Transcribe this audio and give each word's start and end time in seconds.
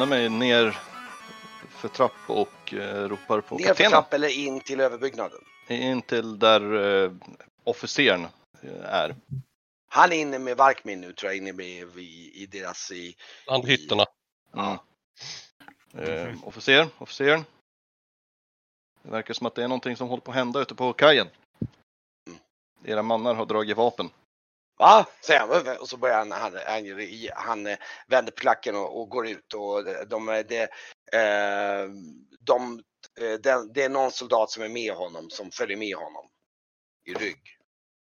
skyndar 0.00 0.18
mig 0.18 0.28
ner 0.28 0.78
för 1.68 1.88
trapp 1.88 2.12
och 2.26 2.74
eh, 2.74 3.08
ropar 3.08 3.40
på 3.40 3.54
ner 3.54 3.62
för 3.62 3.68
kaptenen. 3.68 3.90
trapp 3.90 4.12
eller 4.12 4.28
in 4.28 4.60
till 4.60 4.80
överbyggnaden. 4.80 5.40
In 5.68 6.02
till 6.02 6.38
där 6.38 6.74
eh, 7.04 7.12
officeren 7.64 8.26
eh, 8.62 8.84
är. 8.84 9.16
Han 9.88 10.12
är 10.12 10.16
inne 10.16 10.38
med 10.38 10.56
Varkmin 10.56 11.00
nu 11.00 11.12
tror 11.12 11.32
jag, 11.32 11.36
inne 11.36 11.52
med 11.52 11.98
i, 11.98 12.42
i 12.42 12.46
deras... 12.46 12.90
I, 12.90 13.16
Bland 13.46 13.68
hytterna. 13.68 14.04
Mm. 14.54 14.78
Eh, 15.98 16.34
officer, 16.44 16.88
officer. 16.98 17.44
Det 19.02 19.10
verkar 19.10 19.34
som 19.34 19.46
att 19.46 19.54
det 19.54 19.64
är 19.64 19.68
någonting 19.68 19.96
som 19.96 20.08
håller 20.08 20.20
på 20.20 20.30
att 20.30 20.36
hända 20.36 20.60
ute 20.60 20.74
på 20.74 20.92
kajen. 20.92 21.28
Mm. 22.26 22.38
Era 22.84 23.02
mannar 23.02 23.34
har 23.34 23.46
dragit 23.46 23.76
vapen. 23.76 24.10
Va? 24.80 25.06
Säger 25.20 25.40
han. 25.40 25.76
Och 25.78 25.88
så 25.88 25.96
börjar 25.96 26.18
han, 26.18 26.32
han, 26.32 26.58
han, 26.66 27.08
han 27.34 27.66
eh, 27.66 27.78
vänder 28.08 28.32
på 28.32 28.40
klacken 28.40 28.76
och, 28.76 29.00
och 29.00 29.08
går 29.08 29.28
ut. 29.28 29.54
Och 29.54 29.84
de, 30.08 30.26
det, 30.48 30.62
eh, 31.12 31.88
de, 32.40 32.82
eh, 33.20 33.32
det, 33.42 33.74
det 33.74 33.82
är 33.82 33.88
någon 33.88 34.10
soldat 34.10 34.50
som 34.50 34.62
är 34.62 34.68
med 34.68 34.92
honom, 34.92 35.30
som 35.30 35.50
följer 35.50 35.76
med 35.76 35.96
honom 35.96 36.28
i 37.06 37.14
rygg. 37.14 37.40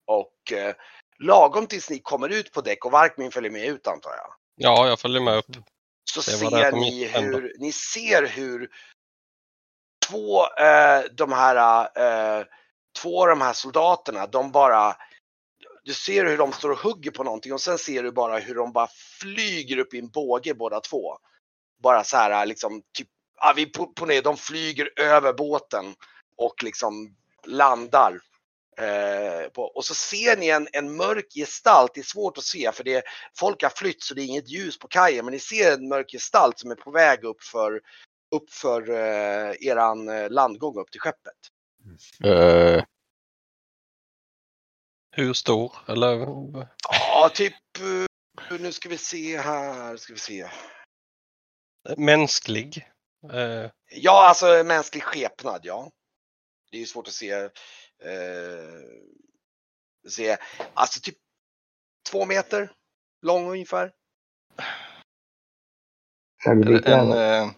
Och 0.07 0.53
eh, 0.53 0.75
lagom 1.19 1.67
tills 1.67 1.91
ni 1.91 1.99
kommer 1.99 2.29
ut 2.29 2.53
på 2.53 2.61
däck 2.61 2.85
och 2.85 2.93
Varkmin 2.93 3.31
följer 3.31 3.51
med 3.51 3.67
ut 3.67 3.87
antar 3.87 4.11
jag. 4.11 4.35
Ja, 4.57 4.89
jag 4.89 5.01
följer 5.01 5.21
med 5.21 5.37
upp. 5.37 5.47
Så 6.15 6.23
ser 6.23 6.73
ni 6.73 7.05
hur, 7.05 7.57
ni 7.59 7.73
ser 7.73 8.27
hur 8.27 8.71
två, 10.09 10.47
eh, 10.47 11.03
de 11.13 11.33
här, 11.33 11.89
eh, 12.41 12.47
två 13.03 13.23
av 13.23 13.29
de 13.29 13.41
här 13.41 13.53
soldaterna, 13.53 14.27
de 14.27 14.53
bara, 14.53 14.97
du 15.85 15.95
ser 15.95 16.25
hur 16.25 16.39
de 16.39 16.53
står 16.53 16.71
och 16.71 16.79
hugger 16.79 17.11
på 17.11 17.25
någonting 17.25 17.53
och 17.53 17.61
sen 17.61 17.79
ser 17.79 18.03
du 18.03 18.13
bara 18.13 18.39
hur 18.39 18.55
de 18.55 18.73
bara 18.73 18.89
flyger 19.21 19.79
upp 19.79 19.95
i 19.95 19.99
en 19.99 20.09
båge 20.09 20.55
båda 20.55 20.81
två. 20.81 21.17
Bara 21.83 22.05
så 22.05 22.17
här 22.17 22.47
liksom, 22.47 22.83
typ, 22.93 23.09
ja, 23.41 23.53
vi 23.57 23.67
på, 23.67 23.87
på 23.87 24.07
ner, 24.07 24.23
de 24.23 24.37
flyger 24.37 25.01
över 25.01 25.33
båten 25.33 25.95
och 26.37 26.63
liksom 26.63 27.17
landar. 27.45 28.21
Eh, 28.79 29.49
på, 29.49 29.63
och 29.63 29.85
så 29.85 29.95
ser 29.95 30.37
ni 30.37 30.49
en, 30.49 30.69
en 30.73 30.97
mörk 30.97 31.27
gestalt, 31.35 31.95
det 31.95 32.01
är 32.01 32.05
svårt 32.05 32.39
att 32.39 32.45
se 32.45 32.73
för 32.73 32.85
det, 32.85 33.03
folk 33.39 33.63
har 33.63 33.71
flytt 33.71 34.03
så 34.03 34.15
det 34.15 34.23
är 34.23 34.27
inget 34.27 34.49
ljus 34.49 34.79
på 34.79 34.89
kajen 34.89 35.25
men 35.25 35.33
ni 35.33 35.39
ser 35.39 35.73
en 35.73 35.89
mörk 35.89 36.11
gestalt 36.11 36.59
som 36.59 36.71
är 36.71 36.75
på 36.75 36.91
väg 36.91 37.25
upp 37.25 37.43
för, 37.43 37.81
upp 38.35 38.51
för 38.51 38.91
eh, 38.91 39.53
eran 39.61 40.09
eh, 40.09 40.31
landgång 40.31 40.79
upp 40.79 40.91
till 40.91 41.01
skeppet. 41.01 41.39
Eh, 42.25 42.85
hur 45.13 45.33
stor? 45.33 45.73
Eller? 45.89 46.19
Ja, 46.89 47.31
typ, 47.35 47.55
eh, 48.51 48.61
nu 48.61 48.73
ska 48.73 48.89
vi 48.89 48.99
se 48.99 49.39
här, 49.39 49.97
ska 49.97 50.13
vi 50.13 50.19
se. 50.19 50.51
Mänsklig? 51.97 52.89
Eh, 53.33 53.71
Ja, 53.95 54.29
alltså 54.29 54.65
mänsklig 54.65 55.03
skepnad, 55.03 55.61
ja. 55.65 55.91
Det 56.71 56.77
är 56.77 56.81
ju 56.81 56.87
svårt 56.87 57.09
att 57.09 57.15
se. 57.15 57.33
Eh, 57.33 57.51
se. 60.09 60.37
Alltså 60.75 61.01
typ 61.01 61.17
två 62.11 62.27
meter 62.27 62.73
lång 63.23 63.51
ungefär. 63.51 63.93
Är 66.45 66.55
det 66.55 66.93
en 66.93 67.13
eh, 67.13 67.51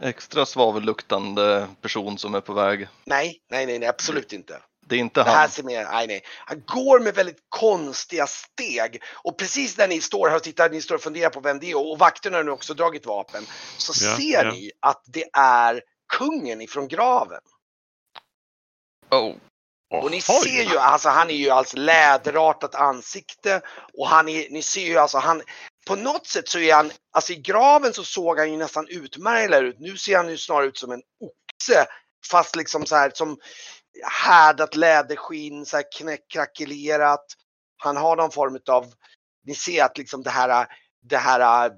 extra 0.00 0.46
svavelluktande 0.46 1.68
person 1.80 2.18
som 2.18 2.34
är 2.34 2.40
på 2.40 2.52
väg? 2.52 2.88
Nej, 3.04 3.40
nej, 3.50 3.66
nej, 3.66 3.78
nej 3.78 3.88
absolut 3.88 4.32
inte. 4.32 4.62
Det 4.90 4.96
är 4.96 5.00
inte 5.00 5.20
Det 5.24 5.30
här 5.30 5.40
han. 5.40 5.50
ser 5.50 5.62
mer, 5.62 5.84
nej, 5.84 6.06
nej. 6.06 6.22
Han 6.46 6.62
går 6.66 7.00
med 7.00 7.14
väldigt 7.14 7.38
konstiga 7.48 8.26
steg 8.26 9.02
och 9.14 9.38
precis 9.38 9.74
där 9.74 9.88
ni 9.88 10.00
står 10.00 10.28
här 10.28 10.36
och 10.36 10.42
tittar, 10.42 10.70
ni 10.70 10.82
står 10.82 10.94
och 10.94 11.00
funderar 11.02 11.30
på 11.30 11.40
vem 11.40 11.58
det 11.58 11.70
är 11.70 11.76
och, 11.76 11.90
och 11.92 11.98
vakterna 11.98 12.36
har 12.36 12.44
nu 12.44 12.50
också 12.50 12.74
dragit 12.74 13.06
vapen. 13.06 13.46
Så 13.78 13.92
Ja, 14.04 14.16
ser 14.16 14.44
ja. 14.44 14.52
ni 14.52 14.70
att 14.80 15.02
det 15.06 15.24
är 15.32 15.82
kungen 16.12 16.60
ifrån 16.60 16.88
graven. 16.88 17.40
Oh. 19.10 19.34
Och 19.92 20.10
ni 20.10 20.16
Oj. 20.16 20.20
ser 20.20 20.62
ju, 20.72 20.78
alltså 20.78 21.08
han 21.08 21.30
är 21.30 21.34
ju 21.34 21.50
alltså 21.50 21.76
läderartat 21.76 22.74
ansikte 22.74 23.60
och 23.98 24.08
han 24.08 24.28
är, 24.28 24.50
ni 24.50 24.62
ser 24.62 24.86
ju 24.86 24.98
alltså 24.98 25.18
han, 25.18 25.42
på 25.86 25.96
något 25.96 26.26
sätt 26.26 26.48
så 26.48 26.58
är 26.58 26.74
han, 26.74 26.90
alltså 27.12 27.32
i 27.32 27.36
graven 27.36 27.92
så 27.92 28.04
såg 28.04 28.38
han 28.38 28.50
ju 28.52 28.56
nästan 28.56 28.86
utmärglad 28.88 29.64
ut. 29.64 29.76
Nu 29.80 29.96
ser 29.96 30.16
han 30.16 30.28
ju 30.28 30.38
snarare 30.38 30.66
ut 30.66 30.78
som 30.78 30.92
en 30.92 31.02
oxe 31.20 31.86
fast 32.30 32.56
liksom 32.56 32.86
så 32.86 32.96
här 32.96 33.10
som 33.14 33.38
härdat 34.02 34.76
läderskinn, 34.76 35.66
så 35.66 35.76
här 35.76 35.84
knä- 35.98 36.18
krackelerat. 36.32 37.24
Han 37.76 37.96
har 37.96 38.16
någon 38.16 38.30
form 38.30 38.58
av, 38.68 38.92
ni 39.46 39.54
ser 39.54 39.84
att 39.84 39.98
liksom 39.98 40.22
det 40.22 40.30
här, 40.30 40.66
det 41.02 41.16
här 41.16 41.66
äh, 41.66 41.72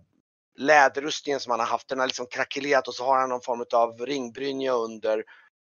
läderrustningen 0.58 1.40
som 1.40 1.50
han 1.50 1.60
har 1.60 1.66
haft, 1.66 1.88
den 1.88 1.98
har 1.98 2.06
liksom 2.06 2.26
krackelerat 2.26 2.88
och 2.88 2.94
så 2.94 3.04
har 3.04 3.18
han 3.18 3.28
någon 3.28 3.42
form 3.42 3.64
av 3.72 4.06
ringbrynja 4.06 4.72
under. 4.72 5.24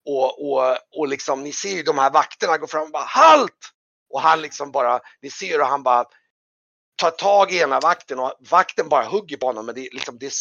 Och, 0.07 0.53
och, 0.53 0.77
och 0.97 1.09
liksom, 1.09 1.43
ni 1.43 1.53
ser 1.53 1.77
ju 1.77 1.83
de 1.83 1.99
här 1.99 2.11
vakterna 2.11 2.59
gå 2.59 2.67
fram 2.67 2.83
och 2.83 2.91
bara 2.91 3.05
HALT! 3.07 3.73
Och 4.11 4.21
han 4.21 4.43
liksom 4.43 4.73
bara, 4.73 5.01
ni 5.23 5.31
ser 5.31 5.53
hur 5.53 5.65
han 5.65 5.83
bara 5.83 6.05
tar 6.97 7.11
tag 7.11 7.53
i 7.53 7.59
ena 7.59 7.81
vakten 7.81 8.19
och 8.19 8.35
vakten 8.51 8.89
bara 8.89 9.05
hugger 9.05 9.37
på 9.37 9.47
honom, 9.47 9.67
men 9.67 9.75
det 9.75 9.81
liksom, 9.81 10.19
det 10.19 10.33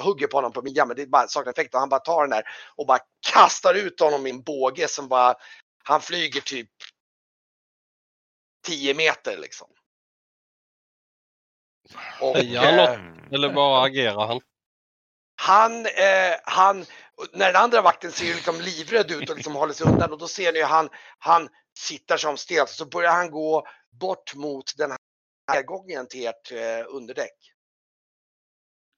hugger 0.00 0.26
på 0.26 0.36
honom 0.36 0.52
på 0.52 0.62
midjan, 0.62 0.88
men 0.88 0.96
det 0.96 1.02
är 1.02 1.06
bara 1.06 1.28
saknar 1.28 1.52
effekt 1.52 1.74
och 1.74 1.80
han 1.80 1.88
bara 1.88 2.00
tar 2.00 2.20
den 2.20 2.30
där 2.30 2.42
och 2.76 2.86
bara 2.86 2.98
kastar 3.32 3.74
ut 3.74 4.00
honom 4.00 4.26
i 4.26 4.30
en 4.30 4.42
båge 4.42 4.88
som 4.88 5.08
bara, 5.08 5.34
han 5.84 6.00
flyger 6.00 6.40
typ 6.40 6.70
10 8.66 8.94
meter 8.94 9.38
liksom. 9.38 9.68
Och, 12.20 12.36
han 12.36 12.76
något? 12.76 12.88
eh. 12.88 13.32
Eller 13.32 13.52
bara 13.52 13.84
agerar 13.84 14.26
han? 14.26 14.40
han, 15.40 15.86
eh, 15.86 16.36
han, 16.44 16.86
när 17.32 17.52
den 17.52 17.62
andra 17.62 17.82
vakten 17.82 18.12
ser 18.12 18.24
ju 18.24 18.34
liksom 18.34 18.60
livrädd 18.60 19.10
ut 19.10 19.30
och 19.30 19.36
liksom 19.36 19.54
håller 19.54 19.74
sig 19.74 19.86
undan 19.86 20.12
och 20.12 20.18
då 20.18 20.28
ser 20.28 20.52
ni 20.52 20.58
hur 20.58 20.66
han, 20.66 20.88
han 21.18 21.48
sitter 21.78 22.16
som 22.16 22.36
stelt 22.36 22.70
så 22.70 22.86
börjar 22.86 23.12
han 23.12 23.30
gå 23.30 23.66
bort 24.00 24.34
mot 24.34 24.76
den 24.76 24.92
här 25.48 25.62
gången 25.62 26.06
till 26.06 26.26
ert 26.26 26.52
eh, 26.52 26.86
underdäck. 26.88 27.34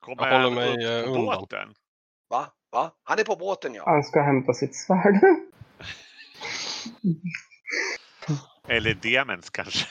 Kommer 0.04 0.26
Jag 0.28 0.42
håller 0.42 0.44
han 0.44 0.54
mig, 0.54 1.00
upp 1.00 1.06
eh, 1.06 1.12
på 1.12 1.18
undan. 1.20 1.40
båten? 1.40 1.74
Va? 2.28 2.46
Va? 2.72 2.90
Han 3.02 3.18
är 3.18 3.24
på 3.24 3.36
båten 3.36 3.74
ja. 3.74 3.82
Han 3.86 4.04
ska 4.04 4.22
hämta 4.22 4.54
sitt 4.54 4.76
svärd. 4.76 5.20
Eller 8.68 8.94
demens 8.94 9.50
kanske? 9.50 9.86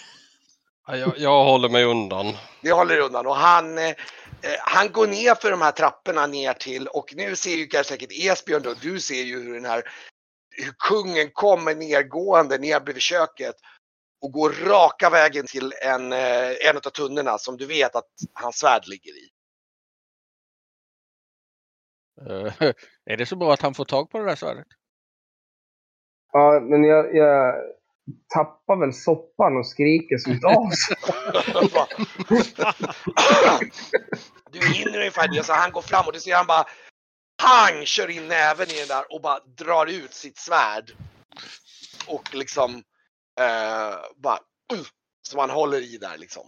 Ja, 0.88 0.96
Jag, 0.98 1.14
jag 1.18 1.44
håller 1.44 1.70
mig 1.70 1.84
undan. 1.86 2.34
Vi 2.62 2.70
håller 2.72 3.00
undan 3.00 3.28
och 3.28 3.36
han, 3.36 3.78
eh, 3.78 3.90
eh, 3.90 3.96
han 4.60 4.92
går 4.92 5.08
ner 5.08 5.36
för 5.36 5.52
de 5.52 5.62
här 5.62 5.72
trapporna 5.72 6.28
ner 6.28 6.54
till 6.54 6.88
och 6.88 7.14
nu 7.16 7.36
ser 7.36 7.56
ju 7.56 7.68
kanske 7.68 7.94
säkert 7.94 8.12
Esbjörn 8.12 8.62
då, 8.64 8.74
du 8.82 9.00
ser 9.00 9.24
ju 9.24 9.44
hur 9.44 9.54
den 9.54 9.66
här 9.66 9.84
hur 10.52 10.74
kungen 10.90 11.30
kommer 11.34 11.76
nergående 11.76 12.58
ner 12.58 12.80
bredvid 12.80 13.02
köket 13.04 13.56
och 14.22 14.32
går 14.32 14.50
raka 14.50 15.10
vägen 15.10 15.46
till 15.46 15.74
en, 15.82 16.14
eh, 16.14 16.70
en 16.70 16.78
av 16.78 16.80
tunnorna 16.80 17.38
som 17.38 17.58
du 17.58 17.66
vet 17.66 17.96
att 17.96 18.10
hans 18.34 18.60
svärd 18.60 18.88
ligger 18.88 19.12
i. 19.12 19.30
Eh, 22.22 22.54
är 23.06 23.18
det 23.18 23.26
så 23.26 23.36
bra 23.36 23.54
att 23.54 23.62
han 23.62 23.74
får 23.74 23.86
tag 23.86 24.10
på 24.10 24.20
det 24.20 24.26
där 24.26 24.36
svärdet? 24.36 24.68
Ja, 26.32 26.60
men 26.64 26.84
jag, 26.84 27.16
jag 27.16 27.56
tappar 28.34 28.80
väl 28.80 28.94
soppan 28.94 29.58
och 29.58 29.68
skriker 29.68 30.18
som 30.18 30.32
ett 30.32 30.46
as. 30.46 30.90
du 34.52 34.68
hinner 34.68 34.98
ungefär 34.98 35.28
det, 35.28 35.44
så 35.44 35.54
han 35.54 35.72
går 35.72 35.82
fram 35.82 36.06
och 36.08 36.14
du 36.14 36.20
ser 36.20 36.36
han 36.36 36.48
bara 36.48 36.66
pang 37.44 37.86
kör 37.86 38.10
in 38.10 38.28
näven 38.28 38.70
i 38.70 38.80
den 38.80 38.88
där 38.88 39.14
och 39.14 39.22
bara 39.22 39.40
drar 39.40 39.86
ut 39.86 40.14
sitt 40.14 40.38
svärd. 40.38 40.92
Och 42.08 42.36
liksom 42.36 42.84
eh, 43.40 43.96
bara 44.16 44.40
uh, 44.74 44.86
som 45.28 45.40
han 45.40 45.50
håller 45.50 45.82
i 45.94 45.98
där 45.98 46.18
liksom. 46.18 46.44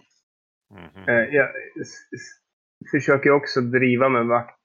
Mhm. 0.74 1.10
Eh, 1.10 1.36
jag 1.36 1.50
försöker 2.92 3.32
också 3.32 3.62
driva 3.62 4.10
med 4.10 4.26
vak 4.28 4.58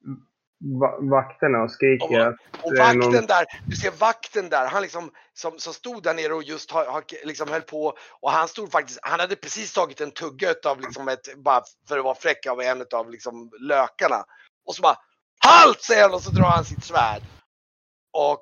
va 0.79 0.97
vakterna 1.01 1.63
och 1.63 1.71
skriker 1.71 2.27
Och- 2.27 2.35
Och 2.63 2.77
vakten 2.77 2.99
någon- 2.99 3.25
där, 3.25 3.45
du 3.67 3.75
ser 3.75 3.91
vakten 3.91 4.49
där, 4.49 4.67
han 4.67 4.81
liksom 4.81 5.11
som, 5.33 5.59
som 5.59 5.73
stod 5.73 6.03
där 6.03 6.13
nere 6.13 6.33
och 6.33 6.43
just 6.43 6.71
har, 6.71 6.85
har, 6.85 7.03
liksom 7.25 7.49
höll 7.49 7.61
på 7.61 7.97
och 8.21 8.31
han 8.31 8.47
stod 8.47 8.71
faktiskt, 8.71 8.99
han 9.01 9.19
hade 9.19 9.35
precis 9.35 9.73
tagit 9.73 10.01
en 10.01 10.11
tugga 10.11 10.51
utav 10.51 10.79
liksom 10.81 11.07
ett, 11.07 11.35
bara 11.37 11.63
för 11.87 11.97
att 11.97 12.03
vara 12.03 12.15
fräck 12.15 12.45
av 12.45 12.61
en 12.61 12.81
utav 12.81 13.09
liksom 13.11 13.51
lökarna. 13.59 14.25
Och 14.65 14.75
så 14.75 14.81
bara 14.81 14.95
HALT 15.45 15.81
säger 15.81 16.01
han 16.03 16.13
och 16.13 16.21
så 16.21 16.31
drar 16.31 16.49
han 16.49 16.65
sitt 16.65 16.83
svärd. 16.83 17.21
Och 18.13 18.41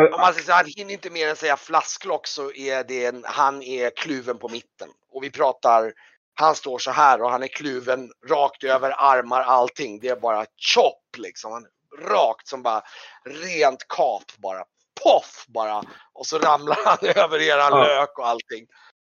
om 0.00 0.20
man 0.20 0.32
säger 0.32 0.46
så, 0.46 0.52
han 0.52 0.64
hinner 0.76 0.92
inte 0.92 1.10
mer 1.10 1.28
än 1.28 1.36
säga 1.36 1.56
flasklock 1.56 2.26
så 2.26 2.52
är 2.52 2.84
det 2.84 3.06
en, 3.06 3.22
han 3.26 3.62
är 3.62 3.90
kluven 3.96 4.38
på 4.38 4.48
mitten. 4.48 4.88
Och 5.12 5.22
vi 5.24 5.30
pratar, 5.30 5.92
han 6.34 6.54
står 6.54 6.78
så 6.78 6.90
här 6.90 7.22
och 7.22 7.30
han 7.30 7.42
är 7.42 7.48
kluven 7.48 8.10
rakt 8.30 8.64
över 8.64 8.94
armar 8.98 9.40
allting. 9.40 10.00
Det 10.00 10.08
är 10.08 10.16
bara 10.20 10.44
chop 10.74 11.16
liksom. 11.18 11.52
Han, 11.52 11.66
rakt 12.10 12.48
som 12.48 12.62
bara 12.62 12.82
rent 13.24 13.88
kap 13.88 14.24
bara. 14.38 14.64
Poff 15.04 15.44
bara. 15.48 15.82
Och 16.12 16.26
så 16.26 16.38
ramlar 16.38 16.76
han 16.84 16.98
över 17.24 17.38
eran 17.42 17.72
Ja. 17.78 17.84
lök 17.84 18.18
och 18.18 18.26
allting. 18.28 18.66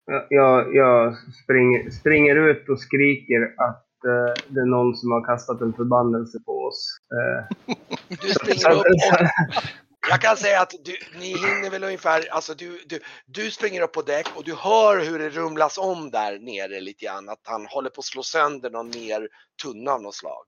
Jag, 0.06 0.26
jag, 0.30 0.76
jag 0.76 1.16
springer, 1.44 1.90
springer 1.90 2.36
ut 2.36 2.70
och 2.70 2.80
skriker 2.80 3.42
att 3.58 3.86
eh, 4.06 4.44
det 4.48 4.60
är 4.62 4.66
någon 4.66 4.96
som 4.96 5.12
har 5.12 5.26
kastat 5.26 5.62
en 5.62 5.74
förbannelse 5.74 6.38
på 6.46 6.52
oss. 6.52 6.98
Eh, 7.18 7.76
Du 8.10 8.34
springer 8.34 8.72
upp 8.72 8.78
och 8.80 8.86
jag 10.10 10.22
kan 10.22 10.38
säga 10.38 10.62
att 10.62 10.74
du, 10.84 10.98
ni 11.20 11.28
hinner 11.28 11.70
väl 11.70 11.84
ungefär, 11.84 12.28
alltså 12.32 12.54
du, 12.54 12.82
du, 12.86 13.00
du 13.26 13.52
springer 13.52 13.82
upp 13.82 13.92
på 13.94 14.02
däck 14.02 14.28
och 14.36 14.44
du 14.44 14.56
hör 14.56 15.00
hur 15.00 15.20
det 15.20 15.30
rumlas 15.30 15.78
om 15.78 16.12
där 16.12 16.40
nere 16.40 16.80
lite 16.80 17.06
grann. 17.06 17.30
Att 17.30 17.42
han 17.44 17.66
håller 17.66 17.90
på 17.90 18.00
att 18.00 18.06
slå 18.06 18.24
sönder 18.24 18.70
någon 18.70 18.90
mer 18.90 19.28
tunna 19.64 19.92
av 19.92 20.02
något 20.02 20.16
slag. 20.16 20.46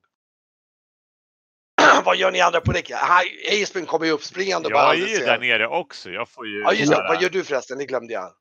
Vad 2.04 2.16
gör 2.16 2.30
ni 2.30 2.40
andra 2.40 2.60
på 2.60 2.72
däck? 2.72 2.90
Aspin 3.62 3.86
kommer 3.86 4.06
ju 4.06 4.12
uppspringande 4.12 4.66
och 4.68 4.72
bara 4.72 4.94
Jag 4.94 5.08
är 5.08 5.18
ju 5.18 5.24
där 5.24 5.38
nere 5.38 5.66
också. 5.68 6.10
Jag 6.10 6.28
får 6.28 6.46
ju 6.46 6.60
Ja 6.62 6.72
just 6.72 6.92
det, 6.92 7.04
vad 7.08 7.22
gör 7.22 7.30
du 7.30 7.44
förresten? 7.44 7.78
Det 7.78 7.86
glömde 7.86 8.12
jag. 8.12 8.32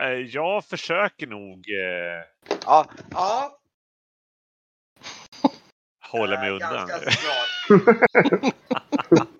eh, 0.00 0.08
Jag 0.08 0.64
försöker 0.64 1.26
nog 1.26 1.58
eh, 1.70 2.54
Ja, 2.66 2.86
ja. 3.10 3.58
hålla 6.10 6.40
mig 6.40 6.48
Eh, 6.48 6.54
undan. 6.54 6.88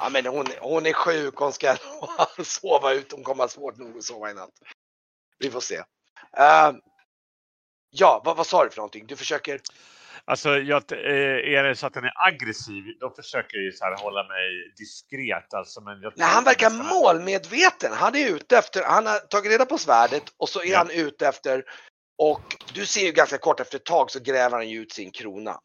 Ja 0.00 0.08
men 0.08 0.26
hon, 0.26 0.46
hon 0.60 0.86
är 0.86 0.92
sjuk, 0.92 1.34
hon 1.36 1.52
ska 1.52 1.76
sova 2.44 2.92
ut, 2.92 3.12
hon 3.12 3.24
kommer 3.24 3.44
ha 3.44 3.48
svårt 3.48 3.76
nog 3.76 3.98
att 3.98 4.04
sova 4.04 4.30
i 4.30 4.34
natt. 4.34 4.50
Vi 5.38 5.50
får 5.50 5.60
se. 5.60 5.76
Eh, 6.36 6.72
ja, 7.90 8.22
vad, 8.24 8.36
vad 8.36 8.46
sa 8.46 8.64
du 8.64 8.70
för 8.70 8.76
någonting? 8.76 9.06
Du 9.06 9.16
försöker? 9.16 9.60
Alltså, 10.24 10.48
jag, 10.58 10.92
eh, 10.92 11.58
är 11.58 11.62
det 11.62 11.76
så 11.76 11.86
att 11.86 11.94
den 11.94 12.04
är 12.04 12.12
aggressiv, 12.26 12.84
då 13.00 13.10
försöker 13.10 13.56
jag 13.56 13.64
ju 13.64 13.72
så 13.72 13.84
här 13.84 13.96
hålla 13.96 14.22
mig 14.28 14.72
diskret. 14.76 15.54
Alltså, 15.54 15.80
men 15.80 16.02
jag 16.02 16.12
Nej, 16.16 16.28
han 16.28 16.44
verkar 16.44 16.70
målmedveten. 16.70 17.92
Han 17.92 18.14
är 18.14 18.28
ute 18.28 18.58
efter, 18.58 18.84
han 18.84 19.06
har 19.06 19.18
tagit 19.18 19.52
reda 19.52 19.66
på 19.66 19.78
svärdet 19.78 20.22
och 20.36 20.48
så 20.48 20.62
är 20.62 20.66
Ja. 20.66 20.78
han 20.78 20.90
ute 20.90 21.26
efter 21.28 21.64
och 22.18 22.56
du 22.74 22.86
ser 22.86 23.00
ju 23.00 23.12
ganska 23.12 23.38
kort 23.38 23.60
efter 23.60 23.76
ett 23.76 23.84
tag 23.84 24.10
så 24.10 24.20
gräver 24.20 24.56
han 24.56 24.68
ju 24.68 24.80
ut 24.82 24.92
sin 24.92 25.10
krona. 25.12 25.60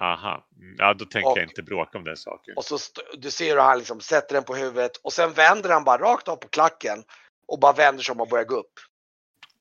Aha. 0.00 0.46
Mm, 0.56 0.74
Ja, 0.78 0.94
då 0.94 1.04
tänker 1.04 1.30
Och- 1.30 1.38
jag 1.38 1.44
inte 1.44 1.62
bråka 1.62 1.98
om 1.98 2.04
den 2.04 2.16
saken. 2.16 2.54
Och 2.56 2.64
så 2.64 2.78
du 3.18 3.30
ser 3.30 3.50
hur 3.50 3.60
han 3.60 3.78
liksom 3.78 4.00
sätter 4.00 4.34
den 4.34 4.44
på 4.44 4.54
huvudet 4.54 4.96
och 5.02 5.12
sen 5.12 5.32
vänder 5.32 5.70
han 5.70 5.84
bara 5.84 6.02
rakt 6.02 6.28
av 6.28 6.36
på 6.36 6.48
klacken 6.48 7.04
och 7.48 7.58
bara 7.58 7.72
vänder 7.72 8.02
sig 8.02 8.12
om 8.12 8.20
och 8.20 8.28
börjar 8.28 8.44
gå 8.44 8.54
upp. 8.54 8.72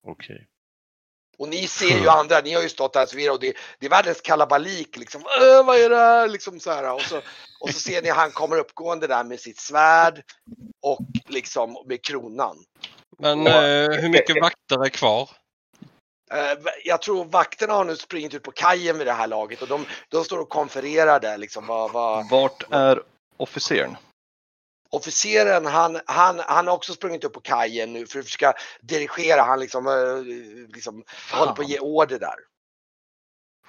Okej. 0.07 0.47
Och 1.37 1.49
ni 1.49 1.67
ser 1.67 2.01
ju 2.01 2.09
andra, 2.09 2.39
ni 2.39 2.53
har 2.53 2.61
ju 2.61 2.69
stått 2.69 2.95
här 2.95 3.03
och 3.03 3.09
så 3.09 3.31
och 3.31 3.39
det, 3.39 3.53
det 3.79 3.85
är 3.85 3.89
världens 3.89 4.21
kalabalik 4.21 4.97
liksom. 4.97 5.21
Äh, 5.21 5.65
vad 5.65 5.77
är 5.77 5.89
det 5.89 5.95
här? 5.95 6.27
Liksom 6.27 6.59
så 6.59 6.71
här. 6.71 6.93
Och 6.93 7.01
så, 7.01 7.17
och 7.59 7.69
så 7.69 7.79
ser 7.79 8.01
ni 8.01 8.09
han 8.09 8.31
kommer 8.31 8.57
uppgående 8.57 9.07
där 9.07 9.23
med 9.23 9.39
sitt 9.39 9.59
svärd 9.59 10.23
och 10.81 10.99
liksom 11.27 11.83
med 11.85 12.03
kronan. 12.03 12.57
Men 13.19 13.47
eh, 13.47 14.01
hur 14.01 14.09
mycket 14.09 14.41
vakter 14.41 14.85
är 14.85 14.89
kvar? 14.89 15.29
Eh, 16.33 16.57
Jag 16.83 17.01
tror 17.01 17.25
vakterna 17.25 17.73
har 17.73 17.83
nu 17.85 17.95
springit 17.95 18.33
ut 18.33 18.43
på 18.43 18.51
kajen 18.51 18.97
vid 18.97 19.07
det 19.07 19.13
här 19.13 19.27
laget 19.27 19.61
och 19.61 19.67
de, 19.67 19.85
de 20.09 20.23
står 20.23 20.39
och 20.39 20.49
konfererar 20.49 21.19
där 21.19 21.37
liksom. 21.37 21.67
Vad, 21.67 21.91
vad, 21.91 22.29
Vart 22.29 22.63
är 22.71 23.03
officeren? 23.37 23.97
officeren 24.89 25.65
han, 25.65 25.99
han, 26.05 26.39
han 26.39 26.67
har 26.67 26.73
också 26.73 26.93
sprungit 26.93 27.23
upp 27.23 27.33
på 27.33 27.39
kajen 27.39 27.93
nu 27.93 28.07
för 28.07 28.19
att 28.19 28.25
försöka 28.25 28.53
dirigera. 28.81 29.41
Han 29.41 29.59
liksom, 29.59 29.87
eh, 29.87 30.73
liksom 30.73 31.03
håller 31.31 31.51
på 31.53 31.61
att 31.61 31.69
ge 31.69 31.79
order 31.79 32.19
där. 32.19 32.35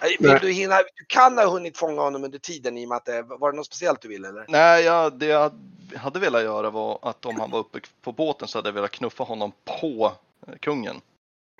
Eh, 0.00 0.08
Vill 0.18 0.38
du 0.40 0.52
hinna? 0.52 0.76
Du 0.76 1.04
kan 1.08 1.38
ha 1.38 1.46
hunnit 1.46 1.78
fånga 1.78 2.00
honom 2.02 2.24
under 2.24 2.38
tiden 2.38 2.78
i 2.78 2.84
och 2.84 2.88
med 2.88 2.96
att 2.96 3.04
det 3.04 3.22
var 3.22 3.50
det 3.52 3.56
något 3.56 3.66
speciellt 3.66 4.00
du 4.00 4.08
ville 4.08 4.28
eller? 4.28 4.44
Nej, 4.48 4.84
ja, 4.84 5.10
det 5.10 5.26
jag 5.26 5.52
hade 5.96 6.18
velat 6.18 6.42
göra 6.42 6.70
var 6.70 6.98
att 7.02 7.26
om 7.26 7.40
han 7.40 7.50
var 7.50 7.58
uppe 7.58 7.80
på 8.02 8.12
båten 8.12 8.48
så 8.48 8.58
hade 8.58 8.68
jag 8.68 8.74
velat 8.74 8.90
knuffa 8.90 9.24
honom 9.24 9.52
på 9.64 10.12
kungen. 10.60 11.00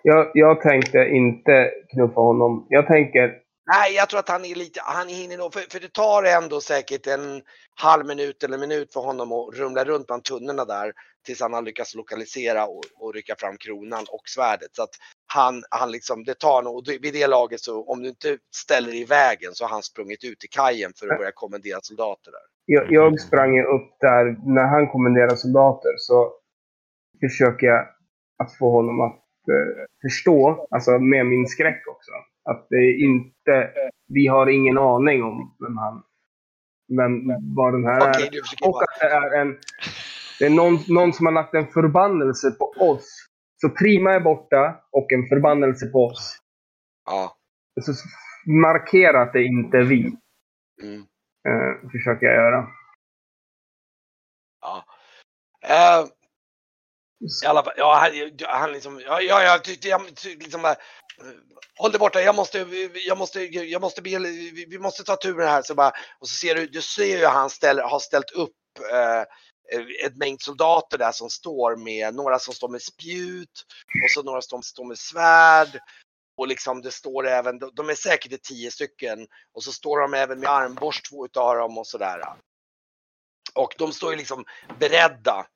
Jag, 0.06 0.30
jag 0.34 0.60
tänkte 0.60 0.98
inte 0.98 1.70
knuffa 1.90 2.20
honom. 2.20 2.66
Jag 2.68 2.86
tänker, 2.86 3.34
Nej, 3.66 3.94
jag 3.94 4.08
tror 4.08 4.20
att 4.20 4.28
han 4.28 4.44
är 4.44 4.54
lite, 4.54 4.80
han 4.84 5.08
hinner 5.08 5.38
nog, 5.38 5.52
för, 5.52 5.60
för 5.60 5.80
det 5.80 5.92
tar 5.92 6.22
ändå 6.22 6.60
säkert 6.60 7.06
en 7.06 7.42
halv 7.80 8.06
minut 8.06 8.42
eller 8.42 8.58
minut 8.58 8.92
för 8.92 9.00
honom 9.00 9.32
att 9.32 9.54
rumla 9.58 9.84
runt 9.84 10.06
bland 10.06 10.24
tunnorna 10.24 10.64
där 10.64 10.92
tills 11.26 11.40
han 11.40 11.52
har 11.52 11.62
lyckats 11.62 11.94
lokalisera 11.94 12.66
och, 12.66 12.84
och 12.98 13.14
rycka 13.14 13.34
fram 13.38 13.56
kronan 13.56 14.04
och 14.10 14.22
svärdet. 14.24 14.68
Så 14.72 14.82
att 14.82 14.94
han, 15.26 15.62
han 15.70 15.90
liksom, 15.90 16.24
det 16.24 16.38
tar 16.38 16.62
nog, 16.62 16.76
och 16.76 16.84
vid 17.02 17.14
det 17.14 17.26
laget 17.26 17.60
så 17.60 17.84
om 17.84 18.02
du 18.02 18.08
inte 18.08 18.38
ställer 18.56 18.88
dig 18.88 19.00
i 19.00 19.04
vägen 19.04 19.50
så 19.52 19.64
har 19.64 19.70
han 19.70 19.82
sprungit 19.82 20.24
ut 20.24 20.40
till 20.40 20.50
kajen 20.50 20.92
för 20.98 21.12
att 21.12 21.18
börja 21.18 21.32
kommendera 21.34 21.78
soldater 21.82 22.30
där. 22.30 22.44
jag, 22.64 22.92
jag 22.92 23.20
sprang 23.20 23.60
upp 23.60 23.90
där. 24.00 24.24
När 24.54 24.66
han 24.66 24.88
kommenderar 24.88 25.36
soldater 25.36 25.94
så 25.96 26.32
försöker 27.20 27.66
jag 27.66 27.86
att 28.38 28.58
få 28.58 28.70
honom 28.70 29.00
att 29.00 29.23
förstå, 30.02 30.66
alltså 30.70 30.98
med 30.98 31.26
min 31.26 31.46
skräck 31.46 31.82
också, 31.88 32.12
att 32.44 32.66
det 32.70 32.76
är 32.76 33.04
inte, 33.04 33.70
vi 34.08 34.26
har 34.26 34.46
ingen 34.46 34.78
aning 34.78 35.22
om 35.24 35.56
vem 35.60 35.76
han, 35.76 36.02
vem, 36.96 37.28
vad 37.54 37.72
den 37.74 37.84
här 37.84 38.10
Okej, 38.10 38.30
är. 38.62 38.68
Och 38.68 38.82
att 38.82 39.00
det 39.00 39.06
är 39.06 39.40
en, 39.40 39.58
det 40.38 40.44
är 40.46 40.50
någon, 40.50 40.78
någon 40.88 41.12
som 41.12 41.26
har 41.26 41.32
lagt 41.32 41.54
en 41.54 41.66
förbannelse 41.66 42.50
på 42.50 42.64
oss. 42.64 43.26
Så 43.60 43.68
Prima 43.70 44.12
är 44.12 44.20
borta 44.20 44.80
och 44.90 45.12
en 45.12 45.26
förbannelse 45.28 45.86
på 45.86 45.98
oss. 46.06 46.38
ja. 47.06 47.36
Så 47.80 47.92
markera 48.46 49.22
att 49.22 49.32
det 49.32 49.44
inte 49.44 49.78
är 49.78 49.82
vi, 49.82 50.16
Mm. 50.82 51.00
eh, 51.48 51.90
försöker 51.90 52.26
jag 52.26 52.34
göra. 52.34 52.66
Ja. 54.60 54.84
Eh, 55.68 56.06
i 57.44 57.46
alla 57.46 57.62
fall, 57.62 57.74
ja, 57.76 57.94
han, 57.94 58.30
han 58.60 58.72
liksom, 58.72 59.00
ja, 59.00 59.20
ja, 59.20 59.42
jag 59.42 59.64
tyckte, 59.64 59.88
jag 59.88 60.02
liksom 60.24 60.64
eh, 60.64 60.74
håll 61.78 61.90
dig 61.90 61.98
borta, 61.98 62.22
jag 62.22 62.34
måste, 62.34 62.58
jag 63.06 63.18
måste, 63.18 63.40
jag 63.44 63.80
måste 63.80 64.02
be, 64.02 64.18
vi, 64.18 64.66
vi 64.70 64.78
måste 64.78 65.04
ta 65.04 65.16
turen 65.16 65.48
här. 65.48 65.62
Så 65.62 65.74
bara, 65.74 65.92
och 66.18 66.28
så 66.28 66.34
ser 66.34 66.54
du, 66.54 66.66
du 66.66 66.82
ser 66.82 67.18
ju 67.18 67.26
han 67.26 67.50
ställer, 67.50 67.82
har 67.82 67.98
ställt 67.98 68.30
upp 68.30 68.52
eh, 68.92 69.22
ett 70.06 70.16
mängd 70.16 70.42
soldater 70.42 70.98
där 70.98 71.12
som 71.12 71.30
står 71.30 71.76
med, 71.76 72.14
några 72.14 72.38
som 72.38 72.54
står 72.54 72.68
med 72.68 72.82
spjut 72.82 73.64
och 74.04 74.10
så 74.10 74.22
några 74.22 74.42
som 74.42 74.62
står 74.62 74.84
med 74.84 74.98
svärd. 74.98 75.80
Och 76.36 76.48
liksom 76.48 76.82
det 76.82 76.90
står 76.90 77.26
även, 77.26 77.58
de- 77.58 77.88
är 77.88 77.94
säkert 77.94 78.42
tio 78.42 78.70
stycken 78.70 79.26
och 79.54 79.64
så 79.64 79.72
står 79.72 80.00
de 80.00 80.14
även 80.14 80.40
med 80.40 80.50
armborst 80.50 81.10
två 81.10 81.24
utav 81.24 81.56
dem 81.56 81.78
och 81.78 81.86
sådär. 81.86 82.20
Och 83.54 83.74
de 83.78 83.92
står 83.92 84.10
ju 84.10 84.16
liksom 84.18 84.44
beredda. 84.80 85.46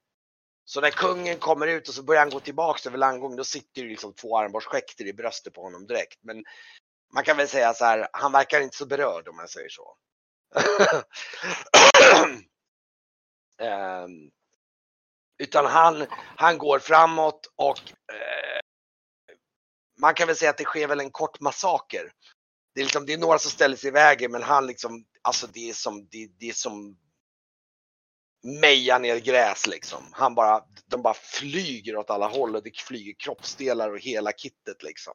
Så 0.68 0.80
när 0.80 0.90
kungen 0.90 1.38
kommer 1.38 1.66
ut 1.66 1.88
och 1.88 1.94
så 1.94 2.02
börjar 2.02 2.20
han 2.20 2.30
gå 2.30 2.40
tillbaks 2.40 2.86
över 2.86 2.98
landgången, 2.98 3.36
då 3.36 3.44
sitter 3.44 3.82
det 3.82 3.88
liksom 3.88 4.14
två 4.14 4.38
armborstskekter 4.38 5.06
i 5.06 5.12
bröstet 5.12 5.54
på 5.54 5.62
honom 5.62 5.86
direkt. 5.86 6.18
Men 6.22 6.44
man 7.14 7.24
kan 7.24 7.36
väl 7.36 7.48
säga 7.48 7.74
så 7.74 7.84
här, 7.84 8.08
han 8.12 8.32
verkar 8.32 8.60
inte 8.60 8.76
så 8.76 8.86
berörd 8.86 9.28
om 9.28 9.38
jag 9.38 9.50
säger 9.50 9.68
så. 9.68 9.96
Ehm, 13.62 14.30
utan 15.38 15.66
han, 15.66 16.06
han 16.36 16.58
går 16.58 16.78
framåt 16.78 17.52
och 17.56 17.78
eh, 18.12 18.60
man 20.00 20.14
kan 20.14 20.26
väl 20.26 20.36
säga 20.36 20.50
att 20.50 20.58
det 20.58 20.64
sker 20.64 20.88
väl 20.88 21.00
en 21.00 21.10
kort 21.10 21.40
massaker. 21.40 22.12
Det 22.74 22.80
är, 22.80 22.84
liksom, 22.84 23.06
det 23.06 23.12
är 23.12 23.18
några 23.18 23.38
som 23.38 23.50
ställer 23.50 23.76
sig 23.76 23.88
i 23.88 23.92
vägen 23.92 24.32
men 24.32 24.42
han 24.42 24.66
liksom, 24.66 25.04
alltså 25.22 25.46
det 25.46 25.70
är 25.70 25.74
som, 25.74 26.08
det, 26.10 26.26
det 26.38 26.48
är 26.48 26.52
som 26.52 26.96
meja 28.42 28.98
ner 28.98 29.18
gräs 29.18 29.66
liksom. 29.66 30.02
Han 30.12 30.34
bara, 30.34 30.62
de 30.86 31.02
bara 31.02 31.14
flyger 31.14 31.96
åt 31.96 32.10
alla 32.10 32.28
håll 32.28 32.56
och 32.56 32.62
det 32.62 32.76
flyger 32.76 33.14
kroppsdelar 33.18 33.90
och 33.90 33.98
hela 33.98 34.32
kittet 34.32 34.82
liksom. 34.82 35.14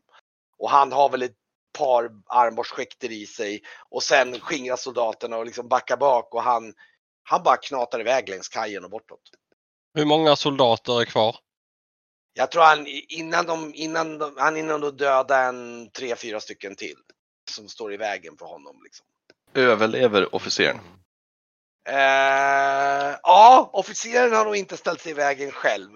Och 0.57 0.69
han 0.69 0.91
har 0.91 1.09
väl 1.09 1.21
ett 1.21 1.35
par 1.77 2.09
armborstskekter 2.25 3.11
i 3.11 3.25
sig 3.25 3.61
och 3.89 4.03
sen 4.03 4.39
skingrar 4.39 4.75
soldaterna 4.75 5.37
och 5.37 5.45
liksom 5.45 5.67
backar 5.67 5.97
bak 5.97 6.33
och 6.33 6.43
han, 6.43 6.73
han 7.23 7.43
bara 7.43 7.57
knatar 7.57 7.99
iväg 7.99 8.29
längs 8.29 8.47
kajen 8.47 8.83
och 8.83 8.89
bortåt. 8.89 9.21
Hur 9.93 10.05
många 10.05 10.35
soldater 10.35 11.01
är 11.01 11.05
kvar? 11.05 11.35
Jag 12.33 12.51
tror 12.51 12.63
han 12.63 12.87
innan 13.09 13.45
de, 13.45 13.71
innan 13.75 14.17
de, 14.17 14.35
han 14.37 14.57
innan 14.57 14.81
de 14.81 14.97
döda 14.97 15.39
en 15.39 15.89
tre, 15.91 16.15
fyra 16.15 16.39
stycken 16.39 16.75
till 16.75 16.97
som 17.51 17.69
står 17.69 17.93
i 17.93 17.97
vägen 17.97 18.37
för 18.37 18.45
honom 18.45 18.81
liksom. 18.83 19.05
Överlever 19.53 20.35
officeren? 20.35 20.79
Eh, 21.85 23.17
ja, 23.23 23.69
officeren 23.73 24.33
har 24.33 24.45
nog 24.45 24.55
inte 24.55 24.77
ställt 24.77 25.01
sig 25.01 25.11
i 25.11 25.15
vägen 25.15 25.51
själv. 25.51 25.89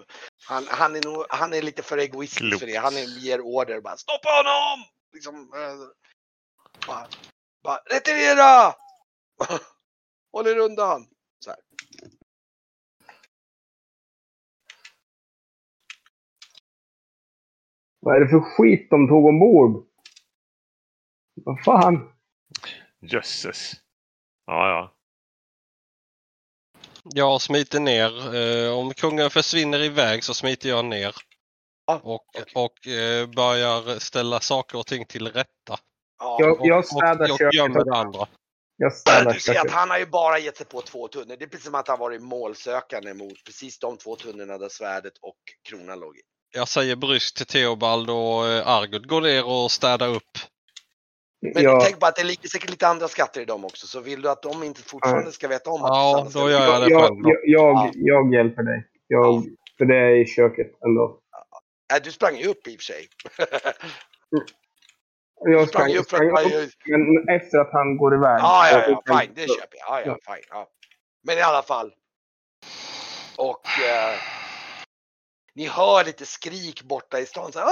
Han, 0.48 0.64
han, 0.68 0.96
är, 0.96 1.02
nog, 1.02 1.24
han 1.28 1.52
är 1.52 1.62
lite 1.62 1.82
för 1.82 1.98
egoistisk 1.98 2.40
Klokt. 2.40 2.60
för 2.60 2.66
det. 2.66 2.76
Han 2.76 2.96
är, 2.96 3.18
ger 3.18 3.40
order 3.40 3.80
bara 3.80 3.96
stoppa 3.96 4.28
honom! 4.28 4.84
Liksom, 5.12 5.34
eh, 5.34 6.86
bara, 6.86 7.06
bara, 7.62 7.76
retirera! 7.76 8.74
Håll 10.32 10.46
er 10.46 10.58
undan! 10.58 11.06
Så 11.38 11.50
här. 11.50 11.58
Vad 18.00 18.16
är 18.16 18.20
det 18.20 18.28
för 18.28 18.40
skit 18.40 18.90
de 18.90 19.08
tog 19.08 19.26
ombord? 19.26 19.86
Vad 21.34 21.64
fan? 21.64 22.12
Jösses. 23.00 23.72
Ja, 24.46 24.68
ja. 24.68 24.97
Jag 27.14 27.40
smiter 27.42 27.80
ner. 27.80 28.34
Eh, 28.36 28.78
om 28.78 28.94
kungen 28.94 29.30
försvinner 29.30 29.82
iväg 29.82 30.24
så 30.24 30.34
smiter 30.34 30.68
jag 30.68 30.84
ner. 30.84 31.14
och, 31.86 32.24
okej. 32.38 32.44
och 32.54 32.86
eh, 32.88 33.26
börjar 33.26 33.98
ställa 33.98 34.40
saker 34.40 34.78
och 34.78 34.86
ting 34.86 35.06
till 35.06 35.26
rätta. 35.26 35.78
Ja. 36.18 36.36
Jag, 36.40 36.58
jag 36.62 36.78
Och, 36.78 36.84
städar 36.84 37.32
och 37.32 37.38
köket. 37.38 37.54
gömmer 37.54 37.84
det 37.84 37.94
andra. 37.96 38.26
Jag 38.76 38.92
städar 38.92 39.32
Du 39.32 39.40
ser 39.40 39.60
att 39.60 39.70
han 39.70 39.90
har 39.90 39.98
ju 39.98 40.06
bara 40.06 40.38
gett 40.38 40.56
sig 40.56 40.66
på 40.66 40.80
två 40.82 41.08
tunnor. 41.08 41.36
Det 41.38 41.44
är 41.44 41.48
precis 41.48 41.64
som 41.64 41.74
att 41.74 41.88
han 41.88 41.98
varit 41.98 42.22
målsökande 42.22 43.14
mot 43.14 43.44
precis 43.44 43.78
de 43.78 43.96
två 43.96 44.16
tunnorna 44.16 44.58
där 44.58 44.68
svärdet 44.68 45.12
och 45.20 45.36
kronan 45.68 46.00
låg 46.00 46.16
i. 46.16 46.20
Jag 46.54 46.68
säger 46.68 46.96
bryskt 46.96 47.36
till 47.36 47.46
Theobald 47.46 48.10
och 48.10 48.46
eh, 48.48 48.68
Argud 48.68 49.08
går 49.08 49.20
ner 49.20 49.44
och 49.46 49.70
städar 49.70 50.08
upp. 50.08 50.38
Men 51.40 51.62
Jag, 51.62 51.80
tänk 51.80 52.00
på 52.00 52.06
att 52.06 52.16
det 52.16 52.24
ligger 52.24 52.48
säkert 52.48 52.70
lite 52.70 52.88
andra 52.88 53.08
skatter 53.08 53.40
i 53.40 53.44
dem 53.44 53.64
också. 53.64 53.86
Så 53.86 54.00
vill 54.00 54.22
du 54.22 54.30
att 54.30 54.42
de 54.42 54.62
inte 54.62 54.82
fortfarande 54.82 55.32
ska 55.32 55.48
veta 55.48 55.70
om 55.70 55.82
att 55.84 55.88
Ja, 55.88 56.28
då 56.32 56.50
gör 56.50 56.60
jag 56.64 56.82
det 56.82 56.90
jag, 56.90 57.02
jag, 57.02 57.38
jag, 57.44 57.76
Ja. 57.76 57.90
jag 57.94 58.34
hjälper 58.34 58.62
dig. 58.62 58.86
Jag, 59.06 59.44
För 59.78 59.84
det 59.84 59.96
är 59.96 60.10
i 60.10 60.26
köket 60.26 60.82
ändå. 60.84 61.18
Nej, 61.90 62.00
du 62.04 62.12
sprang 62.12 62.36
ju 62.36 62.46
upp 62.46 62.66
i 62.66 62.76
och 62.76 62.80
för 62.80 62.84
sig. 62.84 63.08
Jag 65.40 65.68
sprang 65.68 65.96
upp 65.96 66.06
sprang 66.06 66.30
upp, 66.30 66.70
men 66.86 67.28
efter 67.28 67.58
att 67.58 67.72
han 67.72 67.96
går 67.96 68.14
iväg. 68.14 68.38
Ja, 68.40 68.70
ja, 68.72 68.84
ja, 69.06 69.20
fine, 69.20 69.32
det 69.34 69.40
köper 69.40 69.78
jag. 69.88 70.00
Ja, 70.00 70.02
ja, 70.06 70.34
fine. 70.34 70.44
Ja. 70.50 70.68
Men 71.22 71.38
i 71.38 71.40
alla 71.40 71.62
fall. 71.62 71.92
Och 73.36 73.66
eh, 73.66 74.14
ni 75.54 75.66
hör 75.66 76.04
lite 76.04 76.26
skrik 76.26 76.82
borta 76.82 77.20
i 77.20 77.26
stan. 77.26 77.52
Så 77.52 77.58
här! 77.58 77.68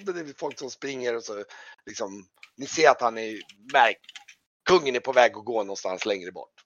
Det 0.00 0.20
är 0.20 0.38
folk 0.38 0.58
som 0.58 0.70
springer 0.70 1.16
och 1.16 1.22
så 1.22 1.44
liksom. 1.86 2.26
Ni 2.56 2.66
ser 2.66 2.90
att 2.90 3.00
han 3.00 3.18
är 3.18 3.40
märk. 3.72 4.00
Kungen 4.68 4.96
är 4.96 5.00
på 5.00 5.12
väg 5.12 5.36
att 5.36 5.44
gå 5.44 5.62
någonstans 5.62 6.06
längre 6.06 6.32
bort. 6.32 6.64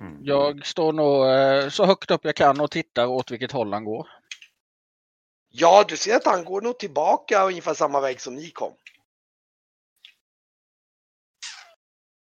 Mm. 0.00 0.18
Jag 0.24 0.66
står 0.66 0.92
nog 0.92 1.28
eh, 1.28 1.68
så 1.68 1.84
högt 1.84 2.10
upp 2.10 2.24
jag 2.24 2.36
kan 2.36 2.60
och 2.60 2.70
tittar 2.70 3.06
åt 3.06 3.30
vilket 3.30 3.52
håll 3.52 3.72
han 3.72 3.84
går. 3.84 4.08
Ja, 5.48 5.84
du 5.88 5.96
ser 5.96 6.16
att 6.16 6.26
han 6.26 6.44
går 6.44 6.60
nog 6.60 6.78
tillbaka 6.78 7.44
ungefär 7.44 7.74
samma 7.74 8.00
väg 8.00 8.20
som 8.20 8.34
ni 8.34 8.50
kom. 8.50 8.72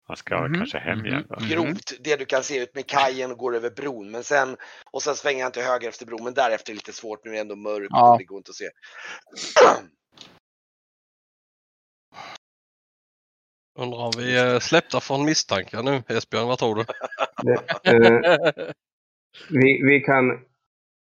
Han 0.06 0.16
ska 0.16 0.40
Mhm, 0.40 0.54
kanske 0.54 0.78
hem 0.78 1.06
igen. 1.06 1.26
Då. 1.28 1.36
mhm. 1.40 1.48
Grovt 1.48 1.92
det 2.04 2.16
du 2.16 2.24
kan 2.24 2.42
se 2.42 2.62
ut 2.62 2.74
med 2.74 2.86
kajen 2.86 3.30
och 3.30 3.38
går 3.38 3.56
över 3.56 3.70
bron. 3.70 4.10
Men 4.10 4.24
sen, 4.24 4.56
och 4.90 5.02
sen 5.02 5.14
svänger 5.14 5.42
han 5.42 5.52
till 5.52 5.62
höger 5.62 5.88
efter 5.88 6.06
bron. 6.06 6.24
Men 6.24 6.34
därefter 6.34 6.70
är 6.72 6.74
det 6.74 6.78
lite 6.78 6.92
svårt. 6.92 7.24
Nu 7.24 7.30
är 7.30 7.34
det 7.34 7.40
ändå 7.40 7.56
mörkt 7.56 7.86
Ja. 7.90 8.12
och 8.12 8.18
det 8.18 8.24
går 8.24 8.36
inte 8.38 8.50
att 8.50 8.54
se. 8.56 8.68
Undrar 13.78 13.98
om 13.98 14.12
vi 14.16 14.38
är 14.38 14.60
släppta 14.60 15.00
från 15.00 15.24
misstankar 15.24 15.82
nu 15.82 16.02
Esbjörn, 16.08 16.48
vad 16.48 16.58
tror 16.58 16.74
du? 16.74 16.84
Det, 17.42 17.54
eh, 17.84 18.74
vi, 19.50 19.82
vi 19.82 20.00
kan... 20.00 20.30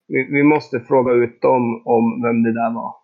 Vi, 0.08 0.24
vi 0.32 0.42
måste 0.42 0.80
fråga 0.80 1.12
ut 1.12 1.40
dem 1.40 1.82
om 1.86 2.22
vem 2.22 2.42
det 2.42 2.52
där 2.52 2.74
var. 2.74 2.94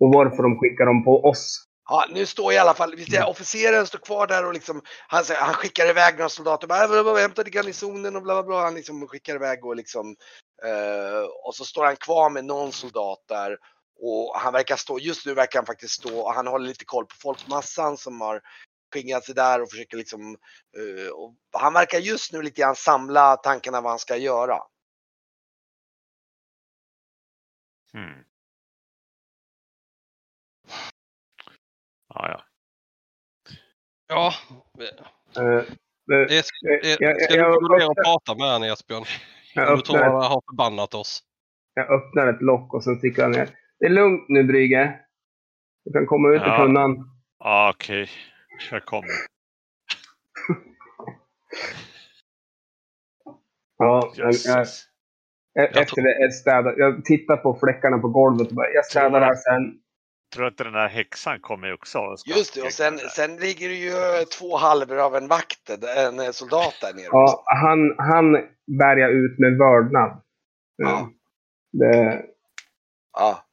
Och 0.00 0.12
varför 0.14 0.42
de 0.42 0.58
skickar 0.58 0.86
dem 0.86 1.04
på 1.04 1.24
oss. 1.24 1.64
Ja, 1.88 2.06
nu 2.10 2.26
står 2.26 2.52
i 2.52 2.58
alla 2.58 2.74
fall, 2.74 2.94
vi 2.96 3.04
ser, 3.04 3.28
officeren 3.28 3.86
står 3.86 3.98
kvar 3.98 4.26
där 4.26 4.46
och 4.46 4.54
liksom, 4.54 4.82
han, 5.08 5.24
han 5.36 5.54
skickar 5.54 5.86
iväg 5.90 6.14
några 6.14 6.28
soldater, 6.28 6.66
bara, 6.66 6.98
"Äh, 6.98 7.04
bara 7.04 7.18
hämta 7.18 7.44
till 7.44 7.52
garnisonen 7.52 8.16
och 8.16 8.22
bla 8.22 8.34
bla 8.34 8.42
bla. 8.42 8.60
Han 8.60 8.74
liksom 8.74 9.08
skickar 9.08 9.34
iväg 9.34 9.64
och 9.64 9.76
liksom, 9.76 10.16
eh, 10.64 11.22
och 11.44 11.54
så 11.54 11.64
står 11.64 11.84
han 11.84 11.96
kvar 11.96 12.30
med 12.30 12.44
någon 12.44 12.72
soldat 12.72 13.18
där. 13.28 13.58
Och 14.00 14.36
han 14.40 14.52
verkar 14.52 14.76
stå, 14.76 14.98
just 14.98 15.26
nu 15.26 15.34
verkar 15.34 15.58
han 15.58 15.66
faktiskt 15.66 15.94
stå, 15.94 16.20
och 16.20 16.34
han 16.34 16.46
håller 16.46 16.66
lite 16.68 16.84
koll 16.84 17.06
på 17.06 17.14
folkmassan 17.22 17.96
som 17.96 18.20
har 18.20 18.40
skingrat 18.94 19.24
sig 19.24 19.34
där 19.34 19.62
och 19.62 19.70
försöker 19.70 19.96
liksom, 19.96 20.36
eh, 20.78 21.10
och 21.12 21.34
han 21.52 21.72
verkar 21.72 21.98
just 21.98 22.32
nu 22.32 22.42
lite 22.42 22.60
grann 22.60 22.76
samla 22.76 23.36
tankarna 23.36 23.80
vad 23.80 23.92
han 23.92 23.98
ska 23.98 24.16
göra. 24.16 24.58
Mm. 27.94 28.24
Ja, 32.14 32.28
ja. 32.28 32.40
Ja, 34.08 34.32
Eh, 35.36 35.44
eh, 35.44 36.38
es, 36.38 36.48
jag, 36.60 36.80
jag, 37.00 37.22
ska 37.22 37.34
du 37.34 37.40
jag, 37.40 37.54
gå 37.62 37.76
ner 37.78 37.90
och 37.90 37.96
prata 38.04 38.34
med 38.38 38.52
honom 38.52 38.68
Esbjörn? 38.72 39.04
jag, 39.54 39.78
du 39.78 39.82
tror 39.82 39.98
han 39.98 40.12
har 40.14 40.42
förbannat 40.50 40.94
oss. 40.94 41.22
jag 41.74 41.90
öppnar 41.90 42.26
ett 42.26 42.42
lock 42.42 42.74
och 42.74 42.84
sen 42.84 42.96
sticker 42.98 43.22
han 43.22 43.30
ner. 43.30 43.48
Det 43.78 43.86
är 43.86 43.90
lugnt 43.90 44.24
nu 44.28 44.44
Brygge. 44.44 45.00
Du 45.84 45.92
kan 45.92 46.06
komma 46.06 46.28
ut 46.28 46.42
Ja. 46.44 46.54
ur 46.54 46.66
tunnan. 46.66 47.10
Ja, 47.38 47.72
okej. 47.74 48.08
Jag 48.70 48.84
kommer. 48.84 49.08
Ja, 53.78 54.12
jag, 54.16 54.26
jag, 54.26 54.32
Jösses. 54.32 54.84
efter 55.54 56.02
det 56.02 56.24
är 56.24 56.30
städat. 56.30 56.74
Jag 56.76 57.04
tittar 57.04 57.36
på 57.36 57.54
fläckarna 57.62 57.98
på 57.98 58.08
golvet 58.08 58.48
och 58.48 58.54
bara, 58.54 58.70
jag 58.70 58.84
städar 58.84 59.20
här 59.20 59.34
sen. 59.34 59.80
Tror 60.34 60.46
att 60.46 60.56
den 60.56 60.72
där 60.72 60.88
häxan 60.88 61.40
kommer 61.40 61.72
också. 61.72 61.98
och 61.98 62.20
ska 62.20 62.30
Just 62.30 62.54
det, 62.54 62.62
och 62.62 62.72
sen, 62.72 62.98
sen 62.98 63.36
ligger 63.36 63.68
det 63.68 63.74
ju 63.74 64.24
två 64.24 64.56
halvor 64.56 64.98
av 64.98 65.16
en 65.16 65.28
vakt, 65.28 65.70
en 65.96 66.32
soldat 66.32 66.74
där 66.80 66.94
nere 66.94 67.06
också. 67.06 67.14
Ja, 67.14 67.44
han, 67.46 67.94
han 67.98 68.32
bär 68.78 68.96
jag 68.96 69.10
ut 69.10 69.38
med 69.38 69.58
vördnad. 69.58 70.22
Ja. 70.76 71.10
Det, 71.72 72.24
Ja. 73.14 73.44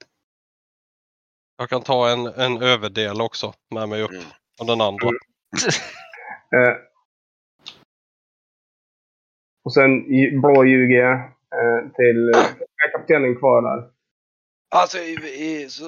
Jag 1.57 1.69
kan 1.69 1.81
ta 1.81 2.09
en, 2.09 2.25
en 2.25 2.61
överdel 2.61 3.21
också 3.21 3.53
med 3.71 3.89
mig 3.89 4.01
upp. 4.01 4.11
Mm. 4.11 4.23
Och 4.59 4.65
den 4.65 4.81
andra. 4.81 5.07
eh, 6.55 6.75
och 9.63 9.73
sen 9.73 10.03
blåljuger 10.41 11.00
jag 11.00 11.13
eh, 11.59 11.91
till... 11.95 12.29
Är 12.29 12.91
kaptenen 12.91 13.35
kvar 13.35 13.61
där? 13.61 13.89
Alltså, 14.71 14.97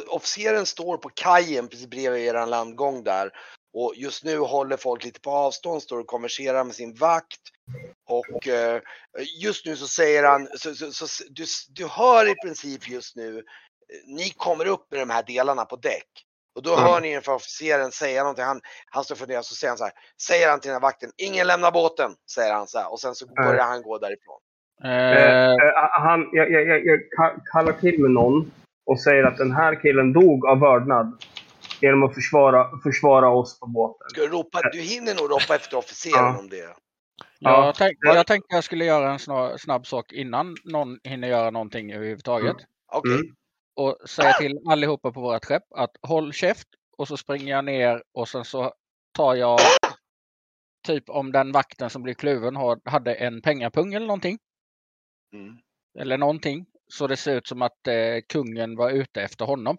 officeren 0.08 0.66
står 0.66 0.98
på 0.98 1.10
kajen 1.10 1.68
precis 1.68 1.88
bredvid 1.88 2.22
er 2.28 2.46
landgång 2.46 3.04
där. 3.04 3.32
Och 3.74 3.94
just 3.96 4.24
nu 4.24 4.38
håller 4.38 4.78
folk 4.78 5.04
lite 5.04 5.20
på 5.20 5.32
avstånd, 5.32 5.82
står 5.84 6.00
och 6.00 6.08
konverserar 6.08 6.64
med 6.64 6.76
sin 6.76 6.94
vakt. 6.96 7.40
Och 8.10 8.48
eh, 8.48 8.82
just 9.42 9.66
nu 9.66 9.76
så 9.76 9.88
säger 9.88 10.24
han, 10.24 10.48
så, 10.58 10.76
så, 10.76 10.92
så, 10.92 11.24
du, 11.30 11.46
du 11.70 11.88
hör 11.88 12.30
i 12.30 12.36
princip 12.36 12.90
just 12.90 13.16
nu, 13.16 13.38
eh, 13.38 13.44
ni 14.08 14.30
kommer 14.30 14.66
upp 14.68 14.94
i 14.94 14.98
de 14.98 15.10
här 15.10 15.24
delarna 15.24 15.66
på 15.66 15.76
däck. 15.76 16.08
Och 16.56 16.64
då 16.64 16.74
Mm. 16.74 16.84
hör 16.86 17.02
ni 17.02 17.12
inför 17.12 17.32
officeren 17.34 17.92
säga 17.92 18.22
någonting, 18.24 18.46
han, 18.46 18.62
han 18.86 19.04
står 19.04 19.16
och 19.16 19.20
funderar, 19.20 19.42
så 19.42 19.56
säger 19.56 19.72
han 19.72 19.78
så 19.78 19.84
här, 19.84 19.94
säger 20.22 20.50
han 20.50 20.60
till 20.60 20.68
den 20.70 20.76
här 20.76 20.82
vakten, 20.82 21.12
ingen 21.18 21.48
lämnar 21.48 21.72
båten, 21.72 22.12
säger 22.36 22.54
han 22.54 22.68
så 22.68 22.78
här. 22.78 22.92
Och 22.92 23.00
sen 23.00 23.16
så 23.16 23.26
Mm. 23.26 23.36
börjar 23.46 23.64
han 23.66 23.82
gå 23.82 23.98
därifrån. 23.98 24.40
Eh, 24.84 24.90
Eh, 24.90 25.58
han, 25.92 26.30
jag, 26.32 26.52
jag, 26.52 26.68
jag, 26.68 26.86
jag 26.86 27.00
ka- 27.20 27.40
kallar 27.52 27.74
till 27.74 28.02
med 28.02 28.12
någon 28.12 28.52
och 28.86 29.02
säger 29.02 29.24
att 29.24 29.38
den 29.38 29.52
här 29.52 29.82
killen 29.82 30.14
dog 30.14 30.46
av 30.46 30.60
vördnad. 30.60 31.24
Genom 31.82 32.04
att 32.04 32.14
försvara, 32.14 32.80
försvara 32.84 33.30
oss 33.30 33.60
på 33.60 33.68
båten. 33.68 34.10
Ska 34.10 34.22
du, 34.22 34.28
ropa, 34.28 34.60
du 34.72 34.80
hinner 34.80 35.16
nog 35.16 35.32
ropa 35.32 35.56
efter 35.56 35.78
officeren 35.78 36.24
Ja. 36.24 36.40
om 36.40 36.50
det. 36.50 36.76
Ja. 37.40 37.66
jag, 37.66 37.76
tänk, 37.76 37.98
jag 38.02 38.28
tänkte 38.28 38.56
jag 38.56 38.64
skulle 38.64 38.86
göra 38.86 39.12
en 39.12 39.20
snar, 39.20 39.58
snabb 39.58 39.88
sak 39.88 40.12
innan 40.14 40.56
någon 40.64 41.00
hinner 41.04 41.28
göra 41.28 41.50
någonting 41.50 41.94
överhuvudtaget. 41.94 42.56
Okej. 42.92 43.14
Mm. 43.14 43.36
Och 43.76 44.10
säga 44.10 44.34
till 44.34 44.60
allihopa 44.70 45.12
på 45.12 45.22
vårt 45.22 45.46
skepp 45.46 45.64
att 45.76 45.92
håll 46.02 46.34
käft 46.34 46.68
och 46.98 47.08
så 47.08 47.18
springer 47.18 47.52
jag 47.56 47.66
ner 47.66 48.04
och 48.14 48.30
sen 48.30 48.46
så 48.46 48.74
tar 49.12 49.36
jag 49.36 49.60
typ 50.88 51.10
om 51.10 51.32
den 51.32 51.52
vakten 51.52 51.90
som 51.90 52.04
blev 52.04 52.14
kluven 52.14 52.56
hade 52.86 53.14
en 53.16 53.42
pengapung 53.42 53.94
eller 53.94 54.08
någonting. 54.08 54.38
Mm. 55.34 55.58
Eller 56.00 56.18
någonting. 56.18 56.66
Så 56.88 57.08
det 57.08 57.18
ser 57.18 57.36
ut 57.36 57.48
som 57.48 57.62
att 57.62 57.88
eh, 57.88 58.22
kungen 58.30 58.76
var 58.76 58.90
ute 58.90 59.22
efter 59.22 59.46
honom. 59.46 59.78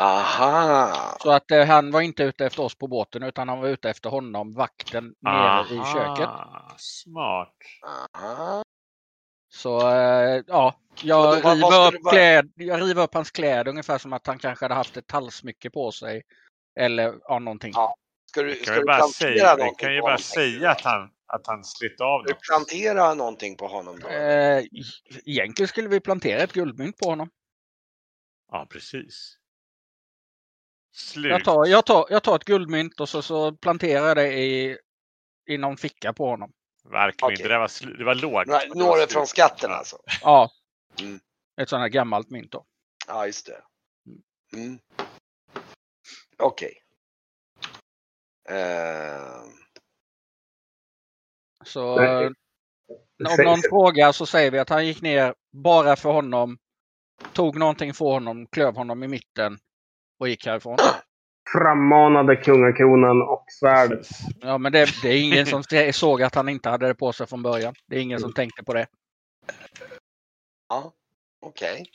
Aha! 0.00 1.16
Så 1.20 1.30
att 1.30 1.50
eh, 1.50 1.64
han 1.66 1.90
var 1.90 2.00
inte 2.00 2.22
ute 2.22 2.46
efter 2.46 2.62
oss 2.62 2.74
på 2.74 2.86
båten 2.86 3.22
utan 3.22 3.48
han 3.48 3.60
var 3.60 3.68
ute 3.68 3.90
efter 3.90 4.10
honom, 4.10 4.52
vakten, 4.54 5.14
nere 5.20 5.74
i 5.74 5.76
köket. 5.94 6.26
Aha, 6.28 6.74
Smart. 6.78 7.54
Aha. 8.14 8.62
Så 9.54 9.90
eh, 9.90 10.42
ja, 10.46 10.74
jag 11.02 11.42
då, 11.42 11.50
river, 11.50 11.88
upp 11.94 12.02
bara- 12.02 12.12
kläd, 12.12 12.52
jag 12.54 12.80
river 12.82 13.02
upp 13.02 13.14
hans 13.14 13.30
kläder 13.30 13.68
ungefär 13.70 13.98
som 13.98 14.12
att 14.12 14.26
han 14.26 14.38
kanske 14.38 14.64
hade 14.64 14.74
haft 14.74 14.96
ett 14.96 15.10
halsmycke 15.10 15.70
på 15.70 15.92
sig. 15.92 16.22
Eller 16.80 17.14
ja, 17.28 17.38
någonting. 17.38 17.72
Ja. 17.74 17.94
Ska 18.30 18.42
du, 18.42 18.48
Vi 18.48 18.54
ska 18.54 18.70
du 18.72 18.78
ju 18.78 18.84
bara 18.84 19.02
säga, 19.08 19.54
vi 19.56 19.62
någonting 19.62 19.86
kan 19.86 19.94
ju 19.94 20.00
bara 20.00 20.18
säga 20.18 20.70
att 20.70 20.80
han, 20.80 21.10
att 21.34 21.46
han 21.46 21.64
slitit 21.64 22.00
av 22.00 22.22
något. 22.22 22.40
plantera 22.40 23.14
någonting 23.14 23.56
på 23.56 23.66
honom 23.66 24.00
då? 24.00 24.08
Eh, 24.08 24.64
egentligen 25.24 25.68
skulle 25.68 25.88
vi 25.88 26.00
plantera 26.00 26.42
ett 26.42 26.52
guldmynt 26.52 26.96
på 26.96 27.08
honom. 27.08 27.30
Ja, 28.52 28.66
precis. 28.70 29.38
Slut. 30.92 31.30
Jag 31.30 31.44
tar, 31.44 31.66
jag, 31.66 31.86
tar, 31.86 32.06
jag 32.10 32.22
tar 32.22 32.36
ett 32.36 32.44
guldmynt 32.44 33.00
och 33.00 33.08
så, 33.08 33.22
så 33.22 33.52
planterar 33.52 34.06
jag 34.08 34.16
det 34.16 34.32
i, 34.32 34.78
i 35.46 35.58
någon 35.58 35.76
ficka 35.76 36.12
på 36.12 36.26
honom. 36.26 36.52
Verkligen 36.84 37.32
inte. 37.32 37.48
Det 37.48 37.58
var, 37.58 37.98
det 37.98 38.04
var 38.04 38.14
lågt. 38.14 38.46
Nej, 38.46 38.68
det 38.68 38.78
Några 38.78 39.06
från 39.06 39.26
skatten 39.26 39.72
alltså? 39.72 39.98
Ja. 40.22 40.50
Mm. 41.00 41.20
Ett 41.60 41.68
sånt 41.68 41.80
här 41.80 41.88
gammalt 41.88 42.30
mynt 42.30 42.52
då. 42.52 42.66
Ja, 43.06 43.26
just 43.26 43.46
det. 43.46 43.62
Mm. 44.56 44.78
Okej. 46.38 46.80
Ehm, 48.48 49.63
Så 51.64 51.96
Nej. 51.96 52.24
eh, 52.24 52.30
Om 53.38 53.44
någon 53.44 53.62
frågar 53.62 54.12
så 54.12 54.26
säger 54.26 54.50
vi 54.50 54.58
att 54.58 54.68
han 54.68 54.86
gick 54.86 55.02
ner 55.02 55.34
bara 55.52 55.96
för 55.96 56.12
honom. 56.12 56.58
Tog 57.32 57.58
någonting 57.58 57.94
för 57.94 58.04
honom, 58.04 58.46
klöv 58.46 58.76
honom 58.76 59.02
i 59.02 59.08
mitten 59.08 59.58
och 60.20 60.28
gick 60.28 60.46
härifrån. 60.46 60.78
Frammanade 61.52 62.36
kungakronan 62.36 63.22
och 63.22 63.44
svärdet. 63.48 64.06
Ja, 64.40 64.58
men 64.58 64.72
det, 64.72 64.88
det 65.02 65.08
är 65.08 65.22
ingen 65.22 65.46
som 65.46 65.62
såg 65.92 66.22
att 66.22 66.34
han 66.34 66.48
inte 66.48 66.68
hade 66.68 66.86
det 66.86 66.94
på 66.94 67.12
sig 67.12 67.26
från 67.26 67.42
början. 67.42 67.74
Det 67.86 67.96
är 67.96 68.00
ingen 68.00 68.20
som 68.20 68.32
tänkte 68.32 68.64
på 68.64 68.74
det. 68.74 68.86
Ja, 70.68 70.92
okej. 71.46 71.86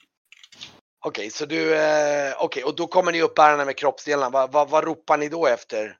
Okej, 1.05 1.29
så 1.29 1.45
du, 1.45 1.75
eh, 1.75 2.33
okej, 2.38 2.63
och 2.63 2.75
då 2.75 2.88
kommer 2.88 3.11
ni 3.11 3.21
upp 3.21 3.35
bärarna 3.35 3.65
med 3.65 3.77
kroppsdelarna. 3.77 4.29
Vad, 4.29 4.51
vad, 4.51 4.69
vad 4.69 4.83
ropar 4.83 5.17
ni 5.17 5.29
då 5.29 5.47
efter? 5.47 5.97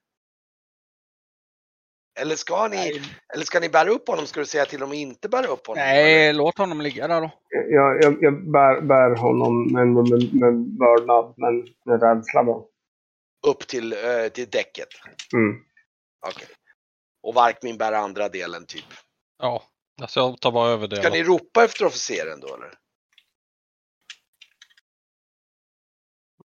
Eller 2.22 2.36
ska 2.36 2.68
ni, 2.68 3.02
eller 3.34 3.46
ska 3.46 3.60
ni 3.60 3.70
bära 3.70 3.90
upp 3.90 4.08
honom? 4.08 4.26
Ska 4.26 4.40
du 4.40 4.46
säga 4.46 4.66
till 4.66 4.80
dem 4.80 4.90
att 4.90 4.96
inte 4.96 5.30
bära 5.30 5.48
upp 5.48 5.68
honom? 5.68 5.84
Nej, 5.84 6.34
låt 6.34 6.58
honom 6.58 6.82
ligga 6.82 7.08
där 7.08 7.22
då. 7.22 7.32
Jag, 7.50 8.04
jag, 8.04 8.18
jag 8.22 8.52
bär, 8.52 8.82
bär 8.82 9.16
honom 9.16 9.74
med, 9.74 9.88
med, 9.88 10.34
med 10.34 10.78
vördnad, 10.80 11.34
men 11.38 11.68
med 11.86 12.02
rädsla 12.02 12.44
då. 12.44 12.70
Upp 13.48 13.68
till, 13.68 13.94
eh, 13.94 14.28
till 14.34 14.50
däcket? 14.50 14.88
Mm. 15.34 15.56
Okej. 16.28 16.48
Och 17.24 17.34
Varkmin 17.34 17.78
bär 17.78 17.92
andra 17.94 18.30
delen 18.30 18.66
typ. 18.66 18.86
Ja, 19.40 19.64
alltså 20.02 20.20
jag 20.20 20.42
tar 20.42 20.52
bara 20.52 20.70
över 20.70 20.88
det. 20.88 20.96
Ska 20.96 21.10
ni 21.10 21.24
ropa 21.24 21.64
efter 21.64 21.86
officeren 21.86 22.40
då 22.40 22.48
eller? 22.48 22.74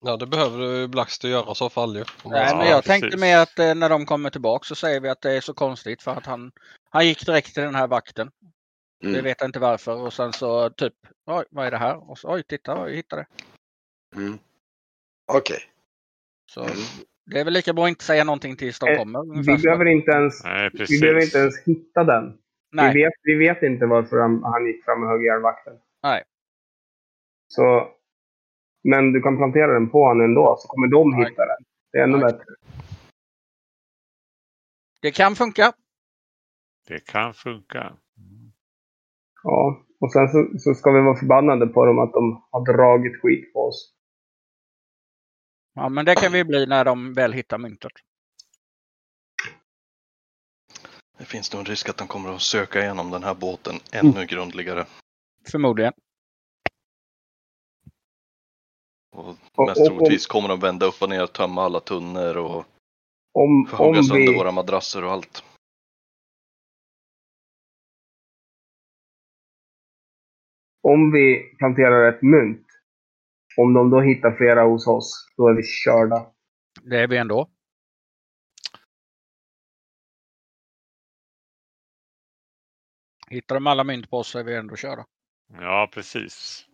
Ja, 0.04 0.16
det 0.16 0.26
behöver 0.26 0.58
ju 0.80 0.86
Blackster 0.88 1.28
göra 1.28 1.54
så 1.54 1.70
fall 1.70 1.96
ju. 1.96 2.04
Nej, 2.24 2.46
Ja, 2.48 2.56
men 2.56 2.66
jag 2.66 2.84
precis. 2.84 3.00
tänkte 3.00 3.20
med 3.20 3.42
att 3.42 3.58
eh, 3.58 3.74
när 3.74 3.88
de 3.88 4.06
kommer 4.06 4.30
tillbaka 4.30 4.64
så 4.64 4.74
säger 4.74 5.00
vi 5.00 5.08
att 5.08 5.20
det 5.20 5.32
är 5.32 5.40
så 5.40 5.54
konstigt 5.54 6.02
för 6.02 6.10
att 6.10 6.26
han, 6.26 6.52
han 6.90 7.06
gick 7.06 7.26
direkt 7.26 7.54
till 7.54 7.62
den 7.62 7.74
här 7.74 7.86
vakten. 7.86 8.30
Vi 9.00 9.08
Mm. 9.08 9.24
vet 9.24 9.42
inte 9.42 9.58
varför 9.58 9.96
och 9.96 10.12
sen 10.12 10.32
så 10.32 10.70
typ, 10.70 10.94
oj 11.26 11.44
vad 11.50 11.66
är 11.66 11.70
det 11.70 11.76
här? 11.76 12.10
Och 12.10 12.18
så, 12.18 12.34
oj 12.34 12.42
titta, 12.42 12.72
jag 12.88 12.96
hittade 12.96 13.26
det. 14.12 14.16
Mm. 14.16 14.38
Okej. 15.32 15.58
Så 16.50 16.66
det 17.26 17.40
är 17.40 17.44
väl 17.44 17.52
lika 17.54 17.72
bra 17.72 17.84
att 17.84 17.88
inte 17.88 18.04
säga 18.04 18.24
någonting 18.24 18.56
tills 18.56 18.78
de 18.78 18.88
Eh, 18.88 18.98
kommer. 18.98 19.42
Vi 19.42 19.62
behöver 19.62 19.84
inte 19.84 20.10
ens, 20.10 20.44
Nej, 20.44 20.70
vi 20.88 21.00
behöver 21.00 21.22
inte 21.24 21.38
ens 21.38 21.54
hitta 21.64 22.04
den. 22.04 22.38
Nej, 22.72 22.94
Vi, 22.94 23.02
vet, 23.02 23.12
vi 23.22 23.34
vet 23.34 23.62
inte 23.62 23.86
varför 23.86 24.16
han, 24.20 24.42
han 24.44 24.66
gick 24.66 24.84
fram 24.84 25.02
och 25.02 25.08
högg 25.08 25.22
ihjäl 25.22 25.40
vakten. 25.40 25.72
Nej. 26.02 26.22
Så, 27.48 27.88
men 28.82 29.12
du 29.12 29.22
kan 29.22 29.36
plantera 29.36 29.72
den 29.72 29.90
på 29.90 30.04
honom 30.04 30.24
ändå, 30.24 30.56
så 30.58 30.68
kommer 30.68 30.86
de 30.88 31.10
Nej. 31.10 31.28
hitta 31.30 31.46
den. 31.46 31.64
Det 31.92 31.98
är 31.98 32.04
ännu 32.04 32.16
Nej. 32.16 32.32
bättre. 32.32 32.44
det 35.02 35.10
kan 35.10 35.34
funka. 35.36 35.72
Det 36.88 37.06
kan 37.06 37.34
funka. 37.34 37.80
Mm. 37.80 38.52
Ja, 39.42 39.86
och 40.00 40.12
sen 40.12 40.28
så, 40.28 40.58
så 40.58 40.74
ska 40.74 40.90
vi 40.90 41.00
vara 41.00 41.16
förbannade 41.16 41.66
på 41.66 41.84
dem 41.84 41.98
att 41.98 42.12
de 42.12 42.44
har 42.50 42.64
dragit 42.72 43.22
skit 43.22 43.52
på 43.52 43.60
oss. 43.68 43.94
Ja, 45.74 45.88
men 45.88 46.04
det 46.04 46.14
kan 46.14 46.32
vi 46.32 46.44
bli 46.44 46.66
när 46.66 46.84
de 46.84 47.12
väl 47.12 47.32
hittar 47.32 47.58
myntet. 47.58 47.92
Det 51.18 51.24
finns 51.24 51.52
nog 51.52 51.60
en 51.60 51.66
risk 51.66 51.88
att 51.88 51.96
de 51.96 52.08
kommer 52.08 52.34
att 52.34 52.42
söka 52.42 52.80
igenom 52.80 53.10
den 53.10 53.22
här 53.22 53.34
båten 53.34 53.74
ännu 53.92 54.26
grundligare. 54.26 54.84
Förmodligen. 55.50 55.92
Och 59.12 59.28
Och- 59.54 59.66
mest 59.66 59.80
och- 59.80 59.86
troligtvis 59.86 60.26
kommer 60.26 60.48
de 60.48 60.60
vända 60.60 60.86
upp 60.86 61.02
och 61.02 61.08
ner, 61.08 61.26
tömma 61.26 61.62
alla 61.64 61.80
tunnor 61.80 62.36
och 62.36 62.64
Om, 63.34 63.66
få 63.70 63.76
om, 63.76 63.86
hugga 63.88 64.02
sönder 64.02 64.32
vi, 64.32 64.38
våra 64.38 64.52
madrasser 64.52 65.04
och 65.04 65.10
allt. 65.12 65.44
om 70.82 71.12
vi 71.12 71.54
planterar 71.58 72.08
ett 72.12 72.22
mynt, 72.22 72.66
om 73.56 73.74
de 73.74 73.90
då 73.90 74.00
hittar 74.00 74.36
flera 74.36 74.62
hos 74.62 74.86
oss, 74.86 75.32
då 75.36 75.48
är 75.48 75.54
vi 75.54 75.62
körda. 75.62 76.32
Det 76.82 76.98
är 77.02 77.08
vi 77.08 77.16
ändå. 77.16 77.50
Hittar 83.28 83.54
de 83.54 83.66
alla 83.66 83.84
mynt 83.84 84.10
på 84.10 84.18
oss 84.18 84.28
så 84.28 84.38
är 84.38 84.44
vi 84.44 84.54
ändå 84.56 84.76
körda. 84.76 85.06
Ja, 85.52 85.90
precis. 85.92 86.66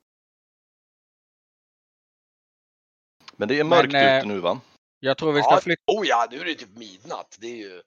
Men 3.38 3.48
det 3.48 3.61
är 3.61 3.64
mörkt 3.64 3.92
Men, 3.92 4.09
eh, 4.09 4.18
ute 4.18 4.27
nu 4.27 4.40
va? 4.40 4.61
Jag 5.01 5.18
tror 5.18 5.33
vi 5.33 5.42
ska 5.42 5.55
Ja, 5.55 5.61
flytta. 5.61 5.83
oh 5.87 6.07
ja, 6.07 6.29
nu 6.31 6.40
är 6.40 6.44
det 6.44 6.55
typ 6.55 6.77
midnatt. 6.77 7.37
Det 7.40 7.46
är 7.46 7.57
ju... 7.57 7.83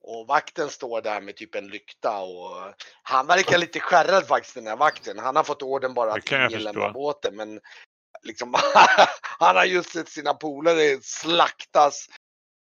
Och 0.00 0.26
vakten 0.26 0.70
står 0.70 1.02
där 1.02 1.20
med 1.20 1.36
typ 1.36 1.54
en 1.54 1.68
lykta 1.68 2.20
och 2.20 2.74
han 3.02 3.26
verkar 3.26 3.58
lite 3.58 3.80
skärrad 3.80 4.26
faktiskt 4.26 4.54
den 4.54 4.66
här 4.66 4.76
vakten. 4.76 5.18
Han 5.18 5.36
har 5.36 5.44
fått 5.44 5.62
orden 5.62 5.94
bara 5.94 6.12
att 6.12 6.30
lämnar 6.30 6.92
båten 6.92 7.36
men 7.36 7.60
liksom 8.22 8.54
han 9.38 9.56
har 9.56 9.64
just 9.64 9.90
sett 9.90 10.08
sina 10.08 10.34
polare 10.34 10.98
slaktas 11.02 12.08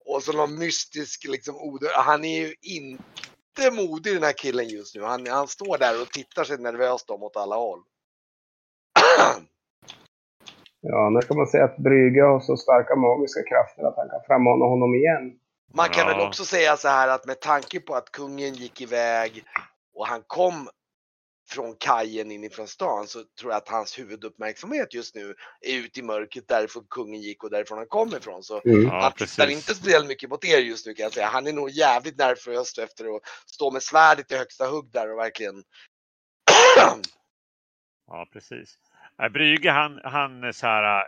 och 0.04 0.22
så 0.22 0.32
någon 0.32 0.58
mystisk 0.58 1.24
liksom 1.28 1.56
odör. 1.56 2.02
Han 2.02 2.24
är 2.24 2.40
ju 2.40 2.54
inte 2.62 3.70
modig 3.72 4.14
den 4.14 4.22
här 4.22 4.32
killen 4.32 4.68
just 4.68 4.94
nu. 4.94 5.02
Han, 5.02 5.26
han 5.26 5.48
står 5.48 5.78
där 5.78 6.02
och 6.02 6.08
tittar 6.08 6.44
sig 6.44 6.58
nervöst 6.58 7.10
om 7.10 7.22
åt 7.22 7.36
alla 7.36 7.56
håll. 7.56 7.82
Ja, 10.80 11.10
när 11.10 11.20
ska 11.20 11.34
man 11.34 11.46
säga 11.46 11.64
att 11.64 11.76
Brygge 11.76 12.22
har 12.22 12.40
så 12.40 12.56
starka 12.56 12.96
magiska 12.96 13.40
krafter 13.42 13.82
att 13.82 13.96
han 13.96 14.08
kan 14.08 14.20
frammana 14.26 14.64
honom 14.64 14.94
igen? 14.94 15.38
Man 15.74 15.88
kan 15.88 16.08
Ja. 16.08 16.14
väl 16.16 16.26
också 16.28 16.44
säga 16.44 16.76
så 16.76 16.88
här 16.88 17.08
att 17.08 17.26
med 17.26 17.40
tanke 17.40 17.80
på 17.80 17.94
att 17.94 18.12
kungen 18.12 18.54
gick 18.54 18.80
iväg 18.80 19.44
och 19.94 20.06
han 20.06 20.22
kom 20.26 20.68
från 21.50 21.74
kajen 21.74 22.30
inifrån 22.30 22.66
stan 22.68 23.06
så 23.06 23.18
tror 23.40 23.52
jag 23.52 23.56
att 23.58 23.68
hans 23.68 23.98
huvuduppmärksamhet 23.98 24.94
just 24.94 25.14
nu 25.14 25.34
är 25.60 25.78
ute 25.78 26.00
i 26.00 26.02
mörkret 26.02 26.48
därifrån 26.48 26.86
kungen 26.90 27.20
gick 27.20 27.44
och 27.44 27.50
därifrån 27.50 27.78
han 27.78 27.86
kom 27.86 28.08
ifrån. 28.16 28.42
Så 28.42 28.60
Mm. 28.64 28.82
Ja, 28.82 28.90
han 29.00 29.12
tittar 29.12 29.26
precis. 29.26 29.56
inte 29.56 29.74
speciellt 29.74 30.06
mycket 30.08 30.30
mot 30.30 30.44
er 30.44 30.58
just 30.58 30.86
nu 30.86 30.94
kan 30.94 31.02
jag 31.02 31.12
säga. 31.12 31.26
Han 31.26 31.46
är 31.46 31.52
nog 31.52 31.70
jävligt 31.70 32.18
nervös 32.18 32.78
efter 32.78 33.16
att 33.16 33.22
stå 33.46 33.70
med 33.70 33.82
svärdet 33.82 34.32
i 34.32 34.36
högsta 34.36 34.66
hugg 34.66 34.90
där 34.92 35.12
och 35.12 35.18
verkligen 35.18 35.54
Ja, 38.06 38.26
precis. 38.32 38.78
Äh, 39.22 39.28
Brygge, 39.28 39.70
han, 39.70 40.00
han 40.04 40.52
så 40.52 40.66
här, 40.66 41.00
äh, 41.00 41.06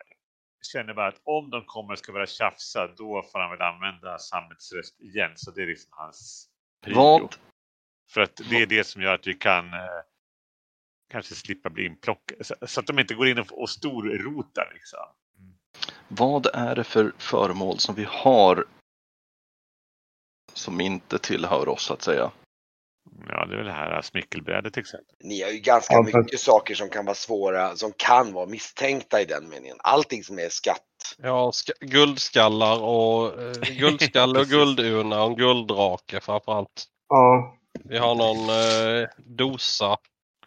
känner 0.72 0.94
bara 0.94 1.09
att 1.09 1.20
om 1.25 1.51
de 1.51 1.64
kommer 1.64 1.92
och 1.92 1.98
ska 1.98 2.12
börja 2.12 2.27
tjafsa, 2.27 2.87
då 2.87 3.22
får 3.33 3.38
han 3.38 3.51
väl 3.51 3.62
använda 3.62 4.14
röst 4.14 5.01
igen. 5.01 5.33
Så 5.37 5.51
det 5.51 5.62
är 5.62 5.66
liksom 5.66 5.90
hans 5.90 6.48
prio. 6.85 6.96
Vad? 6.96 7.37
För 8.11 8.20
att 8.20 8.40
det 8.51 8.62
är 8.62 8.66
det 8.66 8.85
som 8.85 9.03
gör 9.03 9.14
att 9.14 9.27
vi 9.27 9.35
kan 9.35 9.75
eh, 9.75 10.03
kanske 11.11 11.35
slippa 11.35 11.70
bli 11.70 11.87
inplockade. 11.87 12.44
Så, 12.44 12.55
så 12.66 12.81
att 12.81 12.87
de 12.87 12.98
inte 12.98 13.14
går 13.14 13.29
in 13.29 13.38
och, 13.38 13.62
och 13.62 13.70
storrotar 13.70 14.70
liksom. 14.75 15.07
Vad 16.09 16.46
är 16.46 16.75
det 16.75 16.85
för 16.85 17.12
föremål 17.18 17.79
som 17.79 17.94
vi 17.94 18.05
har 18.09 18.64
som 20.53 20.81
inte 20.81 21.18
tillhör 21.18 21.68
oss 21.68 21.83
så 21.83 21.94
att 21.94 22.03
säga? 22.03 22.31
Ja, 23.29 23.47
det 23.47 23.53
är 23.55 23.57
väl 23.57 23.67
det 23.67 23.73
här 23.73 24.03
smyckelbrädet 24.03 24.73
till 24.75 24.81
exempel. 24.81 25.15
ni 25.25 25.43
har 25.43 25.51
ju 25.51 25.59
ganska 25.59 25.95
Ja, 25.95 26.05
för- 26.05 26.19
mycket 26.23 26.41
saker 26.41 26.75
som 26.75 26.88
kan 26.88 27.05
vara 27.05 27.15
svåra, 27.15 27.77
som 27.77 27.93
kan 27.97 28.33
vara 28.33 28.47
misstänkta 28.47 29.21
i 29.21 29.25
den 29.25 29.49
meningen. 29.49 29.77
Allting 29.81 30.25
som 30.25 30.38
är 30.38 30.49
skatt. 30.49 30.83
Ja, 31.19 31.53
ska, 31.53 31.73
guldskallar 31.81 32.83
och 32.83 33.43
eh, 33.43 33.53
guldskalle 33.79 34.41
och 34.41 34.47
guldurna 34.47 35.23
och 35.23 35.31
en 35.31 35.37
gulddrake 35.37 36.21
framförallt. 36.21 36.85
Ja, 37.09 37.57
Vi 37.85 37.99
har 37.99 38.15
någon 38.15 38.38
eh, 39.03 39.09
dosa. 39.17 39.97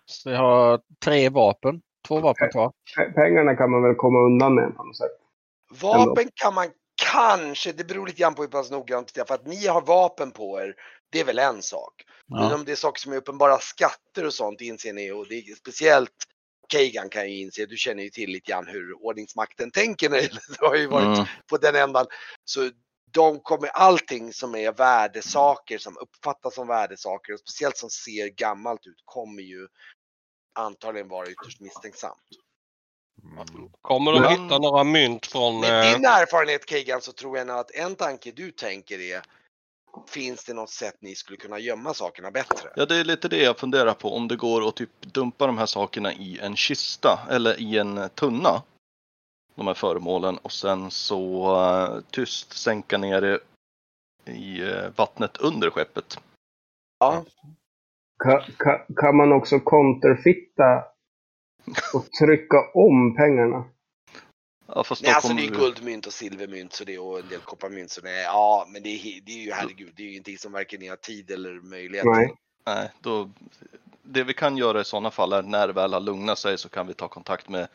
Så 0.06 0.30
vi 0.30 0.36
har 0.36 0.80
tre 1.04 1.30
vapen. 1.30 1.82
Två 2.08 2.20
vapen 2.20 2.50
kvar. 2.52 2.72
pe- 2.98 3.14
pengarna 3.14 3.56
kan 3.56 3.72
man 3.72 3.84
väl 3.84 3.96
komma 3.96 4.20
undan 4.20 4.56
med 4.56 4.76
på 4.78 4.84
något 4.84 4.98
sätt. 4.98 5.12
Vapen 5.82 6.30
kan 6.36 6.54
man 6.54 6.68
kanske, 7.12 7.72
det 7.72 7.84
beror 7.88 8.08
lite 8.08 8.20
grann 8.22 8.36
på 8.36 8.42
hur 8.42 8.50
pass 8.50 8.72
noggrant 8.72 9.12
det 9.14 9.22
är. 9.22 9.26
För 9.26 9.34
att 9.34 9.48
ni 9.48 9.68
har 9.68 9.82
vapen 9.82 10.32
på 10.32 10.62
er, 10.62 10.76
det 11.12 11.20
är 11.20 11.26
väl 11.26 11.40
en 11.40 11.62
sak. 11.62 11.94
Men 12.30 12.40
Ja. 12.44 12.56
om 12.56 12.66
det 12.66 12.72
är 12.72 12.76
saker 12.76 13.02
som 13.02 13.14
är 13.14 13.18
uppenbara 13.18 13.60
skatter 13.60 14.26
och 14.26 14.34
sånt 14.34 14.62
inser 14.62 14.94
ni 14.94 15.12
och 15.12 15.28
det 15.28 15.36
är 15.36 15.56
speciellt 15.56 16.12
Kagan 16.70 17.10
kan 17.10 17.30
ju 17.32 17.40
inse, 17.42 17.66
du 17.66 17.78
känner 17.78 18.04
ju 18.04 18.10
till 18.10 18.30
lite 18.30 18.52
grann 18.52 18.68
hur 18.68 19.06
ordningsmakten 19.06 19.72
tänker 19.72 20.10
när 20.10 20.18
det 20.22 20.30
du 20.60 20.66
har 20.66 20.76
ju 20.76 20.88
varit 20.88 21.18
Mm. 21.18 21.26
på 21.50 21.58
den 21.58 21.76
ändan. 21.76 22.06
Så 22.46 22.72
de 23.12 23.40
kommer, 23.40 23.70
allting 23.70 24.34
som 24.34 24.56
är 24.56 24.72
värdesaker, 24.72 25.78
som 25.78 25.98
uppfattas 25.98 26.56
som 26.56 26.68
värdesaker 26.68 27.34
och 27.34 27.40
speciellt 27.40 27.78
som 27.78 27.90
ser 27.90 28.28
gammalt 28.28 28.88
ut 28.88 29.02
kommer 29.06 29.44
ju 29.44 29.68
antagligen 30.60 31.08
vara 31.08 31.28
ytterst 31.28 31.60
misstänksamt. 31.60 32.22
Mm. 33.24 33.70
Kommer 33.82 34.12
de 34.12 34.30
hitta 34.30 34.60
några 34.60 34.84
mynt 34.84 35.26
från... 35.26 35.60
Med 35.60 35.86
Eh, 35.86 35.94
din 35.94 36.06
erfarenhet 36.06 36.66
Kagan 36.66 37.02
så 37.02 37.12
tror 37.12 37.38
jag 37.38 37.48
nog 37.48 37.58
att 37.58 37.72
en 37.72 37.96
tanke 37.96 38.32
du 38.32 38.52
tänker 38.52 39.00
är 39.00 39.22
Finns 40.08 40.46
det 40.46 40.54
något 40.54 40.70
sätt 40.70 40.96
ni 41.00 41.16
skulle 41.16 41.38
kunna 41.38 41.60
gömma 41.60 41.94
sakerna 41.94 42.32
bättre? 42.32 42.70
Ja, 42.76 42.86
det 42.86 42.96
är 42.96 43.04
lite 43.04 43.28
det 43.28 43.44
jag 43.44 43.60
funderar 43.60 43.94
på. 43.94 44.16
Om 44.16 44.28
det 44.28 44.36
går 44.36 44.68
att 44.68 44.76
typ 44.76 45.02
dumpa 45.02 45.48
de 45.48 45.58
här 45.58 45.66
sakerna 45.66 46.14
i 46.14 46.40
en 46.40 46.56
kista 46.56 47.20
eller 47.30 47.62
i 47.62 47.78
en 47.78 48.10
tunna. 48.10 48.64
De 49.56 49.68
här 49.68 49.74
föremålen 49.74 50.38
och 50.38 50.52
sen 50.52 50.92
så 50.92 51.46
eh, 51.62 52.02
tyst 52.12 52.54
sänka 52.54 52.98
ner 52.98 53.22
det 53.22 53.40
i 54.32 54.62
eh, 54.62 54.90
vattnet 54.96 55.38
under 55.38 55.70
skeppet. 55.70 56.20
Ja. 57.00 57.26
Kan, 58.24 58.42
kan, 58.58 58.96
kan 58.96 59.18
man 59.18 59.34
också 59.34 59.60
counterfitta 59.60 60.84
och 61.94 62.12
trycka 62.12 62.58
om 62.74 63.16
pengarna? 63.16 63.64
Ja, 64.68 64.84
fast 64.84 65.02
då 65.02 65.06
Nej, 65.08 65.16
alltså 65.16 65.34
det 65.34 65.44
är 65.44 65.48
guldmynt 65.48 66.08
och 66.08 66.14
silvermynt 66.14 66.74
så 66.74 66.84
det, 66.84 67.00
och 67.00 67.20
en 67.20 67.28
del 67.30 67.40
kopparmynt. 67.40 67.92
Så 67.92 68.02
det, 68.02 68.12
är- 68.12 68.24
ja, 68.24 68.68
men 68.70 68.84
det 68.84 68.90
är, 68.90 69.22
det 69.22 69.32
är 69.32 69.44
ju 69.46 69.52
herregud, 69.52 69.94
det 69.96 70.04
är 70.04 70.06
ju 70.06 70.12
ingenting 70.12 70.38
som 70.38 70.52
varken 70.52 70.80
ni 70.80 70.88
har 70.88 70.96
tid 70.96 71.32
eller 71.32 71.54
möjlighet 71.54 72.06
Nej. 72.06 72.36
Nej, 72.66 72.92
då, 73.00 73.32
det 74.04 74.24
vi 74.24 74.34
kan 74.34 74.58
göra 74.58 74.82
i 74.82 74.86
sådana 74.86 75.12
fall 75.12 75.34
är 75.34 75.42
när 75.42 75.68
det 75.68 75.74
väl 75.74 75.94
har 75.94 76.00
lugnat 76.00 76.40
sig 76.40 76.58
så 76.58 76.70
kan 76.70 76.88
vi 76.88 76.94
ta 76.94 77.08
kontakt 77.08 77.50
med 77.50 77.68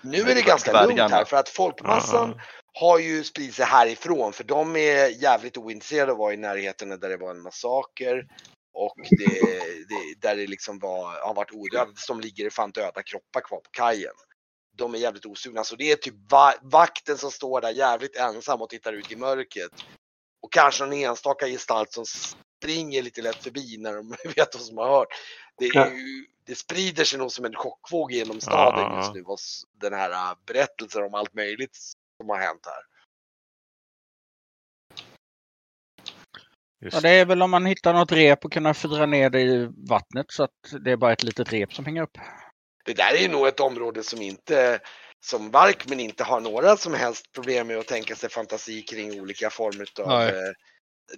Nu 0.00 0.20
är 0.20 0.34
det 0.34 0.42
ganska 0.42 0.82
lugnt 0.86 1.00
här 1.00 1.24
för 1.24 1.36
att 1.36 1.48
folkmassan 1.48 2.40
har 2.80 2.98
ju 2.98 3.24
spridit 3.24 3.54
sig 3.54 3.64
härifrån 3.64 4.32
för 4.32 4.44
de 4.44 4.76
är 4.76 5.22
jävligt 5.22 5.56
ointresserade 5.56 6.12
av 6.12 6.16
att 6.16 6.18
vara 6.18 6.34
i 6.34 6.36
närheten 6.36 6.88
där 6.88 7.08
det 7.08 7.16
var 7.16 7.30
en 7.30 7.42
massaker. 7.42 8.26
Och 8.74 8.96
det, 9.18 9.40
det, 9.88 10.28
där 10.28 10.36
det 10.36 10.46
liksom 10.46 10.78
var, 10.78 11.26
har 11.26 11.34
varit 11.34 11.52
odödat, 11.52 11.98
som 11.98 12.20
ligger 12.20 12.50
fan 12.50 12.70
döda 12.70 13.02
kroppar 13.02 13.40
kvar 13.40 13.58
på 13.58 13.70
kajen. 13.70 14.12
De 14.76 14.94
är 14.94 14.98
jävligt 14.98 15.26
osugna, 15.26 15.64
så 15.64 15.76
det 15.76 15.92
är 15.92 15.96
typ 15.96 16.14
va 16.30 16.54
vakten 16.62 17.18
som 17.18 17.30
står 17.30 17.60
där 17.60 17.70
jävligt 17.70 18.16
ensam 18.16 18.62
och 18.62 18.68
tittar 18.68 18.92
ut 18.92 19.12
i 19.12 19.16
mörkret. 19.16 19.72
Och 20.42 20.52
kanske 20.52 20.84
en 20.84 20.92
enstaka 20.92 21.46
gestalt 21.46 21.92
som 21.92 22.04
springer 22.06 23.02
lite 23.02 23.22
lätt 23.22 23.42
förbi 23.42 23.76
när 23.78 23.94
de 23.94 24.08
vet 24.36 24.54
vad 24.54 24.62
som 24.62 24.78
har 24.78 24.88
hört. 24.88 25.08
Det, 25.58 25.66
ju, 25.66 26.26
det 26.46 26.54
sprider 26.54 27.04
sig 27.04 27.18
nog 27.18 27.32
som 27.32 27.44
en 27.44 27.54
chockvåg 27.54 28.12
genom 28.12 28.40
staden 28.40 28.80
Ja, 28.80 28.96
just 28.96 29.14
nu. 29.14 29.22
Och 29.22 29.38
den 29.80 29.92
här 29.92 30.10
äh, 30.10 30.36
berättelsen 30.46 31.04
om 31.04 31.14
allt 31.14 31.34
möjligt 31.34 31.76
som 32.16 32.28
har 32.28 32.38
hänt 32.38 32.66
här. 32.66 32.82
Just 36.80 36.94
Ja, 36.94 37.00
det 37.00 37.10
är 37.10 37.26
väl 37.26 37.42
om 37.42 37.50
man 37.50 37.66
hittar 37.66 37.94
något 37.94 38.12
rep 38.12 38.44
och 38.44 38.52
kunna 38.52 38.74
fira 38.74 39.06
ner 39.06 39.30
det 39.30 39.40
i 39.40 39.68
vattnet 39.88 40.26
så 40.28 40.42
att 40.42 40.84
det 40.84 40.92
är 40.92 40.96
bara 40.96 41.12
ett 41.12 41.22
litet 41.22 41.52
rep 41.52 41.74
som 41.74 41.84
hänger 41.84 42.02
upp. 42.02 42.18
Det 42.86 42.94
där 42.94 43.14
är 43.14 43.28
nog 43.28 43.46
ett 43.46 43.60
område 43.60 44.02
som 44.02 44.22
inte 44.22 44.80
som 45.20 45.50
Varkmen 45.50 46.00
inte 46.00 46.24
har 46.24 46.40
några 46.40 46.76
som 46.76 46.94
helst 46.94 47.32
problem 47.32 47.66
med 47.66 47.78
att 47.78 47.86
tänka 47.86 48.16
sig 48.16 48.30
fantasi 48.30 48.82
kring 48.82 49.20
olika 49.20 49.50
former 49.50 49.88
av 50.00 50.22
eh, 50.22 50.34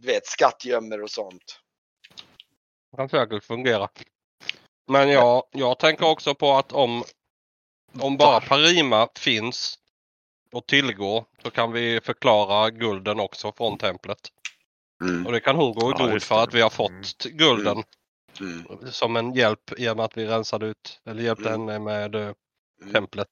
du 0.00 0.06
vet, 0.06 0.26
skattgömmor 0.26 1.02
och 1.02 1.10
sånt. 1.10 1.60
kan 2.96 3.08
säkert 3.08 3.44
fungera. 3.44 3.88
Men 4.86 5.08
ja, 5.08 5.48
jag 5.52 5.78
tänker 5.78 6.06
också 6.06 6.34
på 6.34 6.52
att 6.52 6.72
om, 6.72 7.04
om 8.00 8.16
bara 8.16 8.40
Parima 8.40 9.08
finns 9.18 9.78
och 10.52 10.66
tillgå 10.66 11.26
så 11.42 11.50
kan 11.50 11.72
vi 11.72 12.00
förklara 12.00 12.70
gulden 12.70 13.20
också 13.20 13.52
från 13.52 13.78
templet. 13.78 14.18
Och 15.26 15.32
det 15.32 15.40
kan 15.40 15.56
hon 15.56 15.72
gå 15.72 15.90
i 15.90 15.94
Ja, 15.98 16.04
god 16.04 16.14
just 16.14 16.26
för 16.26 16.36
det. 16.36 16.42
att 16.42 16.54
vi 16.54 16.60
har 16.60 16.70
fått 16.70 17.24
gulden 17.24 17.72
Mm. 17.72 17.84
Som 18.90 19.16
en 19.16 19.34
hjälp 19.34 19.72
i 19.78 19.88
och 19.88 19.96
med 19.96 20.04
att 20.04 20.16
vi 20.16 20.26
rensade 20.26 20.66
ut 20.66 21.00
eller 21.04 21.22
hjälpte 21.22 21.48
Mm. 21.48 21.60
henne 21.60 21.78
med 21.78 22.14
Mm. 22.14 22.92
templet. 22.92 23.28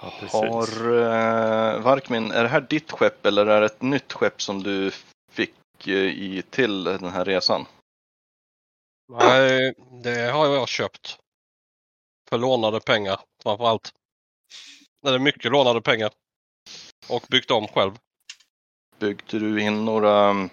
Ja. 0.00 0.12
Har 0.28 0.86
uh, 0.86 1.82
Varkmin, 1.82 2.30
är 2.30 2.42
det 2.42 2.48
här 2.48 2.60
ditt 2.60 2.92
skepp 2.92 3.26
eller 3.26 3.46
är 3.46 3.60
det 3.60 3.66
ett 3.66 3.82
nytt 3.82 4.12
skepp 4.12 4.42
som 4.42 4.62
du 4.62 4.90
fick 5.30 5.86
eh, 5.86 5.94
i 5.94 6.42
till 6.50 6.84
den 6.84 7.04
här 7.10 7.24
resan? 7.24 7.66
Nej, 9.12 9.74
det 10.02 10.30
har 10.30 10.46
jag 10.46 10.68
köpt. 10.68 11.18
För 12.28 12.38
lånade 12.38 12.80
pengar 12.80 13.20
framförallt. 13.42 13.92
Det 15.02 15.10
är 15.10 15.18
mycket 15.18 15.52
lånade 15.52 15.80
pengar. 15.80 16.10
Och 17.08 17.24
byggt 17.30 17.50
om 17.50 17.68
själv. 17.68 17.92
Byggde 18.98 19.38
du 19.38 19.62
in 19.62 19.84
några 19.84 20.48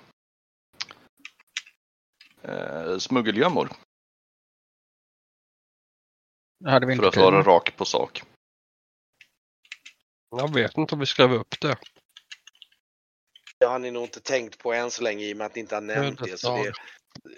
uh, 2.49 2.97
smuggelgömmor 2.97 3.69
Det 6.59 6.71
hade 6.71 6.85
vi 6.85 6.91
för 6.91 6.95
inte 6.95 7.07
att 7.07 7.13
tid 7.13 7.23
vara 7.23 7.41
rak 7.41 7.77
på 7.77 7.85
sak? 7.85 8.23
Jag 10.29 10.53
vet 10.53 10.77
inte 10.77 10.95
om 10.95 10.99
vi 10.99 11.05
skrev 11.05 11.33
upp 11.33 11.59
det. 11.61 11.77
Det 13.59 13.65
har 13.65 13.79
ni 13.79 13.91
nog 13.91 14.03
inte 14.03 14.19
tänkt 14.19 14.57
på 14.59 14.73
än 14.73 14.91
så 14.91 15.03
länge 15.03 15.25
i 15.25 15.33
och 15.33 15.37
med 15.37 15.45
att 15.47 15.55
ni 15.55 15.61
inte 15.61 15.75
har 15.75 15.81
nämnt 15.81 16.19
det 16.19 16.31
det. 16.31 16.37
Så 16.37 16.63
det, 16.63 16.73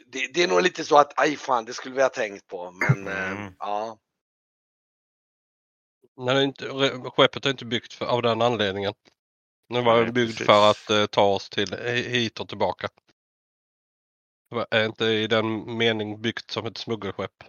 det, 0.05 0.33
det 0.33 0.43
är 0.43 0.47
nog 0.47 0.61
lite 0.61 0.83
så 0.83 0.97
att, 0.97 1.19
aj 1.19 1.35
fan, 1.37 1.65
det 1.65 1.73
skulle 1.73 1.95
vi 1.95 2.01
ha 2.01 2.09
tänkt 2.09 2.47
på. 2.47 2.71
Men 2.71 3.07
eh, 3.07 3.31
Mm. 3.31 3.53
ja, 3.59 3.97
Nej, 6.17 6.35
det 6.35 6.41
är 6.41 6.43
inte, 6.43 7.09
skeppet 7.09 7.45
är 7.45 7.49
inte 7.49 7.65
byggt 7.65 7.93
för, 7.93 8.05
av 8.05 8.21
den 8.21 8.41
anledningen. 8.41 8.93
Det 9.69 9.81
var 9.81 10.01
Nej, 10.03 10.11
byggt 10.11 10.31
precis. 10.31 10.45
för 10.45 10.69
att 10.71 10.89
eh, 10.89 11.05
ta 11.05 11.23
oss 11.23 11.49
till 11.49 11.73
hi- 11.73 12.09
hit 12.09 12.39
och 12.39 12.49
tillbaka. 12.49 12.89
Är 14.69 14.85
inte 14.85 15.05
i 15.05 15.27
den 15.27 15.77
mening 15.77 16.21
byggt 16.21 16.51
som 16.51 16.65
ett 16.65 16.77
smuggelskepp. 16.77 17.43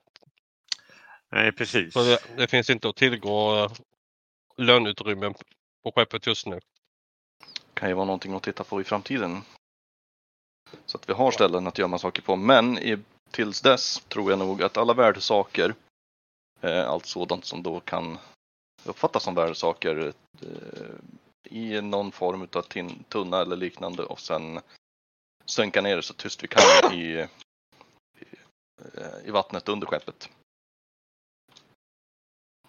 Nej, 1.32 1.52
precis. 1.52 1.92
Så 1.92 2.02
det, 2.02 2.18
det 2.36 2.46
finns 2.46 2.70
inte 2.70 2.88
att 2.88 2.96
tillgå 2.96 3.64
eh, 3.64 3.72
löneutrymmen 4.56 5.34
på 5.82 5.92
skeppet 5.92 6.26
just 6.26 6.46
nu. 6.46 6.60
kan 7.74 7.88
ju 7.88 7.94
vara 7.94 8.04
någonting 8.06 8.34
att 8.34 8.42
titta 8.42 8.64
på 8.64 8.80
i 8.80 8.84
framtiden. 8.84 9.42
Så 10.86 10.98
att 10.98 11.08
vi 11.08 11.12
har 11.12 11.30
ställen 11.30 11.66
att 11.66 11.78
gömma 11.78 11.98
saker 11.98 12.22
på. 12.22 12.36
Men 12.36 12.78
i, 12.78 12.98
tills 13.30 13.60
dess 13.60 14.00
tror 14.08 14.30
jag 14.30 14.38
nog 14.38 14.62
att 14.62 14.76
alla 14.76 14.94
värdesaker, 14.94 15.74
eh, 16.60 16.88
allt 16.88 17.06
sådant 17.06 17.44
som 17.44 17.62
då 17.62 17.80
kan 17.80 18.18
uppfattas 18.84 19.22
som 19.22 19.34
värdesaker 19.34 20.12
eh, 20.42 21.50
i 21.50 21.80
någon 21.80 22.12
form 22.12 22.48
av 22.52 22.62
tunna 23.08 23.40
eller 23.40 23.56
liknande 23.56 24.02
och 24.02 24.20
sen 24.20 24.60
sänka 25.46 25.80
ner 25.80 25.96
det 25.96 26.02
så 26.02 26.14
tyst 26.14 26.44
vi 26.44 26.48
kan 26.48 26.92
i, 26.92 26.96
i, 26.96 27.26
i 29.24 29.30
vattnet 29.30 29.68
under 29.68 29.86
skeppet. 29.86 30.30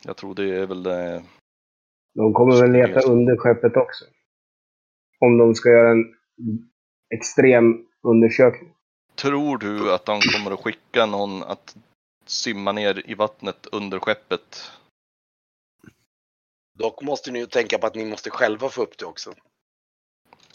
Jag 0.03 0.17
tror 0.17 0.35
det 0.35 0.55
är 0.55 0.65
väl 0.65 0.83
det 0.83 1.23
De 2.13 2.33
kommer 2.33 2.61
väl 2.61 2.71
leta 2.71 3.11
under 3.11 3.37
skeppet 3.37 3.77
också. 3.77 4.05
Om 5.19 5.37
de 5.37 5.55
ska 5.55 5.69
göra 5.69 5.91
en 5.91 6.15
extrem 7.15 7.87
undersökning. 8.01 8.73
Tror 9.15 9.57
du 9.57 9.93
att 9.93 10.05
de 10.05 10.19
kommer 10.21 10.51
att 10.51 10.63
skicka 10.63 11.05
någon 11.05 11.43
att 11.43 11.77
simma 12.25 12.71
ner 12.71 13.09
i 13.09 13.13
vattnet 13.13 13.67
under 13.71 13.99
skeppet? 13.99 14.71
dock 16.77 17.01
måste 17.01 17.31
ni 17.31 17.39
ju 17.39 17.45
tänka 17.45 17.77
på 17.77 17.87
att 17.87 17.95
ni 17.95 18.05
måste 18.05 18.29
själva 18.29 18.69
få 18.69 18.81
upp 18.83 18.97
det 18.97 19.05
också. 19.05 19.33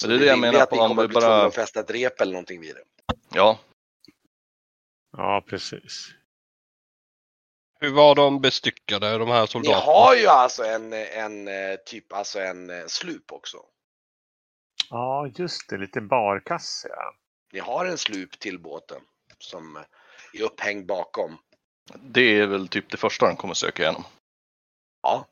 Så 0.03 0.09
det 0.09 0.15
är 0.15 0.19
det 0.19 0.27
jag 0.27 0.39
menar 0.39 0.61
att 0.61 0.71
ni 0.71 0.79
kommer 0.79 1.07
bli 1.07 1.15
bara... 1.15 1.47
att 1.47 1.55
fästa 1.55 1.81
ett 1.81 1.91
rep 1.91 2.21
eller 2.21 2.33
någonting 2.33 2.61
vid 2.61 2.75
det. 2.75 2.85
Ja, 3.35 3.59
Ja, 5.17 5.45
precis. 5.47 6.09
Hur 7.81 7.93
var 7.93 8.15
de 8.15 8.41
bestyckade 8.41 9.19
de 9.19 9.29
här 9.29 9.41
Ni 9.41 9.47
soldaterna? 9.47 9.93
har 9.93 10.17
ju 10.17 10.27
alltså 10.27 10.65
en, 10.65 10.93
en 10.93 11.49
eh, 11.49 11.77
typ, 11.87 12.13
alltså 12.13 12.41
en 12.41 12.71
eh, 12.71 12.87
slup 12.87 13.33
också. 13.33 13.59
Ja, 14.91 15.27
just 15.27 15.69
det. 15.69 15.77
Lite 15.79 16.01
barkasse. 16.01 16.89
Ja. 16.89 17.15
Ni 17.53 17.59
har 17.59 17.87
en 17.87 17.99
slup 17.99 18.39
till 18.39 18.59
båten 18.59 19.01
som 19.39 19.77
är 20.33 20.43
upphängd 20.43 20.87
bakom. 20.87 21.39
det 21.95 22.39
är 22.39 22.47
väl 22.47 22.69
typ 22.69 22.91
det 22.91 22.97
första 22.97 23.27
de 23.27 23.37
kommer 23.37 23.55
söka 23.55 23.83
igenom. 23.83 24.05
Ja. 25.03 25.29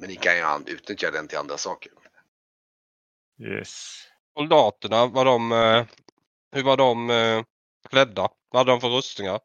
Men 0.00 0.08
ni 0.08 0.16
kan 0.16 0.36
ju 0.36 0.72
utnyttja 0.72 1.10
den 1.10 1.28
till 1.28 1.38
andra 1.38 1.56
saker. 1.58 1.92
Yes. 3.38 4.02
Soldaterna, 4.38 5.06
var 5.06 5.24
de, 5.24 5.52
eh, 5.52 5.84
hur 6.52 6.62
var 6.62 6.76
de 6.76 7.10
eh, 7.10 7.42
klädda? 7.88 8.28
Vad 8.50 8.60
hade 8.60 8.70
de 8.70 8.80
för 8.80 8.88
rustningar? 8.88 9.40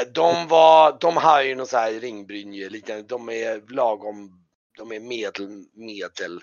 Eh, 0.00 0.12
De 0.14 0.48
var, 0.48 0.98
de 1.00 1.16
har 1.16 1.42
ju 1.42 1.54
någon 1.54 1.66
så 1.66 1.76
här 1.76 1.92
ringbrynje 1.92 2.68
liknande. 2.68 3.02
De 3.02 3.28
är 3.28 3.74
lagom, 3.74 4.46
de 4.78 4.92
är 4.92 5.00
medel, 5.00 5.66
medel 5.72 6.40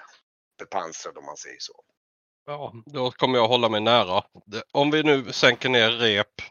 bepansrade 0.60 1.20
om 1.20 1.26
man 1.26 1.38
säger 1.38 1.60
så. 1.60 1.74
Ja, 2.46 2.74
då 2.86 3.12
kommer 3.12 3.38
jag 3.38 3.48
hålla 3.48 3.70
mig 3.70 3.82
nära. 3.82 4.24
Om 4.72 4.92
vi 4.92 5.04
nu 5.04 5.32
sänker 5.32 5.70
ner 5.70 5.92
rep, 5.92 6.42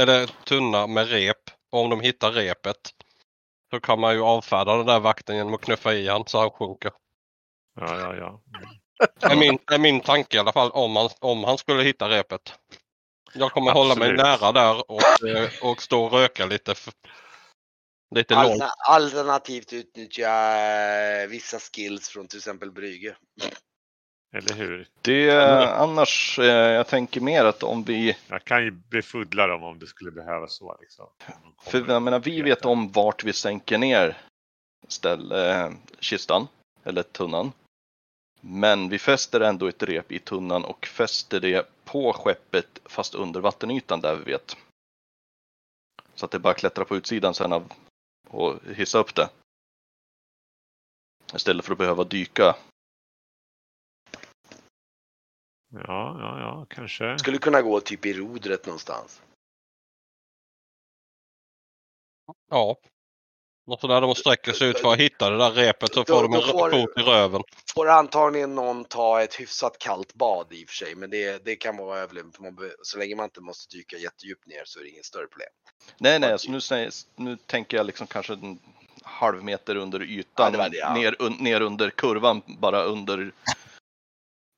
eller 0.00 0.26
tunna 0.26 0.86
med 0.86 1.08
rep, 1.08 1.50
och 1.72 1.80
om 1.80 1.90
de 1.90 2.00
hittar 2.00 2.32
repet, 2.32 2.90
så 3.70 3.80
kan 3.80 4.00
man 4.00 4.14
ju 4.14 4.22
avfärda 4.22 4.76
den 4.76 4.86
där 4.86 5.00
vakten 5.00 5.36
genom 5.36 5.54
att 5.54 5.60
knuffa 5.60 5.94
i 5.94 6.08
han 6.08 6.26
så 6.26 6.38
han 6.38 6.50
sjunker. 6.50 6.92
Ja, 7.80 8.00
ja, 8.00 8.14
ja. 8.16 8.42
Är 9.20 9.36
min, 9.36 9.58
är 9.66 9.78
min 9.78 10.00
tanke 10.00 10.36
i 10.36 10.40
alla 10.40 10.52
fall 10.52 10.70
om 10.70 10.96
han, 10.96 11.08
om 11.20 11.44
han 11.44 11.58
skulle 11.58 11.82
hitta 11.82 12.08
repet. 12.08 12.54
Jag 13.34 13.52
kommer 13.52 13.72
hålla 13.72 13.94
mig 13.94 14.10
Absolut. 14.10 14.40
nära 14.40 14.52
där 14.52 14.90
och, 14.90 15.28
eh, 15.28 15.50
och 15.62 15.82
stå 15.82 16.04
och 16.04 16.12
röka 16.12 16.46
lite. 16.46 16.74
Lite 18.14 18.34
långt. 18.34 18.48
Alter, 18.48 18.70
alternativt 18.88 19.72
utnyttja 19.72 20.56
eh, 21.22 21.28
vissa 21.28 21.58
skills 21.58 22.08
från 22.08 22.28
till 22.28 22.38
exempel 22.38 22.70
Brygge. 22.70 23.16
Eller 24.36 24.54
hur? 24.54 24.88
Det 25.02 25.30
annars, 25.76 26.38
eh, 26.38 26.46
jag 26.46 26.86
tänker 26.86 27.20
mer 27.20 27.44
att 27.44 27.62
om 27.62 27.84
vi, 27.84 28.16
Jag 28.28 28.44
kan 28.44 28.64
ju 28.64 28.70
befuddla 28.70 29.46
dem 29.46 29.62
om 29.62 29.78
det 29.78 29.86
skulle 29.86 30.10
behövas 30.10 30.56
så. 30.56 30.76
Liksom. 30.80 31.06
För 31.62 31.84
jag 31.88 32.02
menar 32.02 32.18
vi 32.18 32.42
vet 32.42 32.64
om 32.64 32.92
vart 32.92 33.24
vi 33.24 33.32
sänker 33.32 33.78
ner 33.78 34.16
ställ, 34.88 35.32
eh, 35.32 35.70
kistan, 36.00 36.48
eller 36.84 37.02
tunnan. 37.02 37.52
Men 38.40 38.88
vi 38.88 38.98
fäster 38.98 39.40
ändå 39.40 39.66
ett 39.66 39.82
rep 39.82 40.12
i 40.12 40.18
tunnan 40.18 40.64
och 40.64 40.86
fäster 40.86 41.40
det 41.40 41.68
på 41.84 42.12
skeppet 42.12 42.80
fast 42.84 43.14
under 43.14 43.40
vattenytan 43.40 44.00
där 44.00 44.16
vi 44.16 44.24
vet. 44.24 44.56
Så 46.14 46.24
att 46.24 46.30
det 46.30 46.38
bara 46.38 46.54
klättrar 46.54 46.84
på 46.84 46.96
utsidan 46.96 47.34
sen 47.34 47.52
av 47.52 47.72
och 48.28 48.60
hissa 48.74 48.98
upp 48.98 49.14
det. 49.14 49.30
Istället 51.34 51.64
för 51.64 51.72
att 51.72 51.78
behöva 51.78 52.04
dyka. 52.04 52.56
Ja, 55.70 56.16
ja, 56.20 56.40
ja, 56.40 56.66
kanske. 56.70 57.18
Skulle 57.18 57.38
kunna 57.38 57.62
gå 57.62 57.80
typ 57.80 58.06
i 58.06 58.12
rodret 58.12 58.66
någonstans. 58.66 59.22
Ja. 62.50 62.76
Och 63.68 63.80
så 63.80 63.88
när 63.88 64.00
de 64.00 64.14
sträcker 64.14 64.52
sig 64.52 64.68
ut 64.68 64.78
för 64.78 64.92
att 64.92 64.98
hitta 64.98 65.30
det 65.30 65.38
där 65.38 65.50
repet 65.50 65.94
så 65.94 66.02
Då- 66.02 66.14
får 66.14 66.22
de 66.22 66.34
en 66.34 66.42
får- 66.42 66.70
fot 66.70 66.90
i 66.96 67.00
röven. 67.00 67.42
Får 67.74 67.88
antagligen 67.88 68.54
någon 68.54 68.84
ta 68.84 69.22
ett 69.22 69.34
hyfsat 69.40 69.78
kallt 69.78 70.14
bad 70.14 70.52
i 70.52 70.64
och 70.64 70.68
för 70.68 70.74
sig, 70.74 70.94
men 70.94 71.10
det, 71.10 71.44
det 71.44 71.56
kan 71.56 71.76
vara 71.76 71.98
överlevnad. 71.98 72.34
för 72.34 72.42
man 72.42 72.54
be- 72.54 72.74
Så 72.82 72.98
länge 72.98 73.16
man 73.16 73.24
inte 73.24 73.40
måste 73.40 73.76
dyka 73.76 73.96
jättedjupt 73.96 74.46
ner 74.46 74.62
så 74.64 74.78
är 74.78 74.82
det 74.84 74.88
inget 74.90 75.04
större 75.04 75.26
problem. 75.26 75.48
Nej, 75.98 76.18
nej, 76.18 76.38
så 76.38 76.50
nu, 76.50 76.60
säger, 76.60 76.92
nu 77.16 77.36
tänker 77.46 77.76
jag 77.76 77.86
liksom 77.86 78.06
kanske 78.06 78.32
en 78.32 78.58
halv 79.02 79.44
meter 79.44 79.76
under 79.76 80.00
Ja, 80.00 80.06
ytan. 80.06 80.52
det 80.52 80.58
var 80.58 80.68
det, 80.68 80.76
ja. 80.76 80.94
ner, 80.94 81.16
un, 81.18 81.32
ner 81.32 81.60
under 81.60 81.90
kurvan, 81.90 82.42
bara 82.46 82.82
under. 82.82 83.32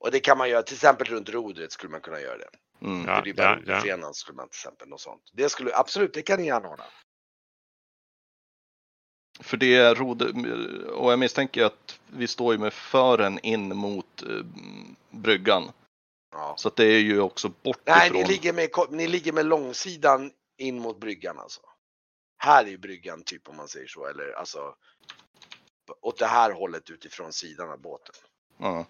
Och 0.01 0.11
det 0.11 0.21
kan 0.21 0.39
man 0.39 0.49
göra, 0.51 0.63
till 0.63 0.75
exempel 0.75 1.07
runt 1.07 1.29
rodret 1.29 1.73
skulle 1.73 1.91
man 1.91 2.01
kunna 2.01 2.21
göra 2.21 2.39
det. 2.39 2.49
Mm. 2.87 3.09
Ja, 3.09 3.21
det 3.25 3.31
är 3.31 3.35
bara 3.35 3.59
ja, 3.67 3.83
ja. 3.87 4.13
skulle 4.13 4.37
man 4.37 4.49
till 4.49 4.57
exempel 4.57 4.89
något 4.89 5.01
sånt. 5.01 5.23
Det 5.33 5.49
skulle 5.49 5.75
absolut, 5.77 6.15
det 6.15 6.23
kan 6.23 6.41
ni 6.41 6.47
gärna 6.47 6.69
ordna. 6.69 6.85
För 9.41 9.57
det 9.57 9.77
är 9.77 9.95
roder, 9.95 10.85
och 10.91 11.13
jag 11.13 11.19
misstänker 11.19 11.65
att 11.65 12.01
vi 12.07 12.27
står 12.27 12.53
ju 12.53 12.59
med 12.59 12.73
fören 12.73 13.39
in 13.43 13.77
mot 13.77 14.23
eh, 14.23 14.45
bryggan. 15.11 15.73
Ja. 16.33 16.55
Så 16.57 16.69
att 16.69 16.77
det 16.77 16.85
är 16.85 16.99
ju 16.99 17.21
också 17.21 17.53
bort 17.63 17.81
Nej, 17.85 18.11
ni 18.11 18.25
ligger, 18.25 18.53
med, 18.53 18.71
ni 18.91 19.09
ligger 19.09 19.33
med 19.33 19.47
långsidan 19.47 20.33
in 20.59 20.79
mot 20.79 21.01
bryggan 21.01 21.39
alltså. 21.39 21.61
Här 22.37 22.69
är 22.69 22.77
bryggan 22.77 23.23
typ 23.23 23.49
om 23.49 23.57
man 23.57 23.69
säger 23.69 23.87
så, 23.87 24.07
eller 24.07 24.33
alltså 24.33 24.75
åt 26.01 26.19
det 26.19 26.27
här 26.27 26.53
hållet 26.53 26.91
utifrån 26.91 27.33
sidan 27.33 27.71
av 27.71 27.81
båten. 27.81 28.15
Ja. 28.59 28.87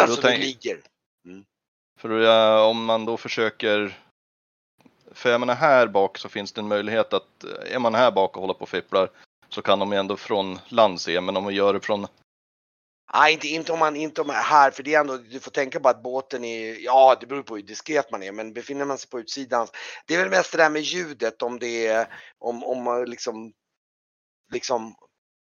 Alltså 0.00 0.22
tänk- 0.22 0.40
det 0.40 0.46
ligger. 0.46 0.82
För 2.00 2.20
eh, 2.20 2.68
om 2.68 2.84
man 2.84 3.04
då 3.04 3.16
försöker 3.16 4.00
för 5.12 5.30
jag 5.30 5.40
menar 5.40 5.54
här 5.54 5.86
bak 5.86 6.18
så 6.18 6.28
finns 6.28 6.52
det 6.52 6.60
en 6.60 6.68
möjlighet 6.68 7.12
att 7.12 7.44
är 7.44 7.78
man 7.78 7.94
här 7.94 8.10
bak 8.10 8.36
och 8.36 8.40
håller 8.40 8.54
på 8.54 8.62
och 8.62 8.68
fipplar 8.68 9.10
så 9.54 9.62
kan 9.62 9.78
de 9.78 9.92
ju 9.92 9.98
ändå 9.98 10.16
från 10.16 10.58
land 10.68 11.00
se, 11.00 11.20
men 11.20 11.36
om 11.36 11.44
man 11.44 11.54
gör 11.54 11.72
det 11.72 11.80
från 11.80 12.06
Nej, 13.12 13.32
inte, 13.32 13.48
inte 13.48 13.72
om 13.72 13.78
man 13.78 13.96
inte 13.96 14.20
om 14.20 14.26
man 14.26 14.36
är 14.36 14.42
här, 14.42 14.70
för 14.70 14.82
det 14.82 14.94
är 14.94 15.00
ändå, 15.00 15.16
du 15.16 15.40
får 15.40 15.50
tänka 15.50 15.80
på 15.80 15.88
att 15.88 16.02
båten 16.02 16.44
är, 16.44 16.78
ja 16.80 17.16
det 17.20 17.26
beror 17.26 17.42
på 17.42 17.56
hur 17.56 17.62
diskret 17.62 18.10
man 18.10 18.22
är, 18.22 18.32
men 18.32 18.52
befinner 18.52 18.84
man 18.84 18.98
sig 18.98 19.10
på 19.10 19.20
utsidan, 19.20 19.68
det 20.06 20.14
är 20.14 20.18
väl 20.18 20.30
mest 20.30 20.52
det 20.52 20.58
där 20.58 20.70
med 20.70 20.82
ljudet 20.82 21.42
om 21.42 21.58
det 21.58 21.86
är, 21.86 22.08
om, 22.38 22.64
om 22.64 22.82
man 22.82 23.04
liksom, 23.04 23.52
liksom, 24.52 24.94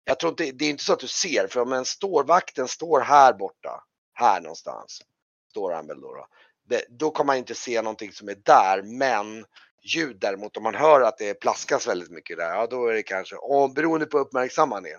jag 0.04 0.18
tror 0.20 0.30
inte, 0.30 0.52
det 0.52 0.64
är 0.64 0.70
inte 0.70 0.84
så 0.84 0.92
att 0.92 1.00
du 1.00 1.08
ser, 1.08 1.46
för 1.46 1.60
om 1.60 1.72
en 1.72 1.84
stårvakten 1.84 2.68
står 2.68 3.00
här 3.00 3.32
borta, 3.32 3.84
här 4.12 4.40
någonstans, 4.40 5.02
står 5.50 5.72
han 5.72 5.86
väl 5.86 6.00
då, 6.00 6.14
då, 6.14 6.26
det, 6.68 6.84
då 6.88 7.10
kommer 7.10 7.26
man 7.26 7.36
inte 7.36 7.54
se 7.54 7.82
någonting 7.82 8.12
som 8.12 8.28
är 8.28 8.36
där, 8.44 8.82
men 8.82 9.44
ljud 9.82 10.16
däremot, 10.20 10.56
om 10.56 10.62
man 10.62 10.74
hör 10.74 11.00
att 11.00 11.18
det 11.18 11.34
plaskas 11.34 11.88
väldigt 11.88 12.10
mycket 12.10 12.36
där, 12.36 12.54
ja 12.54 12.66
då 12.70 12.86
är 12.86 12.94
det 12.94 13.02
kanske, 13.02 13.36
och 13.36 13.70
beroende 13.70 14.06
på 14.06 14.18
hur 14.18 14.24
uppmärksam 14.24 14.68
man 14.68 14.86
är. 14.86 14.96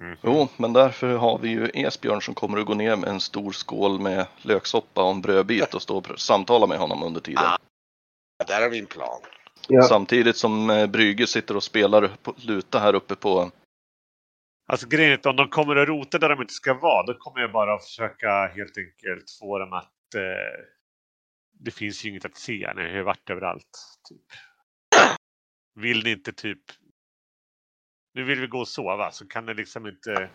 Mhm. 0.00 0.16
Jo, 0.22 0.48
men 0.56 0.72
därför 0.72 1.16
har 1.16 1.38
vi 1.38 1.48
ju 1.48 1.70
Esbjörn 1.74 2.22
som 2.22 2.34
kommer 2.34 2.58
att 2.58 2.66
gå 2.66 2.74
ner 2.74 2.96
med 2.96 3.08
en 3.08 3.20
stor 3.20 3.52
skål 3.52 4.00
med 4.00 4.26
löksoppa 4.42 5.02
och 5.02 5.10
en 5.10 5.20
brödbit 5.20 5.74
och 5.74 5.82
stå 5.82 5.98
och 5.98 6.20
samtala 6.20 6.66
med 6.66 6.78
honom 6.78 7.02
under 7.02 7.20
tiden. 7.20 7.44
Ah. 7.44 7.58
Där 8.46 8.62
har 8.62 8.68
vi 8.68 8.78
en 8.78 8.86
plan. 8.86 9.20
Ja. 9.68 9.82
Samtidigt 9.82 10.36
som 10.36 10.70
eh, 10.70 10.86
Brygge 10.86 11.26
sitter 11.26 11.56
och 11.56 11.62
spelar 11.62 12.10
på, 12.22 12.34
luta 12.36 12.78
här 12.78 12.94
uppe 12.94 13.16
på... 13.16 13.50
Alltså 14.68 14.88
grejen 14.88 15.12
är 15.12 15.14
att 15.14 15.26
om 15.26 15.36
de 15.36 15.48
kommer 15.48 15.76
att 15.76 15.88
rota 15.88 16.18
där 16.18 16.28
de 16.28 16.40
inte 16.40 16.54
ska 16.54 16.74
vara, 16.74 17.06
då 17.06 17.14
kommer 17.14 17.40
jag 17.40 17.52
bara 17.52 17.74
att 17.74 17.84
försöka 17.84 18.46
helt 18.46 18.78
enkelt 18.78 19.30
få 19.40 19.58
dem 19.58 19.72
att... 19.72 20.14
Eh, 20.14 20.77
det 21.60 21.70
finns 21.70 22.04
ju 22.04 22.08
inget 22.08 22.24
att 22.24 22.36
se, 22.36 22.72
ni 22.76 22.82
har 22.82 22.88
ju 22.88 23.02
varit 23.02 23.30
överallt. 23.30 23.78
Typ. 24.08 24.26
Vill 25.74 26.04
ni 26.04 26.10
inte 26.10 26.32
typ... 26.32 26.62
Nu 28.14 28.24
vill 28.24 28.40
vi 28.40 28.46
gå 28.46 28.58
och 28.60 28.68
sova, 28.68 29.10
så 29.10 29.26
kan 29.28 29.46
ni 29.46 29.54
liksom 29.54 29.86
inte 29.86 30.30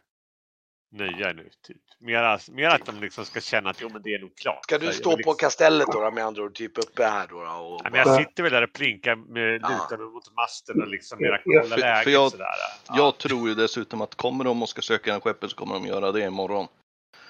nöja 0.91 1.29
er 1.29 1.33
nu. 1.33 1.49
Typ. 1.67 1.81
Mer, 1.99 2.51
mer 2.51 2.69
att 2.69 2.86
de 2.86 2.99
liksom 3.01 3.25
ska 3.25 3.41
känna 3.41 3.69
att 3.69 3.81
jo, 3.81 3.89
men 3.93 4.01
det 4.01 4.13
är 4.13 4.19
nog 4.19 4.36
klart. 4.38 4.63
Ska 4.63 4.77
du 4.77 4.93
stå 4.93 5.12
på 5.12 5.17
liksom- 5.17 5.36
kastellet 5.36 5.88
då, 5.91 6.01
då 6.01 6.12
med 6.12 6.25
andra 6.25 6.43
ord, 6.43 6.55
typ 6.55 6.77
uppe 6.77 7.03
här 7.03 7.27
då? 7.27 7.43
då 7.43 7.49
och 7.49 7.81
Nej, 7.83 7.91
men 7.91 7.99
jag 7.99 8.17
sitter 8.27 8.43
väl 8.43 8.51
där 8.51 8.62
och 8.62 8.73
plinkar 8.73 9.15
med 9.15 9.62
Ja. 9.62 9.69
lutan 9.89 10.05
mot 10.13 10.33
masten 10.36 10.81
och 10.81 10.88
liksom 10.88 11.17
mera 11.21 11.41
Ja, 11.45 11.62
kolla 11.62 11.75
för- 11.75 11.81
läget 11.81 12.03
för 12.03 12.12
jag- 12.12 12.31
sådär. 12.31 12.45
Ja. 12.88 12.97
Jag 12.97 13.17
tror 13.17 13.49
ju 13.49 13.55
dessutom 13.55 14.01
att 14.01 14.15
kommer 14.15 14.43
de 14.43 14.62
och 14.62 14.69
ska 14.69 14.81
söka 14.81 15.13
en 15.13 15.21
skeppet 15.21 15.49
så 15.49 15.55
kommer 15.55 15.73
de 15.75 15.86
göra 15.86 16.12
det 16.12 16.21
imorgon. 16.25 16.67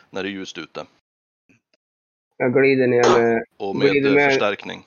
När 0.09 0.23
det 0.23 0.29
är 0.29 0.31
ljust 0.31 0.57
ute. 0.57 0.85
Jag 2.37 2.53
glider 2.53 2.87
ner 2.87 3.19
med, 3.19 3.43
Och 3.59 3.75
med 3.75 4.05
eh, 4.05 4.13
med- 4.13 4.29
förstärkning. 4.31 4.85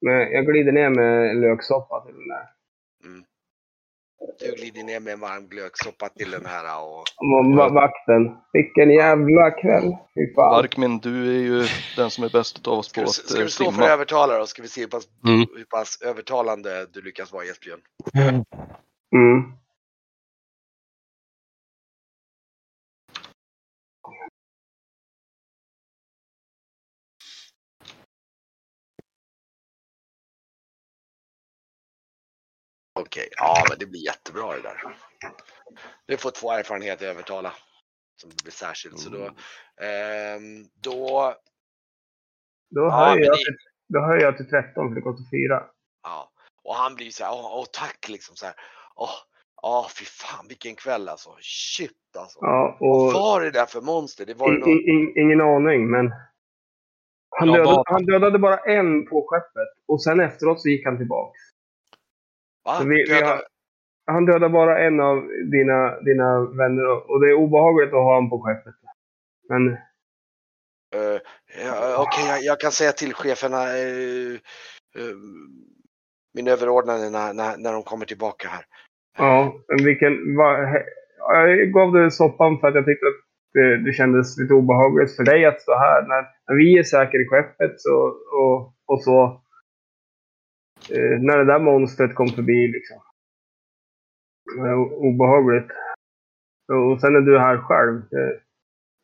med, 0.00 0.32
jag 0.32 0.46
glider 0.46 0.72
ner 0.72 0.88
med 0.90 1.36
löksoppa 1.36 2.00
till 2.06 2.14
den 2.14 2.28
där. 2.28 2.46
Du 4.40 4.52
glider 4.54 4.82
ner 4.84 5.00
med 5.00 5.12
en 5.12 5.20
varm 5.20 5.48
glögsoppa 5.48 6.08
till 6.08 6.30
den 6.30 6.46
här 6.46 6.82
och... 6.82 6.98
Och 7.00 7.56
va- 7.56 7.68
vakten. 7.68 8.36
Vilken 8.52 8.90
jävla 8.90 9.50
kväll. 9.50 9.96
Fy 10.14 10.34
fan. 10.34 10.50
Varkmin, 10.50 10.98
du 10.98 11.28
är 11.36 11.40
ju 11.40 11.64
den 11.96 12.10
som 12.10 12.24
är 12.24 12.28
bäst 12.28 12.66
av 12.68 12.78
oss 12.78 12.92
på 12.92 13.00
att 13.00 13.10
ska 13.10 13.38
eh, 13.38 13.42
du 13.44 13.50
slå 13.50 13.64
för 13.66 13.72
simma. 13.72 13.86
övertalare 13.86 14.40
och 14.42 14.48
ska 14.48 14.62
vi 14.62 14.68
se 14.68 14.80
hur 14.80 14.88
pass, 14.88 15.08
Mm. 15.26 15.46
hur 15.56 15.64
pass 15.64 16.02
övertalande 16.02 16.86
du 16.92 17.02
lyckas 17.02 17.32
vara 17.32 17.44
Esbjörn. 17.44 17.80
Mm. 19.14 19.42
Okej, 33.00 33.28
ja 33.36 33.64
men 33.68 33.78
det 33.78 33.86
blir 33.86 34.04
jättebra 34.04 34.52
det 34.56 34.62
där. 34.62 34.96
Du 36.06 36.16
får 36.16 36.30
två 36.30 36.52
erfarenheter 36.52 37.06
att 37.06 37.12
övertala. 37.14 37.52
Som 38.16 38.30
blir 38.42 38.52
särskilt. 38.52 38.98
Så 38.98 39.10
då, 39.10 39.24
ehm, 39.84 40.64
då, 40.82 41.34
Då, 42.70 42.80
Ja, 42.80 42.90
höjer 43.06 43.24
jag 43.26 43.36
till, 43.36 43.56
då 43.88 44.00
höjer 44.00 44.22
jag 44.24 44.36
till 44.36 44.48
13 44.50 44.88
för 44.88 44.94
det 44.94 45.00
kostar 45.00 45.24
4. 45.30 45.62
ja. 46.02 46.30
Och 46.64 46.74
han 46.74 46.94
blir 46.94 47.10
så 47.10 47.24
här, 47.24 47.32
åh, 47.32 47.58
åh 47.58 47.64
tack 47.72 48.08
liksom 48.08 48.36
så 48.36 48.46
här. 48.46 48.54
Åh, 48.96 49.10
åh 49.62 49.88
fy 49.98 50.04
fan 50.04 50.48
vilken 50.48 50.74
kväll 50.74 51.08
alltså. 51.08 51.30
Shit 51.40 52.16
alltså. 52.18 52.38
Ja, 52.42 52.76
Vad 52.80 53.06
och 53.06 53.12
var 53.12 53.40
det 53.40 53.50
där 53.50 53.66
för 53.66 53.80
monster? 53.80 54.26
Det 54.26 54.34
var 54.34 54.48
ju 54.50 54.56
i, 54.56 54.58
någon... 54.60 54.68
i, 54.68 54.72
i, 54.72 55.20
ingen 55.22 55.40
aning, 55.40 55.90
men 55.90 56.12
han 57.30 57.48
Ja, 57.48 57.54
dödade, 57.56 57.74
bara- 57.76 57.82
han 57.86 58.04
dödade 58.06 58.38
bara 58.38 58.58
en 58.58 59.06
på 59.06 59.26
skeppet 59.28 59.84
och 59.88 60.02
sen 60.02 60.20
efteråt 60.20 60.60
så 60.62 60.68
gick 60.68 60.84
han 60.86 60.96
tillbaka. 60.98 61.38
Va? 62.68 62.84
Vi- 62.84 63.04
vi 63.08 63.22
har- 63.22 63.42
Han 64.06 64.26
dödade 64.26 64.48
bara 64.48 64.78
en 64.86 65.00
av 65.00 65.16
dina, 65.52 66.00
dina 66.00 66.40
vänner 66.60 66.86
och- 66.92 67.10
och 67.10 67.20
det 67.20 67.26
är 67.30 67.34
obehagligt 67.34 67.88
att 67.88 67.92
ha 68.06 68.14
honom 68.14 68.30
på 68.30 68.40
skeppet. 68.42 68.74
Men 69.48 69.76
Eh, 70.94 71.18
ja, 71.66 72.04
Okej, 72.04 72.24
jag, 72.28 72.42
jag 72.42 72.60
kan 72.60 72.72
säga 72.72 72.92
till 72.92 73.14
cheferna, 73.14 73.62
eh, 73.78 74.34
eh, 74.98 75.16
min 76.34 76.48
överordnade 76.48 77.10
när, 77.10 77.32
när, 77.34 77.56
när 77.56 77.72
de 77.72 77.82
kommer 77.82 78.06
tillbaka 78.06 78.48
här. 78.48 78.64
ja, 79.18 79.52
vilken... 79.84 80.36
Va, 80.36 80.48
jag 81.18 81.72
gav 81.72 81.92
dig 81.92 82.10
soppan 82.10 82.58
för 82.60 82.68
att 82.68 82.74
jag 82.74 82.84
tyckte 82.84 83.06
att 83.06 83.20
det, 83.52 83.84
det 83.84 83.92
kändes 83.92 84.38
lite 84.38 84.54
obehagligt 84.54 85.16
för 85.16 85.24
dig 85.24 85.44
att 85.44 85.60
stå 85.60 85.72
här. 85.74 86.02
När, 86.02 86.22
när 86.48 86.56
vi 86.56 86.78
är 86.78 86.82
säkra 86.82 87.20
i 87.20 87.26
skeppet 87.28 87.80
så, 87.80 87.94
och, 88.42 88.74
och 88.86 89.02
så... 89.02 89.42
Eh, 90.90 91.20
när 91.20 91.38
det 91.38 91.44
där 91.44 91.58
monstret 91.58 92.14
kom 92.14 92.28
förbi 92.28 92.68
liksom. 92.68 93.02
Det 94.56 94.74
obehagligt. 94.74 95.70
Och 96.72 97.00
sen 97.00 97.16
är 97.16 97.20
du 97.20 97.38
här 97.38 97.58
själv. 97.58 98.02
Det, 98.10 98.40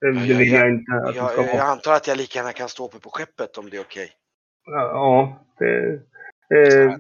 det, 0.01 0.13
det 0.13 0.27
Ja, 0.27 0.39
vill 0.39 0.53
ja, 0.53 0.59
jag 0.59 0.71
inte 0.71 0.93
att 0.93 1.13
du 1.13 1.19
Jag, 1.19 1.33
ska 1.33 1.43
jag 1.43 1.53
ha. 1.53 1.73
antar 1.73 1.93
att 1.93 2.07
jag 2.07 2.17
lika 2.19 2.39
gärna 2.39 2.53
kan 2.53 2.69
stå 2.69 2.87
uppe 2.87 2.99
på 3.01 3.11
skeppet 3.11 3.59
om 3.59 3.71
det 3.71 3.77
är 3.77 3.81
okej. 3.81 4.11
Ja, 4.65 5.39
det... 5.59 5.93
Eh, 6.55 6.97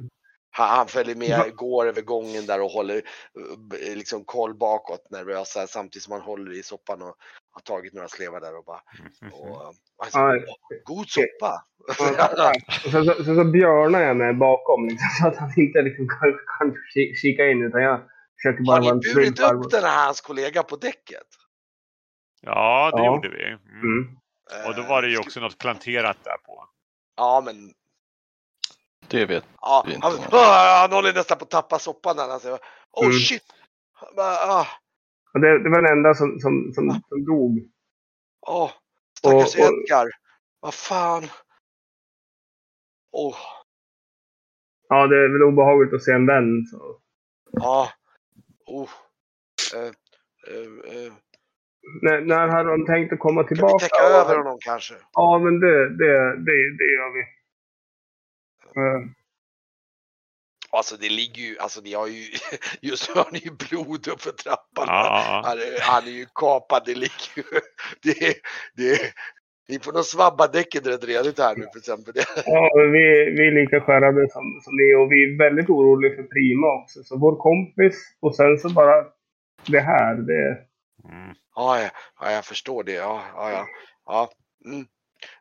Han, 0.56 0.68
han 0.68 0.86
följer 0.86 1.16
med, 1.16 1.56
går 1.56 1.86
över 1.86 2.02
gången 2.02 2.46
där 2.46 2.60
och 2.60 2.70
håller 2.70 2.96
eh, 2.96 3.96
liksom 3.96 4.24
koll 4.24 4.54
bakåt 4.54 5.10
nervös 5.10 5.52
så 5.52 5.58
här, 5.58 5.66
samtidigt 5.66 6.02
som 6.02 6.12
han 6.12 6.20
håller 6.22 6.52
i 6.52 6.62
soppan 6.62 7.02
och 7.02 7.16
har 7.52 7.60
tagit 7.64 7.92
några 7.94 8.08
slevar 8.08 8.40
där 8.40 8.56
och 8.58 8.64
bara 8.64 8.80
och, 9.32 9.74
alltså, 10.02 10.18
Ja. 10.18 10.36
"Åh, 10.36 10.76
God 10.84 11.08
soppa! 11.08 11.64
Ja, 11.98 12.52
sen 12.92 13.04
så, 13.04 13.24
sen 13.24 13.36
så 13.36 13.44
björnar 13.44 14.00
jag 14.00 14.16
mig 14.16 14.32
bakom 14.34 14.88
liksom, 14.88 15.08
så 15.20 15.26
att 15.28 15.36
han 15.36 15.52
inte 15.56 15.82
liksom 15.82 16.08
kan, 16.08 16.32
kan 16.58 16.70
ki- 16.94 17.14
kika 17.14 17.46
in 17.48 17.62
utan 17.62 17.82
jag 17.82 18.00
försöker 18.42 18.64
bara 18.64 18.82
Har 18.82 18.94
ni 18.94 19.14
burit 19.14 19.40
upp 19.40 19.70
den 19.70 19.84
här 19.84 20.06
hans 20.06 20.20
kollega 20.20 20.62
på 20.62 20.76
däcket? 20.76 21.26
Ja, 22.40 22.90
det 22.94 22.98
Ja. 23.02 23.06
gjorde 23.14 23.28
vi. 23.28 23.44
Mm. 23.44 23.58
Mm. 23.82 24.16
Och 24.66 24.74
då 24.74 24.82
var 24.82 25.02
det 25.02 25.08
ju 25.08 25.14
Eh, 25.14 25.20
också 25.20 25.40
något 25.40 25.58
planterat 25.58 26.16
där 26.24 26.36
på. 26.46 26.64
Ja, 27.16 27.42
men 27.44 27.54
Det 29.14 29.26
vet 29.26 29.44
ja, 29.60 29.84
är 29.88 29.94
inte 29.94 30.06
han, 30.06 30.18
ah, 30.32 30.78
han 30.80 30.92
håller 30.92 31.12
nästan 31.12 31.38
på 31.38 31.44
att 31.44 31.50
tappa 31.50 31.78
soppan 31.78 32.16
när 32.16 32.28
han 32.28 32.40
säger 32.40 32.58
Oh 32.92 33.04
Mm. 33.06 33.18
shit! 33.18 33.42
Ah, 34.16 34.66
Och 35.34 35.40
det, 35.40 35.62
det 35.62 35.70
var 35.70 35.82
den 35.82 35.92
enda 35.92 36.14
som, 36.14 36.40
som, 36.40 36.72
som, 36.74 37.02
som 37.08 37.24
dog. 37.24 37.58
åh, 38.46 38.70
stackars 39.18 39.54
Och- 39.56 39.60
och- 39.64 39.72
Edgar. 39.82 40.10
Vad 40.60 40.74
fan. 40.74 41.24
Åh, 43.12 43.36
Ja, 44.88 45.06
det 45.06 45.16
är 45.16 45.28
väl 45.32 45.42
obehagligt 45.42 45.94
att 45.94 46.02
se 46.02 46.12
en 46.12 46.26
vän. 46.26 46.66
Så. 46.70 47.00
ja. 47.52 47.88
Oh. 48.66 48.90
Eh, 49.74 49.80
eh, 50.54 50.96
eh. 51.06 51.12
När, 52.02 52.20
när 52.20 52.48
hade 52.48 52.70
de 52.70 52.86
tänkt 52.86 53.12
att 53.12 53.18
komma 53.18 53.40
Kan 53.42 53.48
vi 53.48 53.54
tillbaka? 53.54 53.78
täcka 53.78 54.02
över 54.02 54.36
honom 54.36 54.58
kanske? 54.60 54.94
Ja, 55.12 55.38
men 55.38 55.60
det, 55.60 55.88
det, 55.88 56.36
det, 56.36 56.76
det 56.78 56.84
gör 56.94 57.12
vi. 57.14 57.24
Eh, 58.76 59.10
Alltså 60.70 60.96
det 60.96 61.08
ligger 61.08 61.42
ju, 61.42 61.58
alltså 61.58 61.80
ni 61.80 61.94
har 61.94 62.06
ju, 62.06 62.22
just 62.82 63.08
nu 63.08 63.20
har 63.20 63.28
ni 63.32 63.38
ju 63.38 63.50
blod 63.50 64.08
uppför 64.08 64.30
trappan. 64.30 64.86
Ja. 64.88 65.42
Han, 65.44 65.58
är, 65.58 65.80
han 65.80 66.04
är 66.06 66.10
ju 66.10 66.26
kapad, 66.34 66.82
det 66.86 66.94
ligger 66.94 67.30
ju, 67.36 67.42
det, 68.02 68.34
det, 68.76 69.00
ni 69.68 69.78
får 69.78 69.92
nog 69.92 70.04
svabba 70.04 70.46
däcket 70.46 70.86
rätt 70.86 71.04
redigt 71.04 71.38
här 71.38 71.56
nu 71.56 71.66
för 71.72 71.78
exempel. 71.78 72.14
Ja, 72.46 72.70
vi, 72.92 73.30
vi 73.36 73.46
är 73.48 73.62
lika 73.62 73.80
skärrade 73.80 74.28
som, 74.30 74.60
som 74.64 74.76
ni 74.76 74.94
och 74.94 75.12
vi 75.12 75.24
är 75.24 75.38
väldigt 75.38 75.70
oroliga 75.70 76.16
för 76.16 76.22
Prima 76.22 76.66
också. 76.82 77.02
Så 77.04 77.18
vår 77.18 77.36
kompis 77.36 78.16
och 78.20 78.36
sen 78.36 78.58
så 78.58 78.68
bara 78.70 79.04
det 79.66 79.80
här. 79.80 80.14
Det, 80.14 80.58
Mm. 81.04 81.34
ja, 81.54 81.80
ja, 81.82 81.90
ja, 82.20 82.32
jag 82.32 82.44
förstår 82.44 82.84
det. 82.84 82.92
Ja, 82.92 83.22
ja, 83.34 83.50
ja. 83.50 83.66
ja. 84.06 84.30
Mm. 84.64 84.86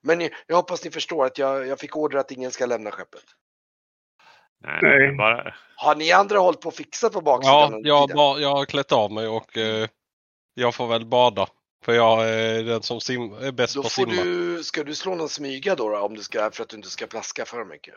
Men 0.04 0.30
jag 0.48 0.56
hoppas 0.56 0.84
ni 0.86 0.92
förstår 0.92 1.26
att 1.26 1.38
jag, 1.38 1.68
jag 1.68 1.80
fick 1.80 1.96
order 1.96 2.18
att 2.18 2.32
ingen 2.32 2.52
ska 2.52 2.66
lämna 2.66 2.92
skeppet. 2.92 3.24
Nej, 4.64 4.80
Nej. 4.82 5.18
Bara, 5.18 5.56
Har 5.76 5.96
ni 5.96 6.12
andra 6.12 6.40
hållit 6.40 6.62
på 6.62 6.70
att 6.70 6.76
fixa 6.76 7.10
på 7.10 7.22
baksidan 7.22 7.82
Ja, 7.84 8.08
jag, 8.10 8.42
jag 8.42 8.50
har 8.56 8.66
klätt 8.66 8.92
av 8.92 9.12
mig 9.12 9.28
och 9.28 9.58
eh, 9.58 9.88
jag 10.54 10.76
får 10.76 10.88
väl 10.88 11.06
bada. 11.06 11.48
För 11.86 11.94
jag 11.94 12.30
är 12.30 12.64
den 12.64 12.82
som 12.84 13.02
sim, 13.02 13.34
är 13.34 13.52
bäst 13.52 13.76
Då 13.76 13.82
på 13.82 13.88
att 13.88 13.92
simma. 13.92 14.12
du, 14.24 14.64
ska 14.64 14.84
du 14.84 14.96
slå 14.96 15.16
någon 15.16 15.30
smyga 15.30 15.76
då, 15.76 15.90
då 15.90 15.98
om 15.98 16.16
du 16.16 16.24
ska, 16.24 16.52
för 16.52 16.64
att 16.64 16.70
du 16.70 16.76
inte 16.78 16.90
ska 16.90 17.08
plaska 17.08 17.46
för 17.46 17.66
mycket? 17.66 17.96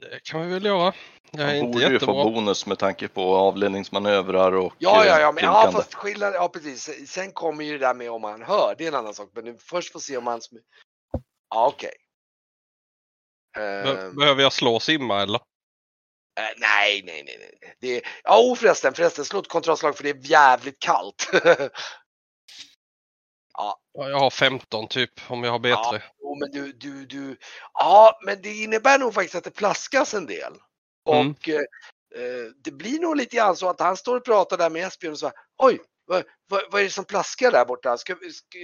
Det 0.00 0.20
kan 0.24 0.46
vi 0.46 0.52
väl 0.54 0.64
göra. 0.64 0.92
Jag 1.30 1.50
är 1.50 1.54
inte 1.54 1.66
borde 1.66 1.80
ju 1.80 1.86
få 1.86 1.92
jättebra. 1.92 2.24
bonus 2.24 2.66
med 2.66 2.78
tanke 2.78 3.08
på 3.08 3.36
avledningsmanövrar 3.36 4.52
och 4.52 4.74
Ja, 4.78 5.04
ja, 5.06 5.16
eh, 5.16 5.22
ja, 5.22 5.32
men 5.32 5.44
ja, 5.44 5.50
blinkande. 5.50 5.72
fast 5.72 5.94
skillnad, 5.94 6.34
ja 6.34 6.48
precis. 6.48 7.10
Sen 7.10 7.32
kommer 7.32 7.64
ju 7.64 7.72
det 7.78 7.86
där 7.86 7.94
med 7.94 8.10
om 8.10 8.24
han 8.24 8.42
hör, 8.42 8.74
det 8.78 8.84
är 8.84 8.88
en 8.88 8.94
annan 8.94 9.14
sak. 9.14 9.30
Men 9.34 9.44
nu 9.44 9.56
först 9.60 9.92
får 9.92 10.00
se 10.00 10.16
om 10.16 10.26
han... 10.26 10.40
Ja, 11.50 11.66
okej. 11.66 11.92
Be- 13.54 13.62
Ehm, 13.62 14.16
Behöver 14.16 14.42
jag 14.42 14.52
slå 14.52 14.80
simma 14.80 15.22
eller? 15.22 15.36
eh, 16.40 16.54
nej, 16.56 17.02
nej, 17.02 17.22
nej, 17.24 17.36
nej. 17.60 17.74
Det 17.80 17.96
är, 17.96 18.02
ja, 18.24 18.40
oh, 18.40 18.56
förresten, 18.56 18.94
förresten, 18.94 19.24
slå 19.24 19.38
ett 19.40 19.48
kontrollslag 19.48 19.96
för 19.96 20.04
det 20.04 20.10
är 20.10 20.30
jävligt 20.30 20.78
kallt. 20.78 21.30
Ja, 23.52 23.80
jag 23.92 24.18
har 24.18 24.30
15 24.30 24.88
typ 24.88 25.10
om 25.28 25.44
jag 25.44 25.52
har 25.52 25.58
B3. 25.58 26.00
jo, 26.20 26.36
men 26.40 26.50
du, 26.50 26.72
du, 26.72 27.06
du. 27.06 27.36
Ja, 27.72 28.18
men 28.26 28.42
det 28.42 28.54
innebär 28.54 28.98
nog 28.98 29.14
faktiskt 29.14 29.34
att 29.34 29.44
det 29.44 29.50
plaskas 29.50 30.14
en 30.14 30.26
del. 30.26 30.52
Mm. 31.10 31.30
Och 31.30 31.48
eh, 31.48 31.60
eh, 32.14 32.44
det 32.64 32.70
blir 32.70 33.00
nog 33.00 33.16
lite 33.16 33.36
grann 33.36 33.56
så 33.56 33.68
att 33.68 33.80
han 33.80 33.96
står 33.96 34.16
och 34.16 34.24
pratar 34.24 34.56
där 34.56 34.70
med 34.70 34.86
Esbjörn 34.86 35.12
och 35.12 35.18
så 35.18 35.26
här, 35.26 35.34
oj, 35.58 35.80
vad, 36.04 36.24
vad, 36.48 36.62
vad 36.70 36.80
är 36.80 36.84
det 36.84 36.90
som 36.90 37.04
plaskar 37.04 37.50
där 37.50 37.64
borta? 37.64 37.98
Ska, 37.98 38.14
ska, 38.14 38.58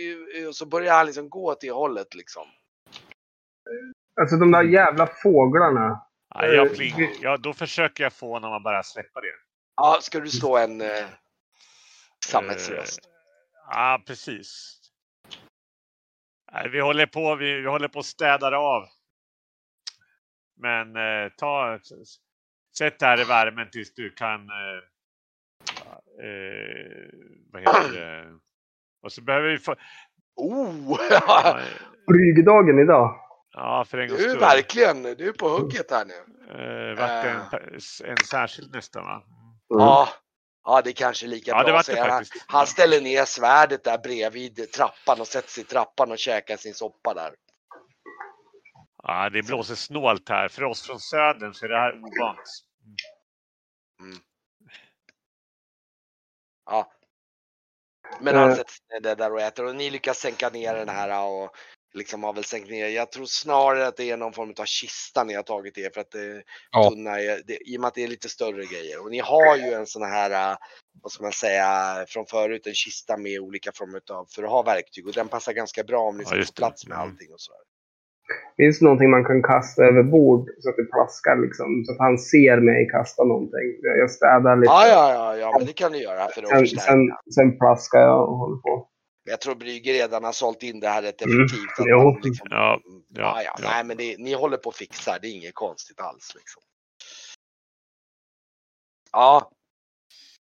och 0.49 0.57
så 0.57 0.66
börjar 0.66 0.94
han 0.94 1.07
liksom 1.07 1.31
gå 1.31 1.51
åt 1.51 1.61
det 1.61 1.70
hållet 1.70 2.14
liksom. 2.14 2.46
Alltså 4.20 4.37
de 4.37 4.50
där 4.50 4.62
jävla 4.62 5.07
fåglarna. 5.07 6.07
ja, 6.35 6.46
jag 6.46 6.66
Eh, 6.66 6.72
plink, 6.72 6.98
vi- 6.98 7.18
ja, 7.22 7.37
då 7.37 7.52
försöker 7.55 8.05
jag 8.05 8.12
få 8.12 8.33
honom 8.33 8.52
att 8.52 8.62
bara 8.62 8.83
släppa 8.83 9.20
det. 9.20 9.26
Ja, 9.76 9.98
ska 10.00 10.20
du 10.20 10.29
slå 10.31 10.57
en 10.57 10.81
eh, 10.81 11.07
sammetsröst? 12.26 12.98
Eh, 13.05 13.11
Ja, 13.70 14.02
precis. 14.07 14.79
Nej, 16.52 16.68
vi 16.68 16.81
håller 16.81 17.07
på, 17.07 17.35
vi, 17.35 17.61
vi 17.61 17.66
håller 17.68 17.88
på 17.88 17.98
och 17.98 18.05
städar 18.05 18.52
av. 18.52 18.85
Men 20.57 20.96
eh, 20.96 21.29
ta, 21.37 21.79
sätt 22.79 22.98
det 22.98 23.07
här 23.07 23.20
i 23.20 23.24
värmen 23.24 23.70
tills 23.70 23.94
du 23.94 24.11
kan... 24.11 24.40
Eh, 24.50 24.83
eh, 26.26 27.11
vad 27.52 27.62
heter 27.62 27.92
det? 27.92 28.38
Och 29.02 29.12
så 29.12 29.22
behöver 29.22 29.48
vi 29.48 29.59
få... 29.59 29.74
Oh! 30.37 30.98
Ja, 31.11 31.61
Bryggedagen 32.07 32.79
idag. 32.79 33.20
Ja 33.57 33.85
för 33.85 33.99
en 33.99 34.09
gångs 34.09 34.21
du 34.21 34.31
är 34.31 34.38
verkligen, 34.38 35.03
du 35.03 35.29
är 35.29 35.33
på 35.33 35.49
hugget 35.49 35.90
här 35.90 36.05
nu. 36.05 36.14
Eh, 36.51 36.99
vart 36.99 37.23
det 37.25 37.31
en, 37.31 38.11
en 38.11 38.16
särskild 38.16 38.75
nästan 38.75 39.05
va? 39.05 39.23
Ja, 39.69 40.09
ja, 40.64 40.83
det 40.83 40.90
är 40.90 40.95
kanske 40.95 41.27
är 41.27 41.29
lika 41.29 41.51
Ja, 41.51 41.59
det 41.59 41.64
bra. 41.64 41.79
att 41.79 41.87
säga. 41.87 42.01
han, 42.11 42.25
faktiskt. 42.25 42.45
han 42.49 42.66
ställer 42.66 43.01
ner 43.01 43.25
svärdet 43.25 43.85
där 43.85 43.99
bredvid 43.99 44.73
trappan 44.73 45.21
och 45.21 45.27
sätter 45.27 45.49
sig 45.49 45.62
i 45.62 45.66
trappan 45.66 46.11
och 46.12 46.19
käkar 46.19 46.57
sin 46.57 46.75
soppa 46.75 47.14
där. 47.14 47.35
Ja, 49.03 49.31
det 49.31 49.42
blåser 49.42 49.75
snålt 49.75 50.29
här. 50.29 50.49
För 50.49 50.64
oss 50.64 50.83
från 50.87 51.01
södern 51.01 51.55
så 51.55 51.64
är 51.64 51.69
det 51.69 51.79
här 51.79 51.92
ovant. 51.99 52.49
Ja. 56.66 56.92
Men 58.21 58.37
han 58.37 58.51
Eh. 58.51 58.57
sätter 58.57 58.73
sig 58.73 59.16
där 59.16 59.33
och 59.33 59.40
äter 59.40 59.64
och 59.66 59.77
ni 59.77 59.90
lyckas 59.90 60.19
sänka 60.19 60.49
ner 60.51 60.75
den 60.75 60.88
här 60.88 61.25
och 61.27 61.57
liksom 61.96 62.24
har 62.24 62.32
väl 62.32 62.44
sänkt 62.44 62.70
ner. 62.70 62.88
Jag 62.88 63.12
tror 63.12 63.24
snarare 63.24 63.87
att 63.87 63.96
det 63.96 64.11
är 64.11 64.16
någon 64.16 64.32
form 64.32 64.54
av 64.61 64.64
kista 64.64 65.24
ni 65.24 65.35
har 65.35 65.42
tagit 65.42 65.78
er 65.78 65.90
för 65.94 66.00
att 66.00 66.11
det, 66.11 66.42
Ja. 66.70 66.90
tunna 66.90 67.20
är, 67.20 67.40
det, 67.46 67.59
i 67.70 67.76
och 67.76 67.80
med 67.80 67.88
att 67.88 67.94
det 67.94 68.04
är 68.04 68.09
lite 68.09 68.28
större 68.28 68.64
grejer. 68.64 69.02
Och 69.02 69.11
ni 69.11 69.18
har 69.18 69.56
ju 69.56 69.72
en 69.72 69.87
sån 69.87 70.02
här, 70.02 70.50
äh, 70.52 70.56
vad 71.02 71.12
ska 71.12 71.22
man 71.22 71.32
säga, 71.32 71.68
från 72.09 72.26
förut 72.26 72.66
en 72.66 72.74
kista 72.74 73.16
med 73.16 73.40
olika 73.40 73.70
former 73.74 74.00
av, 74.11 74.27
för 74.35 74.42
att 74.42 74.50
ha 74.50 74.62
verktyg 74.62 75.06
och 75.06 75.12
den 75.14 75.29
passar 75.29 75.52
ganska 75.52 75.83
bra 75.85 76.00
om 76.00 76.16
ni 76.16 76.23
Ja, 76.23 76.27
ska 76.27 76.35
få 76.37 76.40
just 76.40 76.56
det. 76.56 76.60
plats 76.60 76.87
med 76.87 76.96
Mm. 76.96 77.08
allting 77.10 77.33
och 77.33 77.40
sådär. 77.40 77.60
Finns 78.56 78.79
det 78.79 78.85
någonting 78.85 79.10
man 79.10 79.25
kan 79.25 79.42
kasta 79.42 79.83
över 79.85 80.02
bord 80.02 80.48
så 80.60 80.68
att 80.71 80.77
det 80.77 80.85
plaskar 80.85 81.37
liksom? 81.46 81.85
Så 81.87 81.92
att 81.92 81.98
han 81.98 82.18
ser 82.18 82.56
mig 82.60 82.88
kasta 82.88 83.25
någonting. 83.25 83.66
Jag 84.02 84.10
städar 84.10 84.56
lite. 84.56 84.73
Ja, 84.73 84.88
ja, 84.88 85.12
ja, 85.12 85.37
ja, 85.37 85.54
men 85.58 85.66
det 85.66 85.73
kan 85.73 85.92
du 85.92 85.98
göra 85.98 86.29
för 86.29 86.42
att 86.42 86.48
Sen, 86.48 86.66
sen, 86.66 86.98
sen 87.35 87.58
plaskar 87.58 88.00
jag 88.00 88.29
och 88.29 88.37
håller 88.38 88.56
på. 88.56 88.88
Jag 89.29 89.40
tror 89.40 89.54
Brygge 89.54 89.92
redan 89.92 90.24
har 90.24 90.33
sålt 90.33 90.62
in 90.62 90.81
det 90.81 90.88
här 90.88 91.02
rätt 91.02 91.22
Mm, 91.22 91.44
effektivt. 91.44 91.70
jo. 91.79 92.10
man 92.10 92.20
liksom, 92.22 92.46
Ja, 92.50 92.81
ja, 92.85 93.02
ja, 93.08 93.42
ja, 93.42 93.54
ja. 93.58 93.68
Nej, 93.68 93.85
men 93.85 93.96
det, 93.96 94.18
ni 94.18 94.35
håller 94.35 94.56
på 94.56 94.68
att 94.68 94.77
fixa, 94.77 95.18
det 95.18 95.29
är 95.29 95.33
inget 95.33 95.54
konstigt 95.54 96.00
alls. 96.00 96.35
Liksom. 96.35 96.62
Ja. 99.12 99.50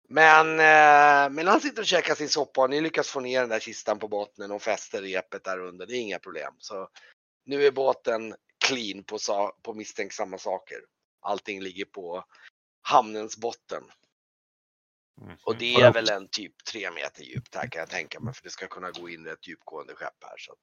Men, 0.09 0.51
eh, 0.51 1.31
men 1.35 1.47
han 1.47 1.61
sitter 1.61 1.83
och 1.83 1.87
käkar 1.87 2.14
sin 2.14 2.29
soppa 2.29 2.61
och 2.61 2.70
ni 2.70 2.81
lyckas 2.81 3.09
få 3.09 3.20
ner 3.20 3.41
den 3.41 3.49
där 3.49 3.61
kistan 3.61 3.99
på 3.99 4.09
botten 4.09 4.51
och 4.51 4.62
fäster 4.62 5.03
repet 5.03 5.45
där 5.45 5.59
under. 5.59 5.87
Det 5.87 5.97
är 5.97 6.01
inga 6.01 6.18
problem. 6.18 6.55
Så 6.59 6.89
nu 7.45 7.66
är 7.66 7.70
båten 7.70 8.35
clean 8.66 9.05
på, 9.05 9.18
på 9.62 9.75
misstänksamma 9.75 10.39
saker. 10.39 10.79
Allting 11.20 11.61
ligger 11.62 11.85
på 11.85 12.25
hamnens 12.83 13.37
botten. 13.37 13.83
Mm. 15.23 15.37
Och 15.45 15.57
det 15.57 15.75
är 15.75 15.93
väl 15.93 16.09
en 16.09 16.29
typ 16.29 16.65
tre 16.65 16.91
meter 16.91 17.23
djupt 17.23 17.55
här 17.55 17.69
kan 17.69 17.81
jag 17.81 17.91
tänka 17.91 18.21
mig. 18.21 18.35
För 18.35 18.43
det 18.43 18.51
ska 18.51 18.67
kunna 18.67 18.91
gå 18.91 19.09
in 19.09 19.27
ett 19.27 19.47
djupgående 19.47 19.95
skepp 19.95 20.25
här. 20.25 20.37
Så 20.39 20.53
att 20.53 20.59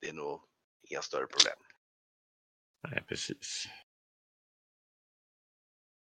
det 0.00 0.08
är 0.08 0.12
nog 0.12 0.42
inga 0.88 1.02
större 1.02 1.26
problem. 1.26 1.58
Nej, 2.88 3.04
precis. 3.08 3.64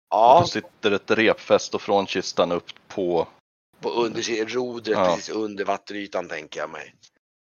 Ja, 0.10 0.40
Då 0.42 0.48
sitter 0.48 0.92
ett 0.92 1.12
repfäst 1.12 1.76
och 1.76 1.82
från 1.82 2.08
kistan 2.08 2.52
upp 2.52 2.88
på... 2.88 3.28
på 3.80 3.90
under 3.90 4.46
rodret 4.46 4.98
Ja. 4.98 5.06
precis 5.06 5.36
under 5.36 5.66
vattenytan 5.66 6.28
tänker 6.28 6.60
jag 6.60 6.70
mig. 6.70 6.96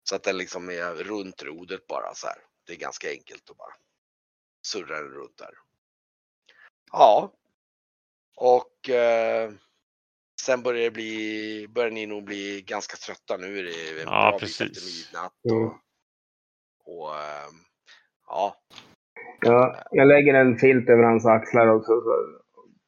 Så 0.03 0.17
att 0.17 0.23
den 0.23 0.37
liksom 0.39 0.71
är 0.71 0.95
runt 0.95 1.43
rodret 1.43 1.87
bara 1.87 2.15
så 2.15 2.27
här. 2.27 2.39
Det 2.67 2.73
är 2.73 2.77
ganska 2.77 3.11
enkelt 3.11 3.51
att 3.51 3.57
bara 3.57 3.75
surra 4.67 4.97
den 5.03 5.11
runt 5.11 5.37
där. 5.37 5.55
Ja. 6.93 7.33
Och 8.37 8.89
eh, 8.89 9.53
sen 10.45 10.63
börjar 10.63 10.83
det 10.85 10.91
bli, 10.91 11.67
börjar 11.69 11.91
ni 11.91 12.07
nog 12.07 12.25
bli 12.25 12.63
ganska 12.67 12.97
trötta. 12.97 13.37
Nu 13.37 13.59
är 13.59 13.63
det 13.63 14.03
en 14.03 14.09
Ja, 14.09 14.31
bra 14.31 14.39
bit 14.39 14.51
efter 14.51 14.65
precis. 14.65 15.07
midnatt. 15.13 15.33
Och, 15.45 15.75
och 16.85 17.17
eh, 17.17 17.49
ja, 18.27 18.57
Ja, 19.41 19.85
jag 19.91 20.09
lägger 20.09 20.35
en 20.35 20.59
filt 20.59 20.89
över 20.89 21.03
hans 21.03 21.27
axlar 21.27 21.69
också. 21.69 22.01
Så. 22.01 22.41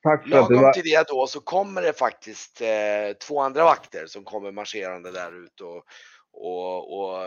Tack 0.03 0.29
för 0.29 0.39
att 0.39 0.49
du 0.49 0.55
Lagom 0.55 0.63
var... 0.63 0.73
till 0.73 0.83
det 0.85 1.09
då 1.09 1.27
så 1.27 1.41
kommer 1.41 1.83
det 1.83 1.99
faktiskt 1.99 2.61
eh, 2.61 3.17
två 3.29 3.41
andra 3.41 3.65
vakter 3.65 4.07
som 4.07 4.25
kommer 4.25 4.53
marscherande 4.53 5.11
där 5.13 5.45
ut 5.45 5.61
och, 5.61 5.85
och, 6.33 6.99
och 6.99 7.19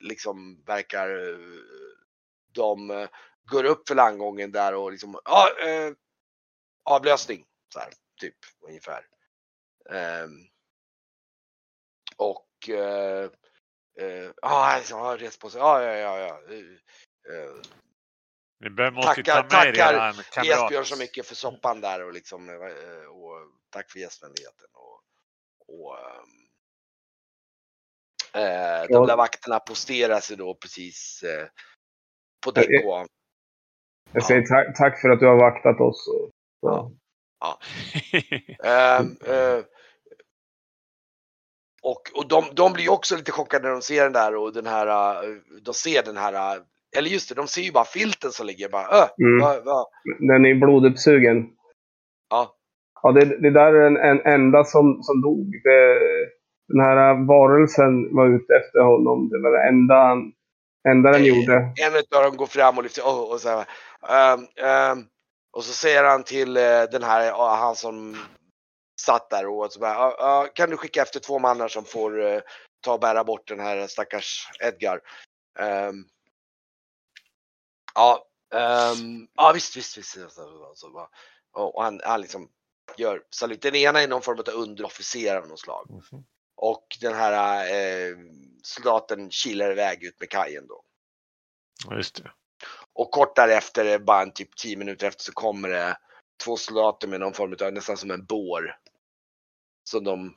liksom 0.00 0.62
verkar, 0.66 1.08
eh, 1.10 1.38
de 2.54 3.06
går 3.50 3.64
upp 3.64 3.88
för 3.88 3.94
landgången 3.94 4.52
där 4.52 4.74
och 4.74 4.92
liksom, 4.92 5.18
ja, 5.24 5.48
eh, 5.66 5.92
avlösning, 6.84 7.44
så 7.72 7.80
här, 7.80 7.88
typ 8.20 8.36
ungefär. 8.68 9.00
Ehm, 9.92 10.46
och 12.16 12.68
eh, 12.68 13.24
eh, 13.98 14.30
ja, 14.42 14.74
alltså, 14.74 14.94
har 14.96 15.18
rest 15.18 15.40
på 15.40 15.50
sig, 15.50 15.60
ja, 15.60 15.82
ja, 15.82 15.94
ja, 15.96 16.18
ja. 16.18 16.54
eh, 16.54 17.36
eh, 17.36 17.54
ju 18.62 18.70
Tackar- 19.02 19.24
ta 19.24 19.42
med 19.42 20.24
tackar 20.32 20.64
Esbjörn 20.64 20.84
så 20.84 20.98
mycket 20.98 21.26
för 21.26 21.34
soppan 21.34 21.80
där 21.80 22.04
och 22.04 22.12
liksom 22.12 22.48
eh, 22.48 23.06
och 23.08 23.36
tack 23.70 23.90
för 23.90 23.98
gästvänligheten. 23.98 24.68
Och, 24.72 25.02
och, 25.68 25.98
eh, 28.32 28.82
de 28.82 28.94
Ja. 28.94 29.06
där 29.06 29.16
vakterna 29.16 29.60
posterar 29.60 30.20
sig 30.20 30.36
då 30.36 30.54
precis 30.54 31.22
eh, 31.22 31.48
på 32.44 32.52
Ja, 32.54 33.02
och 33.02 33.08
Jag 34.12 34.24
säger 34.24 34.42
tack, 34.46 34.76
tack 34.76 35.00
för 35.00 35.08
att 35.08 35.20
du 35.20 35.26
har 35.26 35.36
vaktat 35.36 35.80
oss. 35.80 36.06
Ja. 36.60 36.92
Ehm, 38.64 39.16
eh, 39.26 39.64
och, 41.82 42.00
och 42.14 42.28
de, 42.28 42.44
de 42.52 42.72
blir 42.72 42.90
också 42.92 43.16
lite 43.16 43.32
chockade 43.32 43.64
när 43.64 43.72
de 43.72 43.82
ser 43.82 44.02
den 44.04 44.12
där 44.12 44.36
och 44.36 44.52
den 44.52 44.66
här, 44.66 44.86
eh, 45.24 45.30
de 45.62 45.74
ser 45.74 46.02
den 46.02 46.16
här, 46.16 46.32
eh, 46.56 46.62
eller 46.96 47.08
just 47.10 47.28
det, 47.28 47.34
de 47.34 47.46
ser 47.46 47.62
ju 47.62 47.72
bara 47.72 47.84
filten 47.84 48.30
som 48.32 48.46
ligger 48.46 48.68
bara, 48.68 48.86
öh, 48.88 49.08
Mm. 49.22 49.40
va, 49.40 49.60
va, 49.64 49.86
Den 50.18 50.46
är 50.46 50.54
bloduppsugen. 50.54 51.46
ja, 52.30 52.56
Ja, 53.02 53.12
det, 53.12 53.24
det 53.42 53.50
där 53.50 53.72
är 53.74 53.86
en, 53.86 53.96
en 53.96 54.20
enda 54.34 54.64
som, 54.64 55.02
som 55.02 55.20
dog. 55.22 55.46
Det, 55.64 55.98
den 56.68 56.80
här 56.80 57.26
varelsen 57.26 58.16
var 58.16 58.26
ute 58.36 58.54
efter 58.54 58.80
honom. 58.80 59.28
Det 59.28 59.38
var 59.42 59.50
det 59.50 59.68
enda, 59.68 59.94
han- 59.94 60.32
enda 60.88 61.10
den 61.12 61.24
gjorde. 61.24 61.54
en 61.54 62.18
av 62.18 62.24
dem 62.24 62.36
går 62.36 62.46
fram 62.46 62.76
och 62.76 62.82
lyfter, 62.82 63.06
och, 63.06 63.32
och 63.32 63.40
så 63.40 63.48
här, 63.48 63.64
ehm, 64.08 64.40
ehm, 64.66 65.04
och 65.56 65.64
så 65.64 65.72
säger 65.72 66.04
han 66.04 66.22
till 66.22 66.56
eh, 66.56 66.62
den 66.92 67.02
här, 67.02 67.32
han 67.56 67.76
som 67.76 68.16
satt 69.00 69.30
där 69.30 69.46
och 69.46 69.72
så 69.72 69.80
bara, 69.80 69.94
"Ja, 69.94 70.16
ja, 70.18 70.48
kan 70.54 70.70
du 70.70 70.76
skicka 70.76 71.02
efter 71.02 71.20
två 71.20 71.38
mannar 71.38 71.68
som 71.68 71.84
får 71.84 72.22
eh, 72.24 72.40
ta 72.80 72.92
och 72.92 73.00
bära 73.00 73.24
bort 73.24 73.48
den 73.48 73.60
här 73.60 73.86
stackars 73.86 74.48
Edgar. 74.60 75.00
Ehm, 75.58 76.04
ja, 77.94 78.26
ehm, 78.54 79.28
ja 79.34 79.52
visst, 79.54 79.76
visst, 79.76 79.96
visst. 79.96 80.16
Så, 80.74 80.90
bara, 80.90 81.08
och 81.52 81.76
och 81.76 81.82
han, 81.82 82.00
han 82.04 82.20
liksom 82.20 82.50
gör 82.96 83.22
salut. 83.30 83.62
Den 83.62 83.74
ena 83.74 84.02
är 84.02 84.08
någon 84.08 84.22
form 84.22 84.38
av 84.38 84.48
underofficer 84.48 85.36
av 85.36 85.48
något 85.48 85.60
slag. 85.60 85.90
Mhm. 85.90 86.24
Och 86.56 86.86
den 87.00 87.14
här 87.14 87.64
eh, 87.64 88.16
soldaten 88.62 89.30
kilar 89.30 89.70
iväg 89.70 90.04
ut 90.04 90.20
med 90.20 90.30
kajen 90.30 90.66
då. 90.66 90.82
Ja, 91.88 91.96
just 91.96 92.14
det. 92.14 92.32
Och 92.92 93.10
kort 93.10 93.36
därefter, 93.36 93.98
bara 93.98 94.22
en 94.22 94.32
typ 94.32 94.56
10 94.56 94.76
minuter 94.76 95.06
efter, 95.06 95.24
så 95.24 95.32
kommer 95.32 95.68
det 95.68 95.96
två 96.44 96.56
soldater 96.56 97.08
med 97.08 97.20
någon 97.20 97.32
form 97.32 97.56
av, 97.60 97.72
nästan 97.72 97.96
som 97.96 98.10
en 98.10 98.24
bår. 98.24 98.76
Som 99.90 100.04
de 100.04 100.34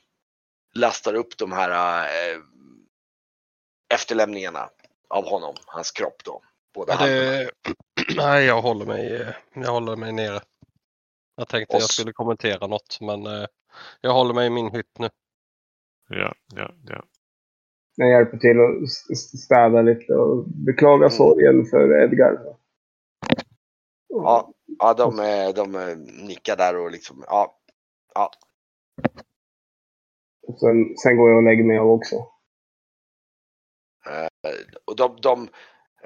lastar 0.74 1.14
upp 1.14 1.38
de 1.38 1.52
här 1.52 2.04
eh, 2.04 2.40
efterlämningarna 3.94 4.70
av 5.08 5.24
honom, 5.24 5.54
hans 5.66 5.90
kropp 5.90 6.24
då. 6.24 6.42
Båda 6.74 6.96
Ja, 7.00 7.06
det... 7.06 7.50
Nej, 8.16 8.44
jag 8.44 8.62
håller 8.62 8.86
mig, 8.86 9.16
eh, 9.16 9.34
jag 9.54 9.72
håller 9.72 9.96
mig 9.96 10.12
nere. 10.12 10.40
Jag 11.36 11.48
tänkte 11.48 11.76
Och 11.76 11.82
jag 11.82 11.90
skulle 11.90 12.12
kommentera 12.12 12.66
något 12.66 12.98
men 13.00 13.26
eh, 13.26 13.46
jag 14.00 14.12
håller 14.12 14.34
mig 14.34 14.46
i 14.46 14.50
min 14.50 14.70
hytt 14.70 14.98
nu. 14.98 15.08
Ja, 16.08 16.34
ja, 16.54 16.74
ja. 16.86 17.04
Jag 17.96 18.10
hjälper 18.10 18.38
till 18.38 18.60
att 18.60 18.90
st- 19.12 19.38
städa 19.38 19.82
lite 19.82 20.14
och 20.14 20.44
beklaga 20.48 21.06
Mm. 21.06 21.10
sorgen 21.10 21.66
för 21.66 22.02
Edgar. 22.02 22.56
Ja, 24.08 24.52
ja 24.78 24.94
de, 24.94 25.18
eh, 25.20 25.54
de 25.54 25.74
eh, 25.74 25.96
nickar 26.26 26.56
där 26.56 26.76
och 26.76 26.90
liksom, 26.90 27.24
ja. 27.26 27.58
Och 28.14 28.30
sen, 30.60 30.96
sen 30.96 31.16
går 31.16 31.30
jag 31.30 31.36
och 31.36 31.44
lägger 31.44 31.64
mig 31.64 31.78
av 31.78 31.90
också. 31.90 32.16
Eh, 34.06 34.28
och 34.84 34.96
de, 34.96 35.16
de, 35.20 35.40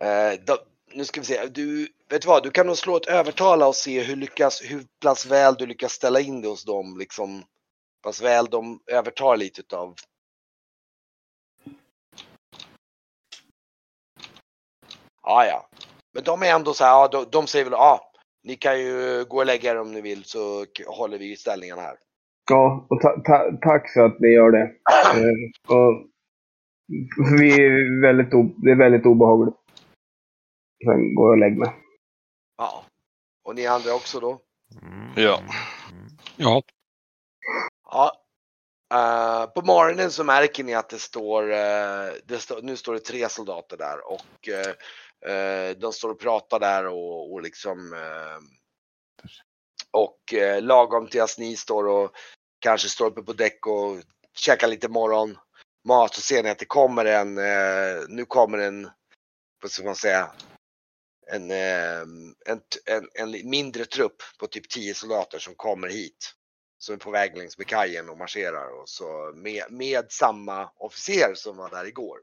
uh, 0.03 0.45
de, 0.47 0.59
nu 0.95 1.05
ska 1.05 1.21
vi 1.21 1.27
se, 1.27 1.47
du, 1.47 1.89
vet 2.09 2.23
du 2.23 2.29
vad, 2.29 2.43
du 2.43 2.51
kan 2.51 2.67
nog 2.67 2.79
slå 2.79 2.97
ett 2.97 3.07
övertala 3.07 3.67
och 3.69 3.77
se 3.77 4.03
hur 4.03 4.17
lyckas, 4.17 4.63
hur 4.65 4.85
pass 5.05 5.27
väl 5.27 5.55
du 5.55 5.67
lyckas 5.67 5.93
ställa 5.93 6.21
in 6.21 6.43
det 6.43 6.49
hos 6.49 6.65
dem, 6.65 6.99
liksom. 6.99 7.45
Pass 8.03 8.23
väl 8.23 8.47
de 8.47 8.81
övertar 8.87 9.37
lite 9.37 9.61
utav. 9.61 9.95
Ja, 15.23 15.47
ja. 15.47 15.69
Men 16.13 16.25
de 16.25 16.43
är 16.43 16.55
ändå 16.55 16.75
så 16.75 16.85
här, 16.85 16.91
ja, 16.91 17.09
de, 17.09 17.27
de 17.31 17.47
säger 17.47 17.65
väl, 17.65 17.73
ja, 17.73 18.13
ni 18.43 18.57
kan 18.57 18.81
ju 18.81 19.25
gå 19.25 19.37
och 19.37 19.47
lägga 19.47 19.71
er 19.71 19.77
om 19.77 19.93
ni 19.93 20.01
vill 20.01 20.25
så 20.25 20.67
håller 20.87 21.19
vi 21.19 21.37
ställningarna 21.37 21.83
här. 21.83 21.97
Ja, 22.51 22.87
och 22.91 23.01
ta, 23.01 23.09
ta, 23.09 23.59
tack 23.63 23.93
för 23.93 24.01
att 24.01 24.21
ni 24.21 24.29
gör 24.29 24.51
det. 24.51 24.73
Eh, 25.15 25.77
och 25.77 26.07
vi 27.41 27.53
är 27.53 28.01
väldigt 28.03 28.31
det 28.63 28.71
är 28.71 28.77
väldigt 28.77 29.07
obehagligt. 29.07 29.55
Sen 30.85 31.15
går 31.15 31.27
jag 31.27 31.33
och 31.33 31.39
lägger 31.39 31.57
mig. 31.57 31.75
Ja. 32.57 32.85
Och 33.45 33.55
ni 33.55 33.67
andra 33.67 33.95
också 33.95 34.21
då? 34.21 34.39
Mm. 34.83 35.13
Ja. 35.17 35.41
Ja, 36.37 36.63
Ja. 37.91 38.13
Eh, 38.95 39.47
på 39.47 39.63
morgonen 39.63 40.11
så 40.11 40.25
märker 40.25 40.65
ni 40.65 40.75
att 40.75 40.89
det 40.89 40.99
står, 40.99 41.53
eh, 41.53 42.13
det 42.25 42.39
står, 42.39 42.63
nu 42.63 42.77
står 42.77 42.95
det 42.95 43.01
tre 43.01 43.29
soldater 43.29 43.77
där 43.77 44.13
och 44.13 44.49
eh, 45.29 45.77
de 45.77 45.93
står 45.93 46.11
och 46.11 46.21
pratar 46.21 46.61
där 46.61 46.87
och, 46.87 47.33
och 47.33 47.43
liksom 47.43 47.95
och 49.91 50.35
eh, 50.35 50.63
lagom 50.63 51.07
till 51.07 51.23
att 51.23 51.39
ni 51.39 51.57
står 51.57 51.89
och 51.89 52.11
kanske 52.59 52.89
står 52.89 53.07
uppe 53.07 53.23
på 53.23 53.33
däck 53.33 53.67
och 53.67 53.97
käkar 54.35 54.69
lite 54.69 54.89
morgon 54.89 55.37
mat 55.85 56.15
så 56.15 56.21
ser 56.21 56.43
ni 56.43 56.51
att 56.51 56.59
det 56.59 56.65
kommer 56.65 57.05
en, 57.05 57.39
eh, 57.39 58.05
nu 58.09 58.25
kommer 58.25 58.59
en, 58.59 58.89
vad 59.63 59.71
ska 59.71 59.85
man 59.85 59.95
säga, 59.95 60.31
en, 61.33 61.51
eh, 61.51 62.01
en, 62.47 62.61
en, 62.87 63.09
en 63.15 63.51
mindre 63.51 63.85
trupp 63.85 64.23
på 64.41 64.47
typ 64.47 64.69
10 64.69 64.95
soldater 64.95 65.39
som 65.39 65.55
kommer 65.55 65.89
hit 65.89 66.35
som 66.79 66.95
är 66.95 66.99
på 66.99 67.11
väg 67.11 67.37
längs 67.37 67.59
med 67.59 67.67
kajen 67.67 68.09
och 68.09 68.19
marscherar 68.19 68.81
och 68.81 68.89
så 68.89 69.33
med, 69.35 69.63
med 69.71 70.05
samma 70.09 70.69
officer 70.77 71.33
som 71.35 71.57
var 71.57 71.71
där 71.71 71.87
igår. 71.87 72.19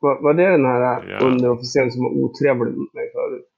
Var, 0.00 0.22
var 0.22 0.34
det 0.34 0.50
den 0.50 0.64
här 0.64 1.08
Ja. 1.10 1.26
underofficeren 1.26 1.90
som 1.92 2.02
var 2.04 2.10
otrevlig 2.10 2.74
mot 2.76 2.94
mig 2.94 3.12
förut? 3.12 3.48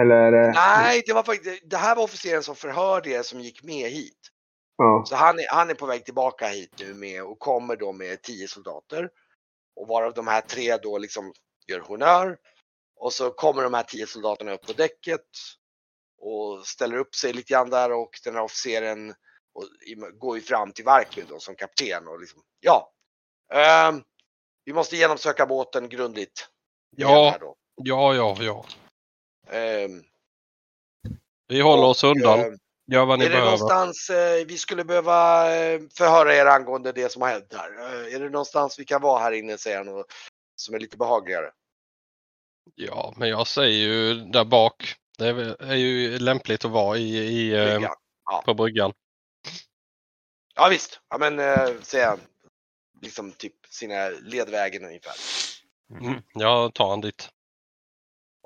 Eller 0.00 0.32
det... 0.32 0.52
Nej, 0.52 1.02
det 1.06 1.12
var 1.12 1.22
faktiskt, 1.22 1.62
det 1.70 1.76
här 1.76 1.96
var 1.96 2.02
officeren 2.02 2.42
som 2.42 2.56
förhörde 2.56 3.10
er 3.10 3.22
som 3.22 3.40
gick 3.40 3.62
med 3.62 3.90
hit. 3.90 4.30
Ja. 4.76 5.04
Så 5.06 5.16
han 5.16 5.38
är, 5.38 5.46
han 5.50 5.70
är 5.70 5.74
på 5.74 5.86
väg 5.86 6.04
tillbaka 6.04 6.48
hit 6.48 6.74
nu 6.78 6.94
med 6.94 7.22
och 7.22 7.38
kommer 7.38 7.76
då 7.76 7.92
med 7.92 8.22
10 8.22 8.48
soldater. 8.48 9.10
Och 9.76 9.88
varav 9.88 10.14
de 10.14 10.26
här 10.26 10.40
tre 10.40 10.76
då 10.76 10.98
liksom 10.98 11.32
gör 11.66 11.80
honör. 11.80 12.38
Och 12.96 13.12
så 13.12 13.30
kommer 13.30 13.62
de 13.62 13.74
här 13.74 13.82
10 13.82 14.06
soldaterna 14.06 14.52
upp 14.52 14.66
på 14.66 14.72
däcket 14.72 15.26
och 16.18 16.66
ställer 16.66 16.96
upp 16.96 17.14
sig 17.14 17.32
lite 17.32 17.52
grann 17.52 17.70
där 17.70 17.92
och 17.92 18.10
den 18.24 18.34
här 18.34 18.42
officeren 18.42 19.14
och, 19.54 19.64
går 20.18 20.36
ju 20.36 20.42
fram 20.42 20.72
till 20.72 20.84
Varklund 20.84 21.28
då 21.28 21.38
som 21.38 21.54
kapten 21.54 22.08
och 22.08 22.20
liksom, 22.20 22.42
ja. 22.60 22.92
ehm, 23.52 24.02
vi 24.64 24.72
måste 24.72 24.96
genomsöka 24.96 25.46
båten 25.46 25.88
grundligt. 25.88 26.48
Ja. 26.96 27.36
ja, 27.76 28.14
ja, 28.14 28.36
ja. 28.40 28.64
Ehm, 29.50 30.02
Vi 31.48 31.60
håller 31.60 31.86
oss 31.86 32.04
undan. 32.04 32.40
eh, 32.40 32.46
Gör 32.86 33.04
vad 33.04 33.18
ni 33.18 33.24
Är 33.24 33.28
det 33.28 33.34
behöver. 33.34 33.50
någonstans 33.50 34.10
eh, 34.10 34.46
vi 34.46 34.58
skulle 34.58 34.84
behöva 34.84 35.46
eh, 35.56 35.80
förhöra 35.98 36.34
er 36.34 36.46
angående 36.46 36.92
det 36.92 37.12
som 37.12 37.22
har 37.22 37.28
hänt 37.28 37.54
här? 37.56 37.70
Eh, 37.78 38.14
är 38.14 38.20
det 38.20 38.30
någonstans 38.30 38.78
vi 38.78 38.84
kan 38.84 39.02
vara 39.02 39.20
här 39.22 39.32
inne 39.32 39.58
säger 39.58 39.84
han 39.84 40.04
som 40.56 40.74
är 40.74 40.80
lite 40.80 40.96
behagligare? 40.96 41.50
Ja, 42.74 43.14
men 43.16 43.28
jag 43.28 43.46
säger 43.46 43.78
ju 43.78 44.14
där 44.14 44.44
bak. 44.44 44.94
Det 45.18 45.26
är, 45.60 45.74
ju 45.74 46.18
lämpligt 46.18 46.64
att 46.64 46.70
vara 46.70 46.98
i, 46.98 47.16
i, 47.16 47.50
Bryggan? 47.50 47.94
på 48.44 48.54
bryggan. 48.54 48.92
Ja 50.54 50.68
visst, 50.68 51.00
ja, 51.08 51.18
men 51.18 51.38
eh, 51.38 51.80
säger 51.82 52.06
han. 52.06 52.20
Liksom 53.02 53.32
typ 53.32 53.54
sina 53.68 54.08
ledvägen 54.08 54.84
ungefär. 54.84 55.14
Mm. 56.00 56.22
Jag 56.34 56.74
tar 56.74 56.90
han 56.90 57.00
dit. 57.00 57.28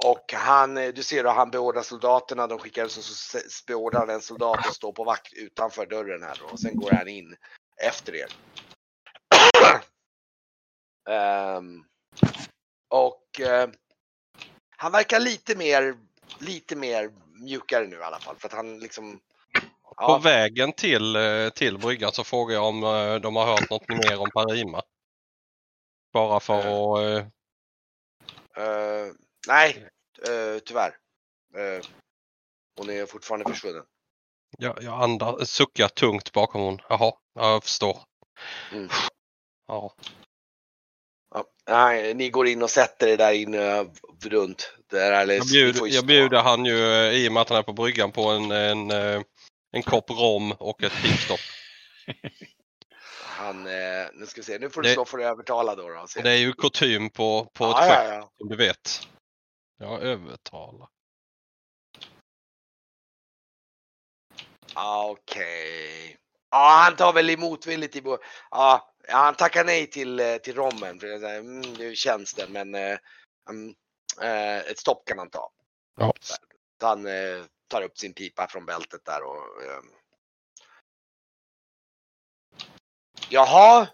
Och 0.05 0.33
han, 0.33 0.77
eh, 0.77 0.89
du 0.89 1.03
ser 1.03 1.25
då 1.25 1.31
han 1.31 1.51
beordrar 1.51 1.83
soldaterna, 1.83 2.47
de 2.47 2.59
skickar 2.59 2.89
så, 2.89 3.03
så 3.03 3.39
beordrar 3.67 4.09
en 4.09 4.21
soldat 4.21 4.67
att 4.67 4.75
stå 4.75 4.93
på 4.93 5.05
vakt 5.05 5.33
utanför 5.33 5.87
dörren 5.87 6.23
här 6.23 6.39
då, 6.41 6.47
och 6.47 6.61
sen 6.61 6.77
går 6.77 6.91
han 6.91 7.09
in 7.09 7.37
efter 7.83 8.15
er. 8.15 8.29
Ehm, 11.11 11.85
och 12.89 13.41
eh, 13.41 13.69
han 14.77 14.93
verkar 14.93 15.21
lite 15.21 15.57
mer, 15.57 15.97
lite 16.39 16.77
mer 16.77 17.11
mjukare 17.41 17.87
nu 17.87 17.97
i 17.97 18.03
alla 18.03 18.19
fall. 18.19 18.37
För 18.37 18.49
att 18.49 18.55
han 18.55 18.79
liksom 18.79 19.21
På 19.53 19.95
Ja, 19.97 20.19
vägen 20.19 20.73
till, 20.73 21.17
eh, 21.17 21.49
till 21.49 21.79
bryggan 21.79 22.13
så 22.13 22.25
frågar 22.25 22.55
jag 22.55 22.65
om 22.65 22.81
de 23.23 23.37
har 23.37 23.47
hört 23.47 23.71
något 23.71 23.89
mer 23.89 24.21
om 24.21 24.31
Parima. 24.31 24.83
Bara 26.13 26.41
för 26.41 26.59
att... 26.59 27.33
nej, 29.47 29.89
eh, 30.29 30.59
tyvärr. 30.65 30.97
Eh, 31.57 31.85
hon 32.79 32.91
är 32.91 33.07
fortfarande 33.07 33.51
försvunnen. 33.53 33.85
Jag, 34.59 34.83
jag 34.83 35.03
andar, 35.03 35.45
suckar 35.45 35.89
tungt 35.89 36.33
bakom 36.33 36.61
hon. 36.63 36.81
Jaha, 36.89 37.13
ja, 37.35 37.51
jag 37.53 37.65
förstår. 37.65 37.99
Mm. 38.73 38.89
Ja. 39.67 39.95
Ja, 41.35 41.45
nej, 41.69 42.15
ni 42.15 42.31
går 42.31 42.47
in 42.49 42.63
och 42.63 42.71
sätter 42.71 43.09
er 43.09 43.17
där 43.17 43.33
inne 43.33 43.87
runt. 44.25 44.73
Där, 44.91 45.13
eller, 45.13 45.35
Jag 45.35 45.47
bjuder, 45.47 45.87
jag 45.87 46.07
bjuder 46.07 46.43
han 46.43 46.65
ju 46.65 46.77
i 47.13 47.29
och 47.29 47.33
med 47.33 47.41
att 47.41 47.49
han 47.49 47.59
är 47.59 47.63
på 47.63 47.73
bryggan 47.73 48.13
på 48.13 48.25
en, 48.31 48.51
en, 48.51 48.91
en 49.73 49.83
kopp 49.83 50.11
rom 50.11 50.53
och 50.53 50.83
ett 50.83 50.93
pipstopp. 51.03 51.41
Han, 53.23 53.63
nu 54.13 54.27
ska 54.27 54.41
vi 54.41 54.45
se, 54.45 54.59
nu 54.59 54.71
får 54.71 54.83
du 54.83 54.89
Det- 54.89 54.95
slå 54.95 55.05
för 55.05 55.19
att 55.19 55.25
övertala 55.25 55.75
då. 55.75 55.89
då. 55.89 56.07
Det 56.23 56.31
är 56.31 56.37
ju 56.37 56.53
kutym 56.53 57.11
på, 57.11 57.45
på 57.55 57.65
ett 57.65 57.71
ja, 57.71 57.81
skepp 57.81 58.09
ja, 58.09 58.15
ja. 58.15 58.31
som 58.39 58.49
du 58.49 58.57
vet. 58.57 59.09
Jag 59.79 60.03
övertalar. 60.03 60.89
Ja, 64.75 65.11
Okej. 65.11 66.17
Ja, 66.51 66.83
han 66.85 66.97
tar 66.97 67.13
väl 67.13 67.31
emotvilligt 67.31 67.97
i 67.97 68.03
bo- 68.03 68.19
ja, 68.51 68.95
ja, 69.09 69.17
han 69.17 69.35
tackar 69.35 69.65
nej 69.65 69.91
till, 69.91 70.21
eh, 70.21 70.37
till 70.37 70.55
rommen. 70.55 71.01
För 71.01 71.07
det, 71.07 71.29
är 71.29 71.39
mm, 71.39 71.75
det 71.75 71.85
ju 71.85 71.95
tjänsten, 71.95 72.53
men 72.53 72.75
eh, 72.75 72.99
mm, 73.51 73.75
eh, 74.21 74.59
ett 74.59 74.79
stopp 74.79 75.05
kan 75.05 75.19
han 75.19 75.31
ta. 75.31 75.51
Ja. 75.97 76.13
Så 76.81 76.87
han 76.87 77.07
eh, 77.07 77.45
tar 77.69 77.83
upp 77.83 77.99
sin 77.99 78.15
pipa 78.15 78.47
från 78.49 78.67
bältet 78.67 79.05
där 79.05 79.23
och... 79.23 79.63
Eh, 79.63 79.83
jaha, 83.31 83.89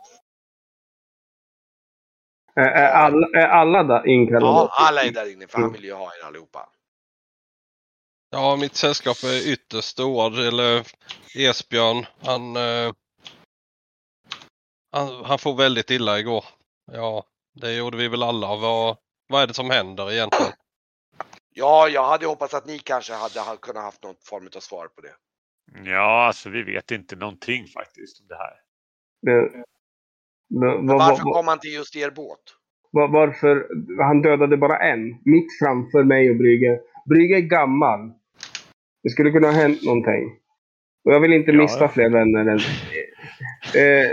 Är, 2.57 2.89
alla, 2.93 3.27
är 3.35 3.47
alla 3.49 3.83
där 3.83 4.07
inkallade? 4.07 4.47
ja, 4.47 4.69
alla 4.73 5.03
är 5.03 5.11
där 5.13 5.33
inne 5.33 5.47
för 5.47 5.59
han 5.59 5.63
Mm. 5.63 5.73
vill 5.73 5.85
ju 5.85 5.93
ha 5.93 6.13
er 6.21 6.27
allihopa. 6.27 6.69
Ja, 8.31 8.57
mitt 8.57 8.77
sällskap 8.77 9.17
är 9.25 9.53
ytterst 9.53 9.89
stora. 9.89 10.47
Eller 10.49 10.87
Esbjörn, 11.37 12.07
han, 12.23 12.57
eh, 12.57 12.93
han, 14.93 15.25
han 15.25 15.39
får 15.39 15.55
väldigt 15.57 15.91
illa 15.91 16.19
igår. 16.19 16.45
Ja, 16.93 17.25
det 17.55 17.75
gjorde 17.75 17.97
vi 17.97 18.09
väl 18.09 18.23
alla. 18.23 18.57
Vad, 18.57 18.97
vad 19.29 19.43
är 19.43 19.47
det 19.47 19.55
som 19.55 19.71
händer 19.71 20.13
egentligen? 20.13 20.53
Ja, 21.55 21.89
jag 21.89 22.05
hade 22.05 22.27
hoppats 22.27 22.55
att 22.55 22.67
ni 22.67 22.79
kanske 22.79 23.13
hade 23.13 23.41
ha- 23.41 23.57
kunnat 23.57 23.83
haft 23.83 24.03
någon 24.03 24.17
form 24.25 24.49
av 24.57 24.61
svar 24.61 24.89
på 24.89 25.01
det. 25.01 25.15
Ja, 25.91 26.27
alltså 26.27 26.51
vi 26.51 26.63
vet 26.63 26.91
inte 26.91 27.17
någonting 27.17 27.67
faktiskt 27.67 28.21
om 28.21 28.27
det 28.27 28.37
här. 28.37 28.55
Det- 29.23 29.65
Men 30.51 30.87
varför 30.87 31.25
vad- 31.25 31.35
kom 31.35 31.49
han 31.49 31.59
till 31.59 31.75
just 31.75 31.97
er 31.97 32.11
båt? 32.11 32.41
var, 32.91 33.09
varför? 33.09 33.69
Han 34.03 34.23
dödade 34.23 34.57
bara 34.57 34.79
en. 34.79 35.19
Mitt 35.25 35.59
framför 35.59 36.05
mig 36.05 36.31
och 36.31 36.37
Brygge. 36.37 36.81
Brygge 37.09 37.37
är 37.37 37.41
gammal. 37.41 38.13
Det 39.03 39.11
skulle 39.11 39.31
kunna 39.31 39.47
ha 39.47 39.55
hänt 39.55 39.83
någonting. 39.83 40.37
Och 41.05 41.13
jag 41.15 41.21
vill 41.21 41.33
inte 41.33 41.51
Ja, 41.51 41.59
mista 41.63 41.85
ja. 41.85 41.89
fler 41.89 42.09
vänner 42.11 42.41
än... 42.47 42.59
Eh, 43.83 44.11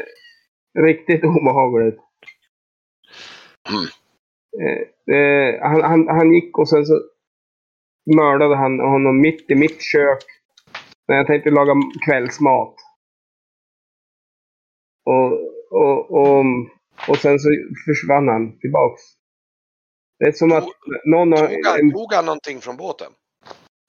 riktigt 0.83 1.23
obehagligt. 1.35 1.99
Mm. 3.69 3.87
Eh, 4.61 5.15
eh, 5.17 5.61
han, 5.61 5.81
han, 5.83 6.07
han 6.07 6.33
gick 6.33 6.57
och 6.57 6.69
sen 6.69 6.85
så 6.85 7.01
mördade 8.15 8.55
han 8.55 8.79
honom 8.79 9.21
mitt 9.21 9.51
i 9.51 9.55
mitt 9.55 9.81
kök. 9.81 10.23
När 11.07 11.15
jag 11.15 11.27
tänkte 11.27 11.49
laga 11.49 11.73
kvällsmat. 12.05 12.75
Och, 15.05 15.31
och, 15.71 16.11
och, 16.11 16.45
och 17.07 17.17
sen 17.17 17.39
så 17.39 17.49
försvann 17.85 18.27
han 18.27 18.59
tillbaks. 18.59 19.01
Det 20.19 20.25
är 20.25 20.31
som 20.31 20.51
att 20.51 20.67
någon 21.05 21.31
har... 21.31 21.47
Tog 21.47 21.65
han, 21.65 21.91
tog 21.91 22.13
han 22.13 22.25
någonting 22.25 22.61
från 22.61 22.77
båten? 22.77 23.11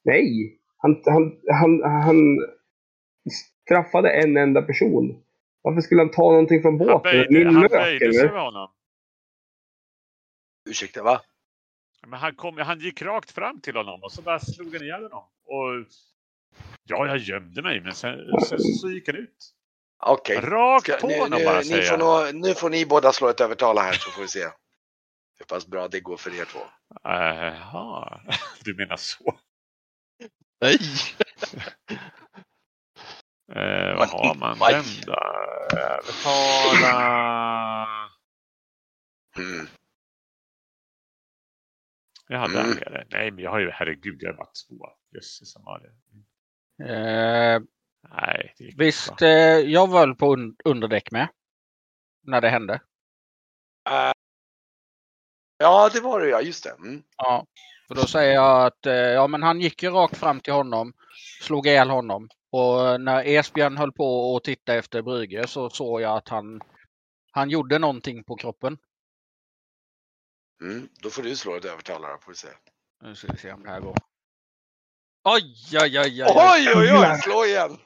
nej! 0.05 0.59
Han, 0.77 1.03
han, 1.05 1.41
han, 1.61 1.83
han 2.03 2.39
straffade 3.67 4.11
en 4.11 4.37
enda 4.37 4.63
person. 4.63 5.23
Varför 5.63 5.81
skulle 5.81 6.01
han 6.01 6.11
ta 6.11 6.23
någonting 6.23 6.63
från 6.63 6.79
Han 6.79 6.87
båten? 6.89 7.03
böjde, 7.03 7.27
Min 7.31 7.47
han 7.47 7.63
lök 7.63 7.71
böjde 7.71 8.13
sig 8.13 8.31
med 8.33 8.43
honom. 8.43 8.71
Ursäkta, 10.71 11.03
va? 11.03 11.21
Men 12.07 12.19
han, 12.19 12.35
kom, 12.35 12.59
han 12.59 12.81
gick 12.81 13.03
rakt 13.03 13.31
fram 13.31 13.61
till 13.61 13.77
honom 13.77 14.03
och 14.03 14.13
så 14.13 14.23
bara 14.23 14.41
slog 14.41 14.75
han 14.75 14.83
ihjäl 14.83 15.03
honom. 15.03 15.25
Och 15.45 15.87
ja, 16.85 17.07
jag 17.07 17.19
gömde 17.19 17.63
mig, 17.63 17.81
men 17.81 17.95
sen, 17.95 18.19
sen 18.49 18.59
så 18.59 18.91
gick 18.91 19.09
han 19.09 19.17
ut. 19.17 19.55
Okej. 20.07 20.37
Rakt 20.41 20.87
Ska- 20.87 20.97
på 20.97 21.07
Nu, 21.09 21.19
honom 21.21 21.39
nu, 21.39 21.45
bara 21.45 21.61
ni 21.61 21.83
får 21.83 21.99
nog, 21.99 22.35
nu 22.35 22.55
får 22.55 22.71
ni 22.71 22.87
båda 22.87 23.13
slå 23.13 23.29
ett 23.29 23.41
övertala 23.41 23.83
här 23.83 23.93
så 23.93 24.11
får 24.11 24.23
vi 24.23 24.29
se. 24.29 24.45
Hur 25.39 25.47
pass 25.49 25.67
bra 25.67 25.89
det 25.89 26.01
går 26.01 26.17
för 26.17 26.41
er 26.41 26.45
två. 26.45 26.61
Jaha, 27.03 28.21
du 28.65 28.75
menar 28.75 28.97
så. 28.97 29.39
Nej! 30.61 30.79
Eh, 33.55 33.97
vad 33.99 34.09
har 34.09 34.35
man 34.35 34.59
den 34.59 34.85
då? 35.07 35.13
Övertala. 35.77 36.93
Mm. 39.37 39.67
Jag 42.29 42.39
hade 42.39 42.61
Mm. 42.61 42.71
mm. 42.73 42.79
det. 42.79 43.07
Nej, 43.11 43.31
men 43.31 43.45
jag 43.45 43.51
har 43.51 43.59
ju, 43.59 43.71
herregud, 43.71 44.17
jag 44.23 44.31
har 44.33 44.37
varit 44.39 44.59
två. 44.69 44.87
Jösses 45.15 45.57
Amalia. 45.57 45.91
Eh, 46.83 47.63
Nej, 48.09 48.55
visst, 48.77 49.23
eh, 49.23 49.29
jag 49.59 49.87
var 49.87 50.07
väl 50.07 50.15
på 50.17 50.37
un- 50.37 50.57
underdäck 50.65 51.11
med. 51.11 51.29
När 52.23 52.41
det 52.41 52.49
hände. 52.49 52.75
Eh, 53.91 54.13
ja, 55.59 55.91
det 55.93 56.01
var 56.01 56.21
det 56.21 56.29
ja. 56.29 56.41
Just 56.41 56.65
det. 56.65 56.71
Mm. 56.71 57.03
Ja. 57.17 57.47
För 57.89 57.95
då 57.95 58.07
säger 58.07 58.35
jag 58.35 58.67
att 58.67 58.87
eh, 58.87 58.95
ja, 58.95 59.27
men 59.27 59.43
han 59.43 59.61
gick 59.61 59.83
ju 59.83 59.91
rakt 59.91 60.17
fram 60.17 60.41
till 60.41 60.53
honom. 60.53 60.93
Slog 61.41 61.67
ihjäl 61.67 61.91
honom. 61.91 62.29
Och 62.51 63.01
när 63.01 63.25
Esbjörn 63.27 63.77
höll 63.77 63.93
på 63.93 64.37
att 64.37 64.45
titta 64.45 64.75
efter 64.75 65.03
Brygge 65.03 65.47
så 65.47 65.71
såg 65.71 66.01
jag 66.01 66.17
att 66.17 66.29
han, 66.29 66.61
han 67.33 67.51
gjorde 67.51 67.79
någonting 67.79 68.25
på 68.25 68.37
kroppen. 68.37 68.79
Mm. 70.63 70.89
Då 71.03 71.11
får 71.11 71.23
du 71.23 71.37
slå 71.37 71.57
ett 71.57 71.65
övertala 71.65 72.09
då, 72.09 72.19
får 72.19 72.33
vi 72.33 72.37
se. 72.37 72.49
Nu 73.03 73.15
ska 73.15 73.33
vi 73.33 73.39
se 73.39 73.53
om 73.53 73.63
det 73.63 73.71
här 73.71 73.81
går. 73.81 73.97
Oj, 75.25 75.55
oj, 75.73 76.01
oj. 76.01 76.25
oj. 76.25 76.25
Oj, 76.27 76.73
oj, 76.77 76.93
oj! 76.93 77.19
Slå 77.23 77.45
igen! 77.45 77.79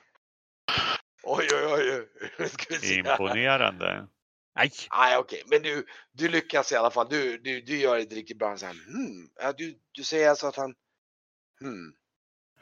Oj, 1.22 1.48
oj, 1.52 1.64
oj. 1.72 2.08
Imponerande. 2.98 4.08
Nej. 4.56 4.70
Nej, 4.92 5.16
okej, 5.18 5.42
men 5.46 5.62
du, 5.62 5.86
du 6.12 6.28
lyckas 6.28 6.72
i 6.72 6.76
alla 6.76 6.90
fall. 6.90 7.06
Du, 7.10 7.38
du, 7.38 7.60
du 7.60 7.76
gör 7.78 7.96
det 7.96 8.14
riktigt 8.14 8.38
bra. 8.38 8.56
Så 8.56 8.66
här, 8.66 8.72
hmm. 8.72 9.28
ja, 9.40 9.52
du, 9.52 9.78
du 9.92 10.04
säger 10.04 10.30
alltså 10.30 10.46
att 10.46 10.56
han... 10.56 10.74
Hmm. 11.60 11.92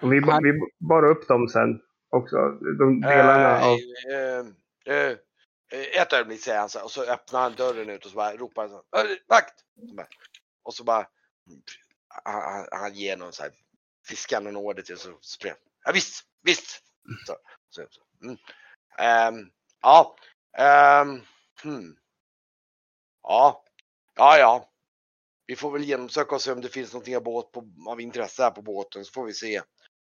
Och 0.00 0.12
vi, 0.12 0.20
ba- 0.20 0.40
vi 0.42 0.52
bara 0.78 1.08
upp 1.08 1.28
dem 1.28 1.48
sen 1.48 1.80
också. 2.10 2.36
De 2.78 3.00
delarna 3.00 3.58
Eh, 3.58 3.66
av... 3.66 3.78
eh, 4.86 4.96
eh, 4.96 5.16
ett 6.00 6.12
ögonblick 6.12 6.40
säger 6.40 6.58
han 6.58 6.68
så 6.68 6.78
här, 6.78 6.84
och 6.84 6.90
så 6.90 7.04
öppnar 7.04 7.40
han 7.40 7.54
dörren 7.54 7.90
ut 7.90 8.04
och 8.04 8.10
så 8.10 8.16
bara 8.16 8.36
ropar 8.36 8.62
han 8.62 8.70
så 8.70 8.82
här, 8.96 9.04
"Äh, 9.04 9.16
vakt! 9.28 9.54
Och 10.62 10.74
så 10.74 10.84
bara 10.84 11.06
han, 12.24 12.42
han- 12.42 12.68
han 12.80 12.94
ger 12.94 13.16
någon 13.16 13.32
så 13.32 13.42
här 13.42 13.52
fiskar 14.06 14.40
någon 14.40 14.56
order 14.56 14.82
till 14.82 14.94
och 14.94 15.00
så 15.00 15.18
springer 15.20 15.54
han. 15.54 15.62
Ja 15.84 15.92
visst, 15.92 16.24
visst! 16.42 16.82
Så. 17.26 17.36
Mm. 18.22 18.36
Ehm, 18.98 19.50
ja. 19.82 20.16
ehm, 20.58 21.20
hmm. 21.62 21.96
Ja. 23.22 23.64
Ja, 24.16 24.38
ja. 24.38 24.68
Vi 25.46 25.56
får 25.56 25.70
väl 25.70 25.84
genomsöka 25.84 26.34
och 26.34 26.42
se 26.42 26.52
om 26.52 26.60
det 26.60 26.68
finns 26.68 26.92
någonting 26.92 27.16
av, 27.16 27.22
båt 27.22 27.52
på, 27.52 27.64
av 27.88 28.00
intresse 28.00 28.42
här 28.42 28.50
på 28.50 28.62
båten 28.62 29.04
så 29.04 29.12
får 29.12 29.26
vi 29.26 29.32
se. 29.32 29.62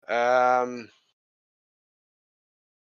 Ehm, 0.08 0.88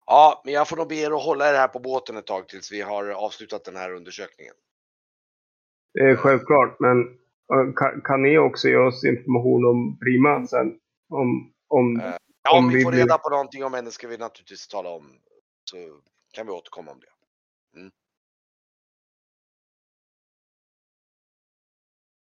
Ja, 0.06 0.42
men 0.46 0.54
jag 0.54 0.70
får 0.70 0.78
nog 0.78 0.88
be 0.88 0.96
er 0.96 1.12
att 1.12 1.24
hålla 1.24 1.50
er 1.50 1.54
här 1.54 1.68
på 1.68 1.80
båten 1.80 2.18
ett 2.18 2.26
tag 2.26 2.48
tills 2.48 2.72
vi 2.72 2.82
har 2.82 3.10
avslutat 3.10 3.66
den 3.66 3.76
här 3.76 3.94
undersökningen. 3.94 4.54
Är 6.00 6.16
självklart, 6.16 6.80
men 6.80 7.02
eh, 7.54 7.74
kan, 7.76 8.02
kan 8.02 8.22
ni 8.22 8.38
också 8.38 8.68
ge 8.68 8.76
oss 8.78 9.06
information 9.06 9.66
om 9.66 10.00
Prima 10.00 10.48
sen? 10.48 10.80
Om, 11.10 11.54
om, 11.68 12.00
Eh, 12.00 12.16
Ja, 12.44 12.58
om 12.58 12.70
vi 12.70 12.84
får 12.84 12.92
reda 12.92 13.18
på 13.18 13.30
någonting 13.30 13.64
om 13.64 13.74
henne 13.74 13.92
ska 13.92 14.08
vi 14.08 14.18
naturligtvis 14.18 14.68
tala 14.68 14.90
om. 14.90 15.20
Så 15.72 16.02
kan 16.34 16.46
vi 16.46 16.52
återkomma 16.52 16.92
om 16.92 17.00
det. 17.00 17.10
Mm. 17.80 17.92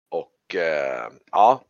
Och 0.08 0.54
eh, 0.54 1.12
ja, 1.30 1.64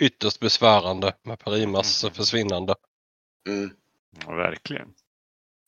Ytterst 0.00 0.40
besvärande 0.40 1.16
med 1.22 1.38
Perimas 1.38 2.04
Mm. 2.04 2.14
försvinnande. 2.14 2.74
mm. 3.48 3.76
Ja, 4.26 4.32
verkligen. 4.34 4.94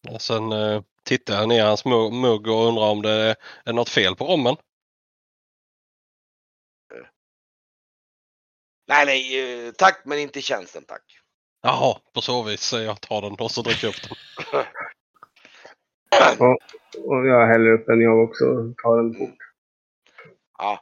Och 0.09 0.23
sen 0.23 0.53
eh, 0.53 0.83
tittar 1.03 1.35
jag 1.35 1.49
ner 1.49 1.59
i 1.59 1.67
hans 1.67 1.85
mu- 1.85 2.11
mugg 2.21 2.47
och 2.47 2.67
undrar 2.69 2.91
om 2.91 3.03
det 3.03 3.11
är, 3.11 3.37
är 3.65 3.73
något 3.73 3.89
fel 3.89 4.17
på 4.17 4.25
rommen. 4.25 4.57
Nej, 8.91 9.07
nej, 9.07 9.67
eh, 9.67 9.73
tack 9.73 10.03
men 10.05 10.19
inte 10.19 10.41
tjänsten 10.41 10.85
tack. 10.85 11.03
Jaha, 11.63 12.01
på 12.15 12.21
så 12.21 12.43
vis 12.43 12.73
jag 12.73 13.01
tar 13.01 13.23
den 13.23 13.33
och 13.33 13.51
så 13.51 13.63
dricker 13.63 13.87
jag 13.87 13.95
upp 13.95 14.03
den. 14.03 14.17
och 17.05 17.27
jag 17.27 17.47
häller 17.47 17.71
upp 17.71 17.87
den 17.87 18.01
jag 18.01 18.25
också. 18.25 18.45
Tar 18.83 18.97
den 18.97 19.15
fort. 19.15 19.39
Ja. 20.59 20.81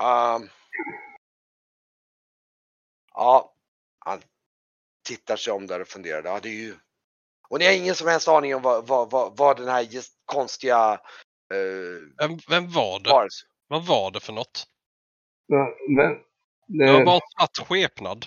Ehm. 0.00 0.48
ja. 3.14 3.50
Han 3.98 4.20
tittar 5.08 5.36
sig 5.36 5.52
om 5.52 5.66
där 5.66 5.80
och 5.80 5.88
funderar. 5.88 6.22
Ja, 6.24 6.40
det 6.42 6.48
är 6.48 6.52
ju... 6.52 6.74
Och 7.48 7.58
ni 7.58 7.64
har 7.66 7.72
ingen 7.72 7.94
som 7.94 8.08
helst 8.08 8.28
aning 8.28 8.54
om 8.54 8.62
vad, 8.62 8.86
vad, 8.86 9.10
vad, 9.10 9.36
vad 9.36 9.56
den 9.56 9.68
här 9.68 9.82
just 9.82 10.12
konstiga 10.24 11.00
eh, 11.54 12.28
Vem, 12.28 12.38
vem 12.48 12.70
var 12.70 13.00
det? 13.00 13.10
varelse. 13.10 13.46
Vad 13.68 13.86
var 13.86 14.10
det 14.10 14.20
för 14.20 14.32
något? 14.32 14.66
Ja, 15.46 15.76
men, 15.88 16.20
Det 16.66 16.92
var 16.92 16.98
det, 16.98 17.04
bara 17.04 17.20
svart 17.38 17.66
skepnad. 17.68 18.26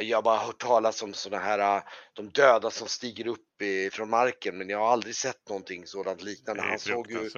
Jag 0.00 0.16
har 0.18 0.22
bara 0.22 0.38
hört 0.38 0.58
talas 0.58 1.02
om 1.02 1.12
sådana 1.12 1.42
här, 1.44 1.76
äh, 1.76 1.82
de 2.14 2.28
döda 2.28 2.70
som 2.70 2.88
stiger 2.88 3.26
upp 3.26 3.62
i, 3.62 3.90
från 3.92 4.10
marken, 4.10 4.58
men 4.58 4.68
jag 4.68 4.78
har 4.78 4.88
aldrig 4.92 5.14
sett 5.14 5.48
någonting 5.48 5.86
sådant 5.86 6.22
liknande. 6.22 6.62
Det 6.62 6.68
Han 6.68 6.78
såg 6.78 7.10
ju, 7.10 7.30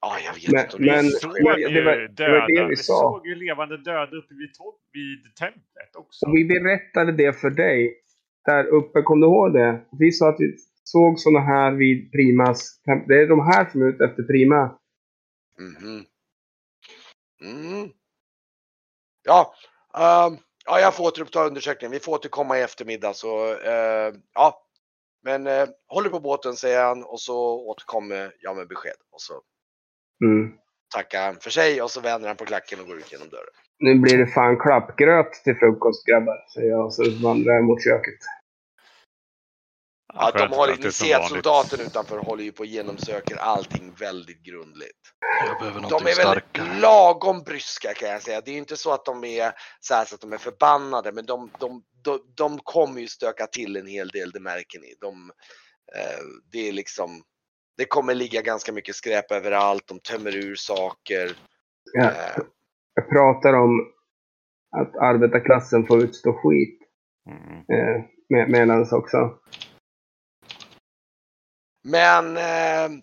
ja 0.00 0.18
jag 0.24 0.34
vet 0.34 0.50
Men- 0.52 0.64
inte 0.64 0.76
det 0.78 0.84
men- 0.84 1.04
Vi 1.04 1.10
så 1.10 1.18
såg 1.18 1.34
det 1.34 1.42
var- 1.44 1.58
ju 1.58 1.68
det 1.68 1.84
var- 1.84 1.96
det 1.96 2.08
döda. 2.08 2.32
var 2.32 2.46
det 2.48 2.62
vi 2.64 2.68
vi 2.68 2.76
sa. 2.76 3.00
såg 3.00 3.26
ju 3.26 3.34
levande 3.34 3.76
döda 3.82 4.16
uppe 4.16 4.34
vid, 4.34 4.50
vid 4.92 5.34
templet 5.36 5.96
också. 5.96 6.26
och 6.26 6.36
vi 6.36 6.44
berättade 6.44 7.12
det 7.12 7.32
för 7.40 7.50
dig 7.50 8.02
där 8.44 8.64
uppe, 8.66 9.02
kom 9.02 9.20
du 9.20 9.26
ihåg 9.26 9.52
det? 9.52 9.80
Vi 9.98 10.12
sa 10.12 10.28
att 10.28 10.36
vi 10.40 10.56
såg 10.84 11.18
sådana 11.20 11.40
här 11.46 11.72
vid 11.72 12.12
Primas. 12.12 12.80
Det 13.08 13.14
är 13.22 13.28
de 13.28 13.40
här 13.40 13.70
som 13.70 13.82
är 13.82 13.86
ute 13.86 14.04
efter 14.04 14.22
Prima. 14.22 14.78
Mhm. 15.58 16.04
Mm. 17.42 17.90
Ja, 19.26 19.54
ehm, 19.94 20.36
ja, 20.66 20.80
jag 20.80 20.94
får 20.94 21.04
återuppta 21.04 21.44
undersökningen. 21.44 21.92
Vi 21.92 22.00
får 22.00 22.12
återkomma 22.12 22.58
i 22.58 22.62
eftermiddag 22.62 23.12
så 23.14 23.52
eh, 23.52 24.12
ja. 24.34 24.62
Men 25.24 25.46
uh, 25.46 25.68
håller 25.88 26.10
på 26.10 26.20
båten 26.20 26.54
säger 26.54 26.84
han 26.84 27.04
och 27.04 27.20
så 27.20 27.36
återkommer 27.70 28.32
jag 28.40 28.56
med 28.56 28.68
besked 28.68 28.96
och 29.12 29.20
så 29.20 29.32
Mm. 30.24 30.52
tackar 30.94 31.22
han 31.26 31.36
för 31.40 31.50
sig 31.50 31.82
och 31.82 31.90
så 31.90 32.00
vänder 32.00 32.28
han 32.28 32.36
på 32.36 32.44
klacken 32.44 32.80
och 32.80 32.86
går 32.86 32.98
ut 32.98 33.12
genom 33.12 33.28
dörren. 33.28 33.54
Nu 33.78 33.94
blir 33.94 34.18
det 34.18 34.26
fan 34.26 34.56
klappgröt 34.58 35.32
till 35.32 35.56
frukost 35.56 36.06
grabbar, 36.06 36.38
säger 36.54 36.70
jag 36.70 36.84
och 36.84 36.94
så 36.94 37.02
vandrar 37.22 37.54
jag 37.54 37.64
mot 37.64 37.84
köket. 37.84 38.20
Ja, 40.18 40.30
de 40.30 40.38
har, 40.56 40.66
vanligt. 40.66 40.94
soldaten 41.28 41.80
utanför 41.80 42.18
håller 42.18 42.44
ju 42.44 42.52
på 42.52 42.58
och 42.60 42.66
genomsöker 42.66 43.36
allting 43.36 43.92
väldigt 43.98 44.42
grundligt. 44.42 45.00
Jag 45.48 45.58
behöver 45.58 45.80
De 45.90 46.02
är 46.02 46.04
väl 46.04 46.14
starkare. 46.14 46.80
lagom 46.80 47.42
bryska 47.42 47.94
kan 47.94 48.08
jag 48.08 48.22
säga. 48.22 48.40
Det 48.40 48.50
är 48.50 48.56
inte 48.58 48.76
så 48.76 48.92
att 48.92 49.04
de 49.04 49.24
är 49.24 49.52
så, 49.80 49.94
här 49.94 50.04
så 50.04 50.14
att 50.14 50.20
de 50.20 50.32
är 50.32 50.38
förbannade, 50.38 51.12
men 51.12 51.26
de, 51.26 51.50
de, 51.60 51.82
de, 52.04 52.20
de 52.36 52.58
kommer 52.58 53.00
ju 53.00 53.06
stöka 53.08 53.46
till 53.46 53.76
en 53.76 53.86
hel 53.86 54.08
del, 54.08 54.30
det 54.30 54.40
märker 54.40 54.80
ni. 54.80 54.94
De, 55.00 55.30
eh, 55.96 56.20
det 56.52 56.68
är 56.68 56.72
liksom, 56.72 57.22
det 57.76 57.84
kommer 57.84 58.14
ligga 58.14 58.42
ganska 58.42 58.72
mycket 58.72 58.94
skräp 58.96 59.32
överallt, 59.32 59.86
de 59.86 60.00
tömmer 60.00 60.36
ur 60.36 60.54
saker. 60.54 61.36
Ja. 61.92 62.04
Eh, 62.04 62.42
Jag 62.94 63.08
pratar 63.08 63.52
om 63.52 63.80
att 64.76 64.96
arbetarklassen 64.96 65.86
får 65.86 66.02
utstå 66.02 66.32
skit 66.32 66.82
Mm. 67.30 67.58
eh, 67.58 68.02
med, 68.28 68.50
medans 68.50 68.92
också. 68.92 69.16
Men 71.88 72.36
eh, 72.36 73.00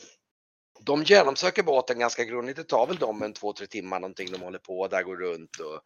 de 0.80 1.04
genomsöker 1.04 1.64
båten 1.64 2.00
ganska 2.00 2.24
grundligt. 2.24 2.58
Det 2.58 2.64
tar 2.64 2.88
väl 2.88 2.98
dem 2.98 3.22
en 3.22 3.34
två, 3.34 3.54
tre 3.54 3.68
timmar 3.68 4.00
någonting 4.00 4.32
de 4.32 4.42
håller 4.42 4.60
på 4.60 4.88
där 4.88 5.04
går 5.04 5.18
runt. 5.18 5.60
Och, 5.60 5.82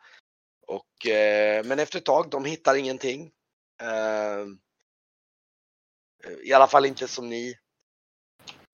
och, 0.76 1.08
eh, 1.08 1.66
men 1.66 1.80
efter 1.80 1.98
ett 1.98 2.06
tag, 2.06 2.30
de 2.30 2.46
hittar 2.46 2.76
ingenting. 2.76 3.32
Eh, 3.82 4.46
I 6.44 6.54
alla 6.54 6.68
fall 6.68 6.86
inte 6.86 7.08
som 7.08 7.30
ni 7.30 7.58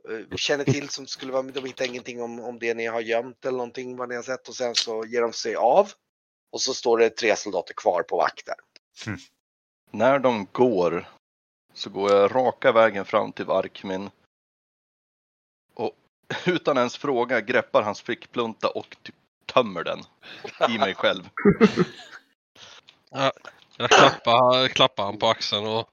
eh, 0.10 0.36
känner 0.36 0.64
till 0.64 0.90
som 0.90 1.08
skulle 1.08 1.32
vara, 1.32 1.44
de 1.44 1.66
hittar 1.66 1.86
ingenting 1.86 2.22
om, 2.22 2.40
om 2.40 2.60
det 2.60 2.74
ni 2.74 2.86
har 2.86 3.02
gömt 3.02 3.46
eller 3.46 3.58
någonting 3.58 3.98
vad 3.98 4.10
ni 4.10 4.16
har 4.16 4.24
sett 4.24 4.48
och 4.48 4.56
sen 4.56 4.76
så 4.76 5.06
ger 5.06 5.22
de 5.22 5.34
sig 5.34 5.56
av. 5.56 5.92
Och 6.52 6.62
så 6.62 6.74
står 6.74 6.98
det 6.98 7.10
tre 7.10 7.36
soldater 7.36 7.74
kvar 7.74 8.04
på 8.04 8.18
vakt 8.18 8.46
där. 8.46 8.56
Hm. 9.06 9.18
När 9.92 10.20
de 10.20 10.48
går 10.52 11.10
så 11.74 11.90
går 11.90 12.12
jag 12.12 12.36
raka 12.36 12.72
vägen 12.72 13.06
fram 13.06 13.32
till 13.32 13.46
Varkmin. 13.46 14.10
Och 15.76 15.92
utan 16.46 16.78
ens 16.78 16.98
fråga 16.98 17.42
greppar 17.42 17.82
hans 17.82 18.02
fickplunta 18.02 18.70
och 18.70 18.96
typ 19.04 19.16
tömmer 19.46 19.84
den 19.84 20.00
i 20.70 20.78
mig 20.78 20.96
själv. 20.96 21.30
Jag 23.78 23.90
klappar, 23.90 24.68
klappar 24.68 25.04
han 25.04 25.20
på 25.20 25.28
axeln 25.28 25.68
och 25.68 25.90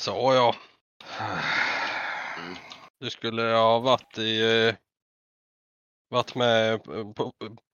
så 0.00 0.32
ja. 0.34 0.54
Du 3.00 3.10
skulle 3.10 3.42
ha 3.42 3.78
varit 3.78 4.18
i 4.18 4.66
eh, 4.68 4.74
varit 6.08 6.34
med 6.34 6.84
på, 7.14 7.32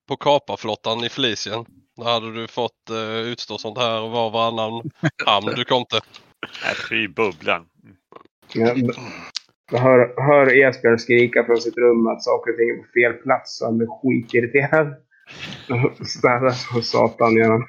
på 0.09 0.17
kaparflottan 0.17 1.05
i 1.05 1.09
Felicien. 1.09 1.67
Då 1.97 2.05
hade 2.05 2.33
du 2.33 2.49
fått 2.49 2.91
eh, 2.91 3.19
utstå 3.19 3.59
sånt 3.59 3.79
här 3.79 4.01
var 4.01 4.27
och 4.27 4.33
varannan 4.33 4.91
hamn 5.27 5.47
du 5.47 5.65
kom 5.65 5.85
till. 5.85 6.01
Nej, 6.65 6.75
fy 6.89 7.09
bubblan. 7.09 7.67
Jag, 8.55 8.79
jag 9.71 9.79
hör, 9.79 10.15
hör 10.23 10.47
Esbjörn 10.69 10.99
skrika 10.99 11.45
från 11.45 11.57
sitt 11.61 11.77
rum 11.77 12.07
att 12.07 12.23
saker 12.23 12.51
och 12.53 12.57
ting 12.59 12.71
är 12.71 12.77
på 12.77 12.89
fel 12.95 13.23
plats 13.23 13.59
så 13.59 13.65
han 13.65 13.79
blir 13.79 13.89
skitirriterad. 13.89 14.95
Städa 16.07 16.51
som 16.53 16.83
satan 16.83 17.35
gör 17.35 17.51
han. 17.51 17.65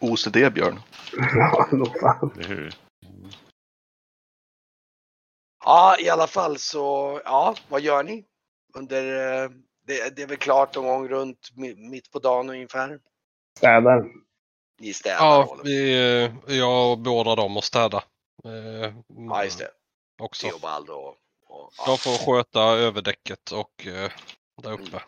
OCD 0.00 0.52
Björn. 0.54 0.78
Ja, 1.34 1.68
nog 1.72 2.00
fan. 2.00 2.30
Ja, 5.64 5.96
i 6.00 6.08
alla 6.08 6.26
fall 6.26 6.58
så, 6.58 7.20
ja, 7.24 7.54
vad 7.68 7.80
gör 7.80 8.02
ni? 8.02 8.24
Under, 8.74 9.02
eh, 9.44 9.50
det, 9.86 10.16
det 10.16 10.22
är 10.22 10.26
väl 10.26 10.36
klart 10.36 10.74
någon 10.76 10.84
gång 10.84 11.08
runt 11.08 11.50
mi- 11.56 11.90
mitt 11.90 12.10
på 12.10 12.18
dagen 12.18 12.50
ungefär. 12.50 12.98
Städar. 13.58 14.04
Ni 14.80 14.92
städar 14.92 15.16
Ja, 15.16 15.56
vi, 15.64 15.92
eh, 15.94 16.56
jag 16.56 16.98
beordrar 16.98 17.36
dem 17.36 17.56
att 17.56 17.64
städa. 17.64 18.04
Eh, 18.44 18.94
Ja, 19.28 19.44
just 19.44 19.58
det. 19.58 19.70
Också. 20.22 20.46
Theobald 20.46 20.90
och, 20.90 21.08
och 21.08 21.72
ja. 21.78 21.84
De 21.86 21.98
får 21.98 22.26
sköta 22.26 22.60
överdäcket 22.60 23.50
och 23.52 23.86
eh, 23.86 24.10
där 24.62 24.72
uppe. 24.72 25.02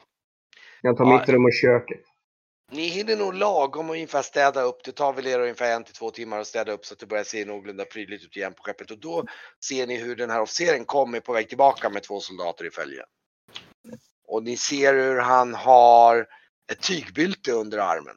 Jag 0.80 0.96
tar 0.96 1.04
Ja. 1.04 1.18
mitt 1.18 1.28
rum 1.28 1.44
och 1.44 1.52
köket. 1.62 2.00
Ni 2.72 2.88
hinner 2.88 3.16
nog 3.16 3.34
lagom 3.34 3.88
och 3.90 3.94
ungefär 3.94 4.22
städa 4.22 4.62
upp. 4.62 4.84
Det 4.84 4.92
tar 4.92 5.12
väl 5.12 5.26
er 5.26 5.40
ungefär 5.40 5.70
en 5.76 5.84
till 5.84 5.94
två 5.94 6.10
timmar 6.10 6.38
att 6.38 6.46
städa 6.46 6.72
upp 6.72 6.86
så 6.86 6.94
att 6.94 7.00
det 7.00 7.06
börjar 7.06 7.24
se 7.24 7.44
någorlunda 7.44 7.84
prydligt 7.84 8.24
ut 8.24 8.36
igen 8.36 8.54
på 8.54 8.62
skeppet. 8.62 8.90
Och 8.90 8.98
då 8.98 9.24
ser 9.64 9.86
ni 9.86 9.96
hur 9.96 10.16
den 10.16 10.30
här 10.30 10.40
officeren 10.40 10.84
kommer 10.84 11.20
på 11.20 11.32
väg 11.32 11.48
tillbaka 11.48 11.90
med 11.90 12.02
två 12.02 12.20
soldater 12.20 12.64
i 12.64 12.70
följe. 12.70 13.04
Och 14.28 14.42
ni 14.42 14.56
ser 14.56 14.94
hur 14.94 15.18
han 15.20 15.54
har 15.54 16.26
ett 16.72 16.82
tygbylte 16.82 17.52
under 17.52 17.78
armen. 17.78 18.16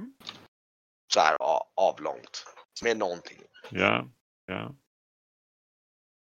Mhm. 0.00 0.14
Så 1.14 1.20
här 1.20 1.36
avlångt. 1.74 2.44
Med 2.82 2.96
någonting. 2.96 3.42
Ja, 3.70 4.08
ja. 4.46 4.74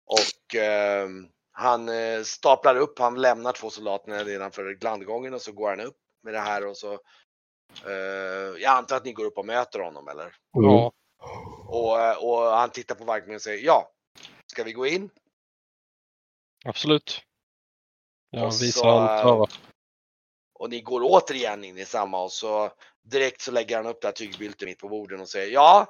Och 0.05 0.55
eh, 0.55 1.09
han 1.51 1.89
eh, 1.89 2.23
staplar 2.23 2.75
upp, 2.75 2.99
han 2.99 3.21
lämnar 3.21 3.51
två 3.51 3.69
soldaterna 3.69 4.23
nedanför 4.23 4.73
glandgången 4.73 5.33
och 5.33 5.41
så 5.41 5.51
går 5.51 5.69
han 5.69 5.79
upp 5.79 5.97
med 6.23 6.33
det 6.33 6.39
här 6.39 6.65
och 6.67 6.77
så. 6.77 6.93
Eh, 7.85 8.61
jag 8.61 8.65
antar 8.77 8.95
att 8.97 9.05
ni 9.05 9.13
går 9.13 9.25
upp 9.25 9.37
och 9.37 9.45
möter 9.45 9.79
honom 9.79 10.07
eller? 10.07 10.35
Mm. 10.57 10.69
Ja, 10.69 10.91
Och, 11.67 12.01
eh, 12.01 12.17
och 12.23 12.57
han 12.57 12.69
tittar 12.69 12.95
på 12.95 13.03
Varkmin 13.03 13.35
och 13.35 13.41
säger 13.41 13.65
ja, 13.65 13.91
ska 14.45 14.63
vi 14.63 14.73
gå 14.73 14.87
in? 14.87 15.09
absolut. 16.65 17.21
Jag 18.29 18.45
Och 18.45 18.53
så, 18.53 18.65
visar 18.65 18.99
han 18.99 19.23
före. 19.23 19.47
Och 20.53 20.69
ni 20.69 20.81
går 20.81 21.01
återigen 21.03 21.63
in 21.63 21.77
i 21.77 21.85
samma 21.85 22.23
och 22.23 22.31
så 22.31 22.71
direkt 23.05 23.41
så 23.41 23.51
lägger 23.51 23.77
han 23.77 23.85
upp 23.85 24.01
det 24.01 24.07
här 24.07 24.13
tygbyltet 24.13 24.67
mitt 24.67 24.79
på 24.79 24.89
borden 24.89 25.21
och 25.21 25.29
säger 25.29 25.53
ja. 25.53 25.87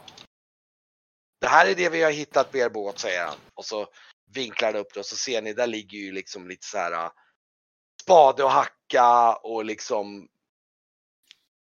Det 1.42 1.48
här 1.48 1.68
är 1.68 1.76
det 1.76 1.90
vi 1.90 2.04
har 2.04 2.12
hittat 2.12 2.52
på 2.52 2.58
er 2.58 2.70
båt 2.70 3.00
säger 3.00 3.26
han. 3.26 3.38
Och 3.54 3.66
så 3.66 3.88
vinklar 4.34 4.72
han 4.72 4.82
upp 4.82 4.94
det 4.94 5.00
och 5.00 5.06
så 5.06 5.16
ser 5.16 5.42
ni 5.42 5.54
där 5.54 5.68
ligger 5.68 5.98
ju 5.98 6.12
liksom 6.12 6.48
lite 6.48 6.68
så 6.68 6.78
här 6.78 6.92
äh, 6.92 7.12
spade 8.02 8.44
och 8.44 8.52
hacka 8.52 9.36
och 9.36 9.66
liksom 9.66 10.28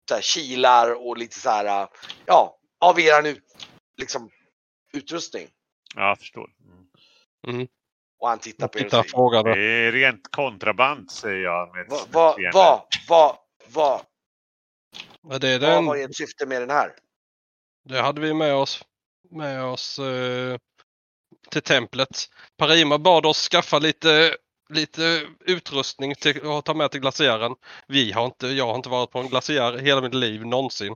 så 0.08 0.14
här, 0.14 0.22
kilar 0.22 1.06
och 1.06 1.16
lite 1.16 1.38
så 1.38 1.50
här 1.50 1.82
äh, 1.82 1.88
ja 2.26 2.58
av 2.78 3.00
eran 3.00 3.26
ut, 3.26 3.66
liksom 3.96 4.30
utrustning. 4.92 5.48
ja 5.94 6.08
jag 6.08 6.18
förstår. 6.18 6.50
Mm. 7.46 7.68
Och 8.18 8.28
han 8.28 8.38
tittar 8.38 8.68
på 8.68 8.78
er 8.78 8.84
och 8.84 8.90
tittar 8.90 9.02
säger 9.02 9.42
Det 9.54 9.86
är 9.86 9.92
rent 9.92 10.30
kontraband 10.30 11.10
säger 11.10 11.44
jag. 11.44 11.86
Vad, 11.88 12.08
vad, 12.52 12.84
vad, 13.08 13.36
vad, 13.68 14.06
Men 15.28 15.40
Det, 15.40 15.48
är 15.48 15.58
vad 15.60 15.70
den, 15.70 15.86
var 15.86 15.96
ert 15.96 16.16
syfte 16.16 16.46
med 16.46 16.62
den 16.62 16.70
här? 16.70 16.92
det 17.84 18.00
hade 18.00 18.20
vi 18.20 18.34
med 18.34 18.54
oss, 18.54 18.84
med 19.30 19.64
oss 19.64 19.98
eh, 19.98 20.58
till 21.50 21.62
templet. 21.62 22.28
Parima 22.58 22.98
bad 22.98 23.26
oss 23.26 23.48
skaffa 23.48 23.78
lite, 23.78 24.36
lite 24.68 25.26
utrustning 25.40 26.14
till 26.14 26.50
att 26.50 26.64
ta 26.64 26.74
med 26.74 26.90
till 26.90 27.00
glaciären. 27.00 27.54
Vi 27.88 28.12
har 28.12 28.24
inte, 28.24 28.46
jag 28.46 28.66
har 28.66 28.74
inte 28.74 28.88
varit 28.88 29.10
på 29.10 29.18
en 29.18 29.28
glaciär 29.28 29.78
hela 29.78 30.00
mitt 30.00 30.14
liv 30.14 30.46
någonsin. 30.46 30.94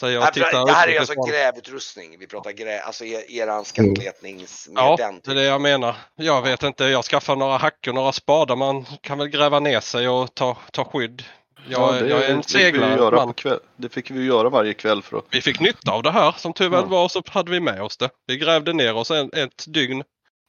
Så 0.00 0.10
jag 0.10 0.22
Nej, 0.22 0.32
tittar 0.32 0.66
det 0.66 0.72
här 0.72 0.88
är 0.88 0.98
alltså 0.98 1.14
grävutrustning. 1.14 2.18
Vi 2.18 2.26
pratar 2.26 2.50
grä, 2.50 2.80
alltså 2.80 3.04
er, 3.04 3.30
eran 3.30 3.64
skattletnings 3.64 4.68
med 4.68 4.82
Ja, 4.82 4.96
den 4.98 5.20
det 5.24 5.30
är 5.30 5.34
det 5.34 5.44
jag 5.44 5.60
menar. 5.60 5.96
Jag 6.14 6.42
vet 6.42 6.62
inte, 6.62 6.84
jag 6.84 7.04
skaffar 7.04 7.36
några 7.36 7.56
hackor, 7.56 7.92
några 7.92 8.12
spadar. 8.12 8.56
Man 8.56 8.84
kan 9.00 9.18
väl 9.18 9.28
gräva 9.28 9.60
ner 9.60 9.80
sig 9.80 10.08
och 10.08 10.34
ta, 10.34 10.56
ta 10.72 10.84
skydd. 10.84 11.24
Jag, 11.68 11.94
det, 12.02 12.08
jag 12.08 12.24
är 12.24 12.30
en 12.34 12.42
fick 12.42 12.54
vi 12.54 12.58
ju 12.58 12.64
seglare. 12.72 12.96
göra 12.96 13.16
man. 13.16 13.26
på 13.26 13.32
kväll. 13.32 13.58
Det 13.76 13.88
fick 13.88 14.10
vi 14.10 14.24
göra 14.24 14.48
varje 14.48 14.74
kväll 14.74 15.02
för 15.02 15.18
att... 15.18 15.24
Vi 15.30 15.40
fick 15.40 15.60
nytta 15.60 15.92
av 15.92 16.02
det 16.02 16.10
här. 16.10 16.32
Som 16.32 16.52
tur 16.52 16.68
väl 16.68 16.80
Ja. 16.80 16.86
var 16.86 17.08
så 17.08 17.22
hade 17.26 17.50
vi 17.50 17.60
med 17.60 17.82
oss 17.82 17.96
det. 17.96 18.10
Vi 18.26 18.38
grävde 18.38 18.72
ner 18.72 18.94
oss 18.96 19.10
en, 19.10 19.30
ett 19.32 19.64
dygn 19.68 20.02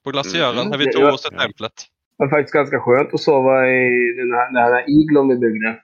på 0.04 0.12
glaciären 0.12 0.58
Mm. 0.58 0.68
när 0.70 0.78
vi 0.78 0.86
Ja, 0.86 0.92
tog 0.92 1.02
ja. 1.04 1.14
oss 1.14 1.22
till 1.22 1.38
templet. 1.38 1.74
Det 2.18 2.24
var 2.26 2.30
faktiskt 2.30 2.54
ganska 2.54 2.80
skönt 2.80 3.14
att 3.14 3.22
sova 3.22 3.68
i 3.68 4.14
den 4.18 4.32
här, 4.34 4.52
den 4.54 4.64
här 4.74 4.86
iglon 5.02 5.28
vi 5.30 5.36
byggde. 5.36 5.82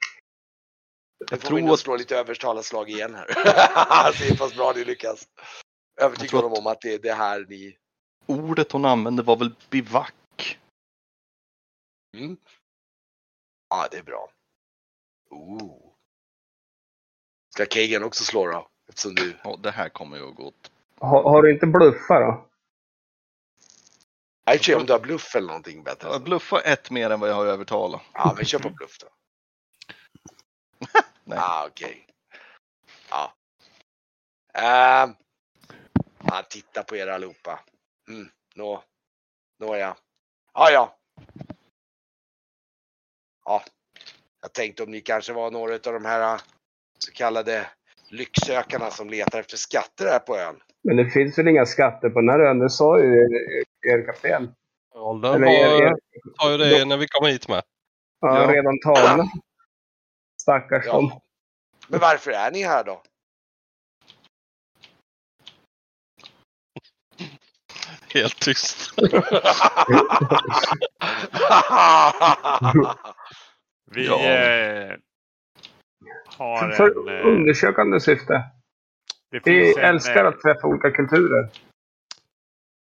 Jag 1.32 1.40
tror 1.40 1.58
tror 1.58 1.68
att 1.68 1.74
att- 1.74 1.80
slå 1.80 1.96
lite 1.96 2.18
övertalarslag 2.18 2.90
igen 2.90 3.16
här. 3.16 4.12
Se 4.14 4.38
pass 4.38 4.56
bra 4.56 4.74
ni 4.76 4.84
lyckas. 4.86 5.24
Övertyga 6.02 6.38
honom 6.38 6.54
om 6.54 6.68
att 6.68 6.82
det 6.82 6.94
är 6.94 7.00
det 7.00 7.14
här 7.14 7.46
ni... 7.50 7.76
Ordet 8.26 8.72
hon 8.72 8.86
använde 8.86 9.24
var 9.24 9.36
väl 9.36 9.52
bivack? 9.70 10.58
Mm. 12.18 12.38
Ja, 13.70 13.88
det 13.92 13.98
är 13.98 14.04
bra. 14.04 14.30
Ooh. 15.34 15.94
Ska 17.50 17.66
Kagan 17.66 18.04
också 18.04 18.24
slå 18.24 18.48
då? 18.48 18.68
Eftersom 18.90 19.16
du... 19.16 19.38
Ja, 19.44 19.56
det 19.64 19.72
här 19.72 19.90
kommer 19.90 20.18
ju 20.18 20.30
att 20.30 20.36
gå 20.36 20.48
åt... 20.48 20.72
Har, 20.98 21.24
har 21.24 21.42
du 21.44 21.54
inte 21.54 21.68
bluffat 21.68 22.22
då? 22.22 22.50
Jag 24.46 24.62
tror 24.62 24.80
om 24.80 24.86
du 24.86 24.94
har 24.94 25.00
bluff 25.00 25.36
eller 25.36 25.48
någonting 25.48 25.84
bättre. 25.84 26.10
Jag 26.10 26.24
bluffar 26.24 26.62
ett 26.66 26.92
mer 26.92 27.10
än 27.10 27.20
vad 27.20 27.30
jag 27.30 27.36
har 27.36 27.46
övertalat. 27.46 28.02
Ja, 28.14 28.34
men 28.36 28.46
kör 28.46 28.60
på 28.60 28.70
bluff 28.78 28.98
då. 29.00 29.08
Nej. 31.24 31.40
Ah, 31.42 31.68
okej. 31.68 32.08
Ja. 33.10 33.34
Ehm. 34.54 35.16
Han 36.32 36.44
tittar 36.50 36.84
på 36.84 36.96
er 36.96 37.08
allihopa. 37.08 37.60
Mm, 38.08 38.30
nå. 38.56 38.84
Nåja. 39.60 39.96
Ja, 40.54 40.72
ja. 40.72 40.98
Ja. 43.46 43.64
Jag 44.44 44.54
tänkte 44.54 44.84
om 44.84 44.92
ni 44.92 45.02
kanske 45.02 45.34
var 45.34 45.52
några 45.52 45.74
av 45.74 45.80
de 45.94 46.06
här 46.06 46.42
så 47.00 47.12
kallade 47.12 47.68
lycksökarna 48.10 48.92
som 48.92 49.10
letar 49.10 49.40
efter 49.40 49.58
skatter 49.58 50.06
här 50.06 50.20
på 50.20 50.38
ön. 50.38 50.56
Men 50.84 50.98
det 50.98 51.10
finns 51.10 51.38
väl 51.38 51.48
inga 51.48 51.66
skatter 51.66 52.10
på 52.10 52.20
den 52.20 52.30
här 52.30 52.40
ön? 52.40 52.60
Det 52.60 52.70
sa 52.70 53.00
ju 53.00 53.06
er, 53.06 53.64
er 53.94 54.06
kapten. 54.06 54.54
Var, 54.94 55.48
er, 55.48 55.96
sa 56.40 56.52
ju 56.52 56.58
det 56.58 56.86
när 56.86 56.98
vi 56.98 57.08
kom 57.08 57.28
hit 57.28 57.48
med. 57.48 57.64
ja, 58.20 58.42
Ja. 58.42 58.52
redan 58.54 58.80
tagna. 58.80 59.24
Stackars 60.42 60.86
dem. 60.86 61.10
Ja. 61.12 61.22
Men 61.88 62.00
varför 62.00 62.32
är 62.32 62.52
ni 62.52 62.64
här 62.64 62.84
då? 62.84 63.02
Helt 68.14 68.40
tyst. 68.40 68.90
Vi 73.96 74.06
Ja. 74.06 74.20
eh, 74.20 74.98
har 76.26 76.72
För 76.72 77.10
en... 77.10 77.20
Eh, 77.20 77.26
undersökande 77.28 78.00
syfte. 78.00 78.34
det 79.32 79.40
Vi 79.46 79.64
finns 79.64 79.78
en, 79.78 79.84
älskar 79.84 80.24
eh, 80.24 80.30
att 80.30 80.42
träffa 80.42 80.68
olika 80.68 80.92
kulturer. 80.92 81.50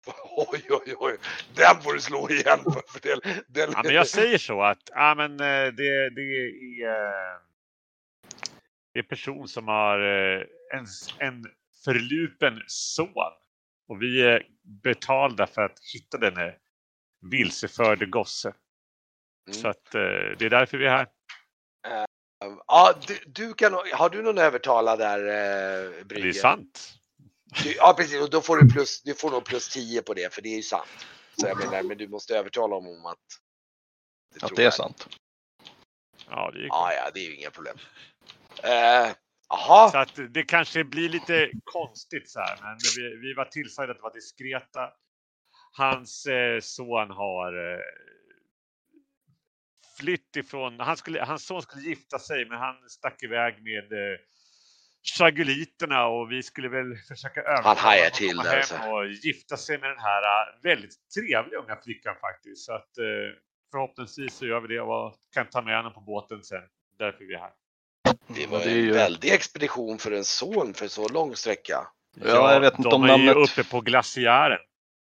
oj, 0.37 0.61
oj, 0.69 0.95
oj. 0.97 1.17
Den 1.55 1.81
får 1.81 1.93
du 1.93 1.99
slå 1.99 2.29
igen 2.29 2.59
för. 2.63 2.81
för 2.87 2.99
den, 3.01 3.43
den... 3.47 3.71
Ja, 3.73 3.81
men 3.83 3.93
jag 3.95 4.07
säger 4.07 4.37
så 4.37 4.61
att 4.61 4.89
ja, 4.95 5.15
men, 5.15 5.31
eh, 5.31 5.73
det, 5.73 6.09
det 6.09 6.21
är 6.21 7.31
det 8.93 8.99
är 8.99 9.03
en 9.03 9.07
person 9.07 9.47
som 9.47 9.67
har 9.67 9.99
en, 10.73 10.85
en 11.17 11.45
förlupen 11.85 12.61
son. 12.67 13.33
Och 13.87 14.01
vi 14.01 14.21
är 14.21 14.43
betalda 14.83 15.47
för 15.47 15.61
att 15.61 15.79
hitta 15.93 16.17
denne 16.17 16.55
vilseförde 17.31 18.05
gosse. 18.05 18.53
Mm. 19.47 19.61
Så 19.61 19.67
att 19.67 19.95
eh, 19.95 20.01
det 20.37 20.41
är 20.45 20.49
därför 20.49 20.77
vi 20.77 20.85
är 20.85 20.89
här. 20.89 21.07
Ja, 22.67 22.93
du, 23.07 23.19
du 23.25 23.53
kan, 23.53 23.73
har 23.73 24.09
du 24.09 24.21
någon 24.21 24.37
övertala 24.37 24.95
där, 24.95 25.19
eh, 25.19 25.91
Det 25.97 26.05
Brygge? 26.05 26.27
är 26.29 26.33
sant. 26.33 26.93
Du, 27.63 27.73
ja, 27.75 27.93
precis. 27.97 28.21
Och 28.21 28.29
då 28.29 28.41
får 28.41 28.57
du, 28.57 28.69
plus, 28.73 29.01
du 29.01 29.13
får 29.13 29.31
nog 29.31 29.45
plus 29.45 29.69
10 29.69 30.01
på 30.01 30.13
det, 30.13 30.33
för 30.33 30.41
det 30.41 30.49
är 30.49 30.55
ju 30.55 30.63
sant. 30.63 31.05
Så 31.37 31.47
jag 31.47 31.57
menar, 31.57 31.83
men 31.83 31.97
du 31.97 32.07
måste 32.07 32.37
övertala 32.37 32.75
honom 32.75 32.99
om 32.99 33.05
att... 33.05 33.17
Att 34.35 34.47
tror 34.47 34.55
det 34.55 34.61
är 34.61 34.63
jag. 34.63 34.73
sant. 34.73 35.07
Ja, 36.29 36.51
det 36.53 36.59
är 36.59 36.67
Ja, 36.67 36.93
ja, 36.93 37.11
det 37.13 37.19
är 37.19 37.23
ju 37.23 37.35
inga 37.35 37.51
problem. 37.51 37.77
Eh, 38.63 39.11
Jaha, 39.49 39.89
Så 39.91 39.97
att 39.97 40.19
det 40.29 40.43
kanske 40.43 40.83
blir 40.83 41.09
lite 41.09 41.51
konstigt 41.63 42.29
så 42.29 42.39
här, 42.39 42.59
men 42.61 42.77
vi, 42.97 43.17
vi 43.27 43.33
var 43.33 43.45
tillsagda 43.45 43.93
att 43.93 44.01
vara 44.01 44.13
diskreta. 44.13 44.89
Hans 45.77 46.25
eh, 46.25 46.59
son 46.59 47.09
har 47.11 47.73
eh, 47.73 47.79
flytt 50.01 50.35
ifrån, 50.35 50.79
han 50.79 50.97
skulle, 50.97 51.21
hans 51.21 51.45
son 51.45 51.61
skulle 51.61 51.83
gifta 51.83 52.19
sig 52.19 52.45
men 52.49 52.57
han 52.59 52.75
stack 52.89 53.23
iväg 53.23 53.53
med 53.63 53.91
eh, 53.91 54.17
chaguliterna 55.17 56.05
och 56.07 56.31
vi 56.31 56.43
skulle 56.43 56.69
väl 56.69 56.95
försöka 57.07 57.41
övertala 57.41 57.75
honom 57.81 58.07
att 58.07 58.19
komma 58.19 58.43
hem 58.43 58.57
alltså. 58.59 58.75
och 58.89 59.07
gifta 59.07 59.57
sig 59.57 59.77
med 59.79 59.89
den 59.89 59.99
här 59.99 60.21
eh, 60.23 60.61
väldigt 60.63 60.95
trevliga 61.15 61.59
unga 61.59 61.75
flickan 61.83 62.15
faktiskt. 62.21 62.65
Så 62.65 62.73
att 62.73 62.97
eh, 62.97 63.05
förhoppningsvis 63.71 64.33
så 64.33 64.45
gör 64.45 64.59
vi 64.59 64.67
det 64.75 64.81
och 64.81 65.13
kan 65.33 65.45
ta 65.49 65.61
med 65.61 65.75
henne 65.77 65.89
på 65.89 66.01
båten 66.01 66.43
sen. 66.43 66.61
Därför 66.99 67.23
är 67.23 67.27
vi 67.27 67.35
här. 67.37 67.51
det 68.27 68.47
var 68.47 68.61
en 68.61 68.73
ju- 68.73 68.91
väldig 68.91 69.31
expedition 69.33 69.97
för 69.97 70.11
en 70.11 70.25
son 70.25 70.73
för 70.73 70.87
så 70.87 71.07
lång 71.09 71.35
sträcka. 71.35 71.87
Ja, 72.15 72.53
jag 72.53 72.59
vet 72.59 72.77
inte 72.77 72.89
de 72.89 72.95
om 72.95 73.03
är 73.03 73.07
ju 73.17 73.25
namnet- 73.25 73.35
uppe 73.35 73.63
på 73.69 73.81
glaciären. 73.81 74.59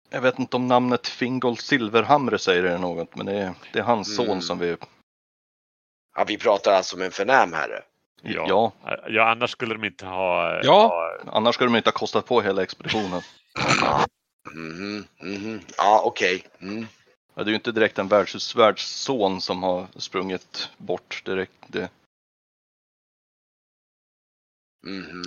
Jag 0.10 0.22
vet 0.22 0.40
inte 0.40 0.56
om 0.56 0.68
namnet 0.68 1.08
Fingolf 1.08 1.60
Silverhamre 1.60 2.40
säger 2.40 2.64
det 2.64 2.78
något, 2.78 3.16
men 3.16 3.26
det 3.26 3.34
är, 3.34 3.54
det 3.74 3.80
är 3.80 3.84
hans 3.84 4.20
Mm. 4.20 4.28
son 4.28 4.42
som 4.42 4.60
vi... 4.60 4.78
Ja, 6.16 6.24
vi 6.28 6.38
pratar 6.38 6.72
alltså 6.74 6.98
med 6.98 7.06
en 7.06 7.12
förnäm 7.12 7.54
herre. 7.54 7.84
Ja. 8.22 8.46
Ja. 8.48 8.74
Ja, 9.08 9.30
annars 9.32 9.52
skulle 9.52 9.74
de 9.74 9.84
inte 9.84 10.06
ha... 10.06 10.60
Ja. 10.64 10.88
ha 10.88 11.32
Annars 11.38 11.56
skulle 11.56 11.70
de 11.70 11.78
inte 11.78 11.90
ha 11.90 11.98
kostat 11.98 12.26
på 12.26 12.42
hela 12.42 12.64
expeditionen. 12.64 13.22
Mhm, 14.52 15.06
mhm. 15.22 15.62
Ja, 15.78 16.02
okej. 16.06 16.44
Mm. 16.62 16.88
Ja, 17.34 17.44
det 17.44 17.50
är 17.50 17.52
ju 17.52 17.56
inte 17.56 17.72
direkt 17.72 18.00
en 18.00 18.08
värdshusvärdsson 18.08 19.42
som 19.42 19.64
har 19.64 19.88
sprungit 19.96 20.70
bort 20.78 21.22
direkt. 21.26 21.54
Det, 21.68 21.90
Mhm. 24.88 25.24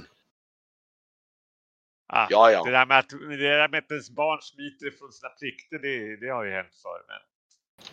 Ah, 2.13 2.27
Ja, 2.31 2.47
Det 2.47 2.53
ja. 2.53 2.65
där 2.65 2.87
med 2.87 2.99
att, 2.99 3.09
det 3.09 3.37
där 3.37 3.69
med 3.69 3.79
att 3.79 3.91
ens 3.91 4.11
barn 4.11 4.43
smiter 4.43 4.91
från 4.99 5.13
sina 5.13 5.29
plikter, 5.29 5.79
det, 5.79 6.17
det 6.17 6.29
har 6.29 6.45
ju 6.45 6.51
hänt 6.51 6.75
förr. 6.83 7.05
Men, 7.09 7.19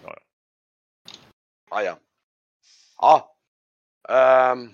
ja, 0.03 0.13
ja. 0.15 0.21
Ja, 1.69 1.83
ja. 1.83 1.97
Ja. 3.01 3.35
Ehm. 4.09 4.69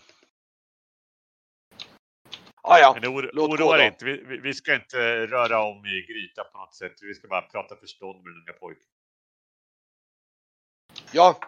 Ja. 2.63 2.97
Men 3.01 3.09
oro, 3.09 3.29
oroa 3.41 3.77
dig 3.77 3.87
inte. 3.87 4.05
Vi, 4.05 4.23
vi, 4.23 4.37
vi 4.37 4.53
ska 4.53 4.75
inte 4.75 5.27
röra 5.27 5.63
om 5.63 5.85
i 5.85 6.01
grytan 6.01 6.45
på 6.51 6.57
något 6.57 6.75
sätt. 6.75 6.93
Vi 7.01 7.13
ska 7.13 7.27
bara 7.27 7.41
prata 7.41 7.75
förstånd 7.75 8.23
med 8.23 8.33
den 8.33 8.41
unga 8.41 8.53
pojken. 8.53 8.87
Ja. 11.11 11.39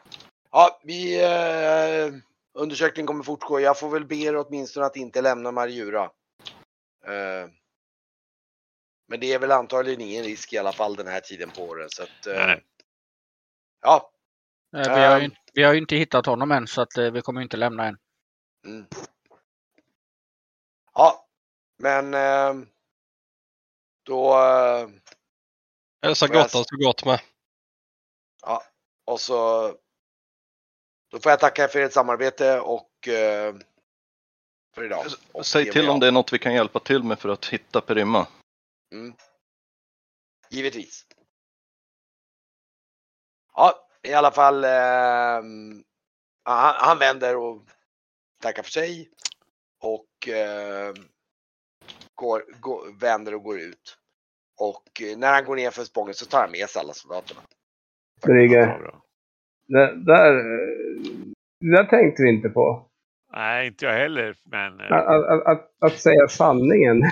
Ja, 0.52 0.80
vi... 0.84 1.24
Eh, 1.24 2.14
undersökningen 2.54 3.08
kommer 3.08 3.24
fortgå. 3.24 3.60
Jag 3.60 3.80
får 3.80 3.90
väl 3.90 4.06
be 4.06 4.16
er 4.16 4.36
åtminstone 4.36 4.86
att 4.86 4.96
inte 4.96 5.22
lämna 5.22 5.52
Marjura. 5.52 6.04
Eh, 7.06 7.50
men 9.08 9.20
det 9.20 9.34
är 9.34 9.40
väl 9.40 9.52
antagligen 9.52 10.02
ingen 10.02 10.24
risk 10.24 10.54
i 10.54 10.58
alla 10.58 10.72
fall 10.72 10.96
den 10.96 11.08
här 11.08 11.20
tiden 11.20 11.50
på 11.52 11.62
året. 11.64 11.92
Så 11.92 12.04
att, 12.04 12.28
eh, 12.28 12.34
Nej. 12.48 12.64
Ja. 13.82 14.12
Eh, 14.78 14.82
Vi 14.82 14.90
har, 14.90 14.98
ju, 15.00 15.16
Ehm. 15.18 15.22
inte- 15.24 15.42
vi 15.54 15.64
har 15.64 15.74
ju 15.74 15.80
inte 15.80 15.96
hittat 15.96 16.26
honom 16.26 16.52
än 16.52 16.68
så 16.68 16.82
att 16.82 16.98
eh, 16.98 17.12
vi 17.12 17.22
kommer 17.22 17.42
inte 17.42 17.58
lämna 17.58 17.86
än. 17.88 17.98
Mm. 18.66 18.86
Ja, 20.94 21.28
men 21.78 22.14
eh, 22.14 22.68
då... 24.04 24.34
Eh, 24.40 24.90
Hälsa 26.02 26.28
Gotland 26.28 26.66
så 26.68 26.78
gott 26.78 27.06
med. 27.06 27.20
ja, 28.42 28.64
och 29.06 29.22
så... 29.22 29.68
Då 31.12 31.20
får 31.20 31.30
jag 31.30 31.40
tacka 31.40 31.68
för 31.68 31.80
ert 31.80 31.94
samarbete 31.94 32.60
och 32.60 33.08
eh, 33.08 33.56
för 34.76 34.84
idag. 34.84 35.06
Och 35.32 35.46
säg 35.46 35.72
till 35.72 35.90
om 35.90 36.00
det 36.00 36.08
är 36.08 36.12
något 36.12 36.34
vi 36.34 36.40
kan 36.40 36.54
hjälpa 36.54 36.80
till 36.80 37.04
med 37.04 37.20
för 37.20 37.30
att 37.30 37.46
hitta 37.46 37.82
Perimma. 37.82 38.28
Mm. 38.94 39.14
Givetvis. 40.50 41.06
Ja, 43.56 43.88
i 44.04 44.14
alla 44.14 44.32
fall. 44.32 44.64
ehm, 44.64 45.84
han, 46.44 46.74
han 46.78 47.00
vänder 47.00 47.38
och 47.38 47.64
tackar 48.42 48.64
för 48.64 48.72
sig. 48.72 49.10
Och 49.82 50.28
ehm, 50.28 50.94
går, 52.16 52.44
går, 52.60 53.00
vänder 53.00 53.36
och 53.36 53.44
går 53.44 53.60
ut. 53.60 53.98
Och 54.60 55.02
eh, 55.02 55.18
när 55.18 55.34
han 55.34 55.46
går 55.46 55.56
ner 55.56 55.72
för 55.72 55.84
spången 55.84 56.14
så 56.14 56.26
tar 56.26 56.42
han 56.42 56.52
med 56.52 56.70
sig 56.70 56.80
alla 56.80 56.94
soldaterna. 56.94 57.42
Brygge. 58.26 58.66
Där, 59.68 60.30
eh, 60.30 60.44
det 61.60 61.72
där 61.78 61.84
tänkte 61.84 62.24
vi 62.24 62.30
inte 62.30 62.50
på. 62.50 62.90
Nej, 63.34 63.68
inte 63.68 63.86
jag 63.86 63.94
heller. 63.94 64.36
Men 64.46 64.80
eh, 64.80 64.92
Att, 64.92 65.08
att, 65.08 65.46
att, 65.48 65.72
att 65.80 66.00
säga 66.00 66.28
sanningen. 66.28 67.02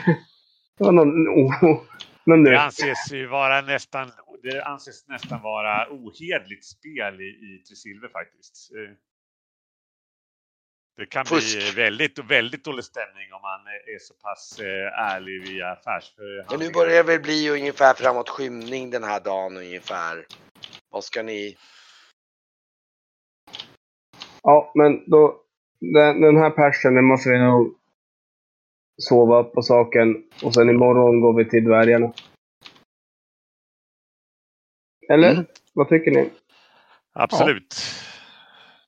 Det 0.78 0.84
var 0.84 0.92
någon, 0.92 1.28
oh, 1.46 1.82
någon 2.26 2.44
det 2.44 2.52
nytt. 2.52 2.60
anses 2.60 3.12
ju 3.12 3.28
vara 3.28 3.62
nästan, 3.62 4.12
det 4.44 4.64
anses 4.64 5.08
nästan 5.08 5.42
vara 5.42 5.88
ohederligt 5.92 6.66
spel 6.66 7.22
i, 7.22 7.26
i 7.26 7.64
Tresilver 7.68 8.08
faktiskt. 8.10 8.72
Eh, 8.76 8.96
Det 10.98 11.06
kan 11.06 11.26
Fusk. 11.26 11.58
bli 11.58 11.72
väldigt, 11.84 12.20
väldigt 12.20 12.64
dålig 12.66 12.86
stämning 12.86 13.34
om 13.34 13.42
man 13.42 13.60
är 13.68 14.00
så 14.00 14.14
pass 14.14 14.60
eh, 14.60 15.00
ärlig 15.16 15.42
via 15.48 15.72
affärs... 15.72 16.14
Men 16.50 16.60
nu 16.60 16.72
börjar 16.72 17.04
det 17.04 17.04
väl 17.04 17.22
bli 17.22 17.50
ungefär 17.50 17.94
framåt 17.94 18.30
skymning 18.30 18.90
den 18.90 19.04
här 19.04 19.20
dagen 19.20 19.58
ungefär. 19.58 20.26
Vad 20.90 21.04
ska 21.04 21.24
ni? 21.24 21.58
Ja, 24.44 24.72
men 24.76 25.10
då... 25.10 25.42
Den, 25.80 26.22
den 26.22 26.38
här 26.38 26.50
persen, 26.50 26.96
den 26.96 27.06
måste 27.06 27.30
vi 27.30 27.40
nog 27.40 27.76
sova 29.02 29.44
på 29.44 29.62
saken. 29.62 30.24
Och 30.44 30.54
sen 30.54 30.70
imorgon 30.70 31.22
går 31.22 31.34
vi 31.34 31.50
till 31.50 31.64
dvärgarna. 31.64 32.14
Eller? 35.10 35.32
Mm. 35.32 35.46
Vad 35.74 35.90
tycker 35.90 36.12
ni? 36.12 36.30
Absolut. 37.14 37.76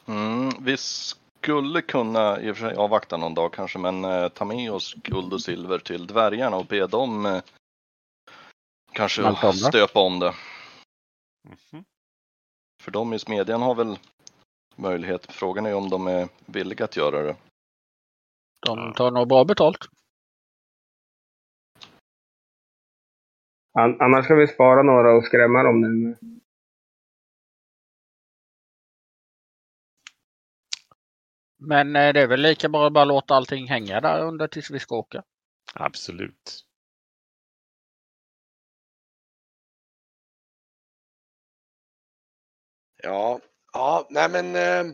Mm, 0.07 0.49
vi 0.59 0.77
skulle 0.77 1.81
kunna 1.81 2.41
i 2.41 2.51
och 2.51 2.57
för 2.57 2.69
sig 2.69 2.77
avvakta 2.77 3.17
någon 3.17 3.33
dag 3.33 3.53
kanske, 3.53 3.79
men 3.79 4.05
eh, 4.05 4.29
ta 4.29 4.45
med 4.45 4.71
oss 4.71 4.93
guld 4.93 5.33
och 5.33 5.41
silver 5.41 5.79
till 5.79 6.07
dvärgarna 6.07 6.57
och 6.57 6.65
be 6.65 6.87
dem 6.87 7.25
eh, 7.25 7.41
kanske 8.91 9.53
stöpa 9.53 9.99
om 9.99 10.19
det. 10.19 10.33
Mhm. 11.43 11.83
För 12.83 12.91
de 12.91 13.13
i 13.13 13.19
smedjan 13.19 13.61
har 13.61 13.75
väl 13.75 13.99
möjlighet. 14.75 15.31
Frågan 15.31 15.65
är 15.65 15.75
om 15.75 15.89
de 15.89 16.07
är 16.07 16.27
villiga 16.45 16.85
att 16.85 16.97
göra 16.97 17.23
det. 17.23 17.35
De 18.65 18.93
tar 18.93 19.11
nog 19.11 19.27
bra 19.27 19.43
betalt. 19.43 19.96
Annars 23.77 24.25
ska 24.25 24.35
vi 24.35 24.47
spara 24.47 24.83
några 24.83 25.15
och 25.15 25.25
skrämma 25.25 25.63
dem 25.63 25.81
nu. 25.81 26.17
Men 31.59 31.95
eh, 31.95 32.13
det 32.13 32.21
är 32.21 32.27
väl 32.27 32.41
lika 32.41 32.69
bra 32.69 32.87
att 32.87 32.93
bara 32.93 33.05
låta 33.05 33.35
allting 33.35 33.67
hänga 33.67 34.01
där 34.01 34.23
under 34.23 34.47
tills 34.47 34.71
vi 34.71 34.79
ska 34.79 34.95
åka. 34.95 35.23
Absolut. 35.73 36.63
Ja, 43.03 43.39
ja, 43.73 44.07
nej 44.09 44.29
men. 44.29 44.55
Eh, 44.55 44.93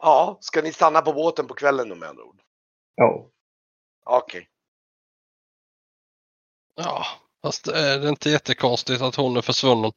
ja, 0.00 0.38
ska 0.40 0.62
ni 0.62 0.72
stanna 0.72 1.02
på 1.02 1.12
båten 1.12 1.46
på 1.46 1.54
kvällen 1.54 1.88
då 1.88 1.94
med 1.94 2.08
andra 2.08 2.24
ord? 2.24 2.42
Ja. 2.94 3.30
Okej. 4.04 4.48
Ja, 6.76 7.04
fast 7.42 7.68
är 7.68 7.98
det 7.98 8.08
inte 8.08 8.30
jättekonstigt 8.30 9.02
att 9.02 9.14
hon 9.16 9.36
är 9.36 9.42
försvunnen? 9.42 9.92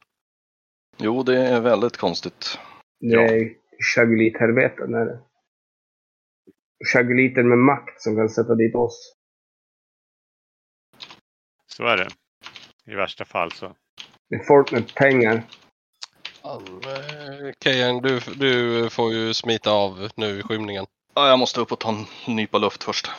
Jo, 0.97 1.23
det 1.23 1.38
är 1.47 1.61
väldigt 1.61 1.97
konstigt. 1.97 2.59
Det 2.99 3.07
Ja. 3.07 3.21
är 3.21 3.53
chagulithelveten 3.95 4.93
är 4.93 5.05
det. 5.05 5.19
Chaguliter 6.93 7.43
med 7.43 7.57
makt 7.57 8.01
som 8.01 8.15
kan 8.15 8.30
sätta 8.30 8.55
dit 8.55 8.75
oss. 8.75 9.15
Så 11.67 11.86
är 11.86 11.97
det. 11.97 12.07
I 12.91 12.95
värsta 12.95 13.25
fall 13.25 13.51
så. 13.51 13.75
Det 14.30 14.36
är 14.36 14.43
folk 14.43 14.71
med 14.71 14.93
pengar. 14.95 15.43
Eh, 16.43 17.53
Kejan, 17.63 18.01
du, 18.01 18.19
du 18.19 18.89
får 18.89 19.13
ju 19.13 19.34
smita 19.34 19.71
av 19.71 20.09
nu 20.15 20.39
i 20.39 20.43
skymningen. 20.43 20.86
Ja, 21.13 21.27
jag 21.30 21.39
måste 21.39 21.59
upp 21.61 21.71
och 21.71 21.80
ta 21.80 21.89
en 21.89 22.05
nypa 22.36 22.57
luft 22.57 22.84
först. 22.84 23.09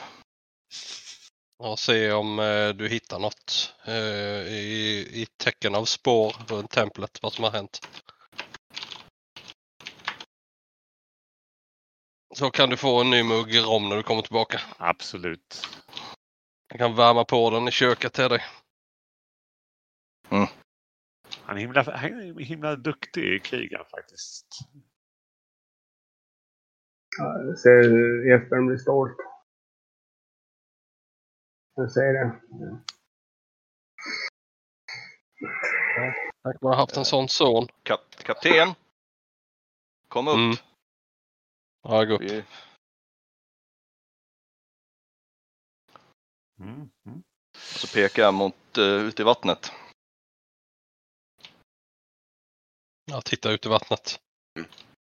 Och 1.62 1.78
se 1.78 2.12
om 2.12 2.38
eh, 2.38 2.68
du 2.68 2.88
hittar 2.88 3.18
något 3.18 3.74
eh, 3.84 4.52
i, 4.52 5.08
i 5.22 5.26
tecken 5.36 5.74
av 5.74 5.84
spår 5.84 6.36
runt 6.48 6.70
templet, 6.70 7.18
vad 7.22 7.32
som 7.32 7.44
har 7.44 7.50
hänt. 7.50 7.88
Så 12.34 12.50
kan 12.50 12.70
du 12.70 12.76
få 12.76 13.00
en 13.00 13.10
ny 13.10 13.22
mugg 13.22 13.58
rom 13.58 13.88
när 13.88 13.96
du 13.96 14.02
kommer 14.02 14.22
tillbaka. 14.22 14.60
Absolut. 14.78 15.68
Jag 16.68 16.78
kan 16.78 16.96
värma 16.96 17.24
på 17.24 17.50
den 17.50 17.68
i 17.68 17.70
köket 17.70 18.12
till 18.12 18.28
dig. 18.28 18.42
Han 21.42 21.56
är 21.56 21.60
himla, 21.60 21.82
han 21.82 22.20
är 22.20 22.44
himla 22.44 22.76
duktig 22.76 23.34
i 23.34 23.40
krigen 23.40 23.84
faktiskt. 23.90 24.46
Ja, 27.18 27.42
jag 27.42 27.58
ser 27.58 28.30
Jesper 28.30 28.66
blir 28.66 28.76
stolt. 28.76 29.16
Jag 31.80 31.92
säger 31.92 32.12
det. 32.12 32.40
Tack 36.42 36.62
vare 36.62 36.76
haft 36.76 36.96
en 36.96 37.04
sån 37.04 37.28
son. 37.28 37.66
Kap 37.82 38.16
kapten! 38.16 38.74
Kom 40.08 40.28
upp! 40.28 40.34
Mm. 40.34 40.56
Ja, 41.82 42.04
gå 42.04 42.14
upp. 42.14 42.20
Vi, 42.20 42.44
Mm. 46.60 46.90
Mm. 47.06 47.22
så 47.56 47.86
pekar 47.86 48.22
jag 48.22 48.34
mot 48.34 48.78
uh, 48.78 48.84
ut 48.84 49.20
i 49.20 49.22
vattnet. 49.22 49.72
Ja, 53.04 53.20
titta 53.20 53.52
ut 53.52 53.66
i 53.66 53.68
vattnet. 53.68 54.20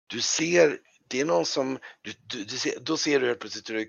Du 0.07 0.21
ser, 0.21 0.79
det 1.07 1.21
är 1.21 1.25
någon 1.25 1.45
som, 1.45 1.79
du, 2.01 2.13
du, 2.27 2.43
du 2.43 2.57
ser, 2.57 2.79
då 2.79 2.97
ser 2.97 3.19
du 3.19 3.27
helt 3.27 3.39
plötsligt 3.39 3.69
hur 3.69 3.75
det, 3.75 3.87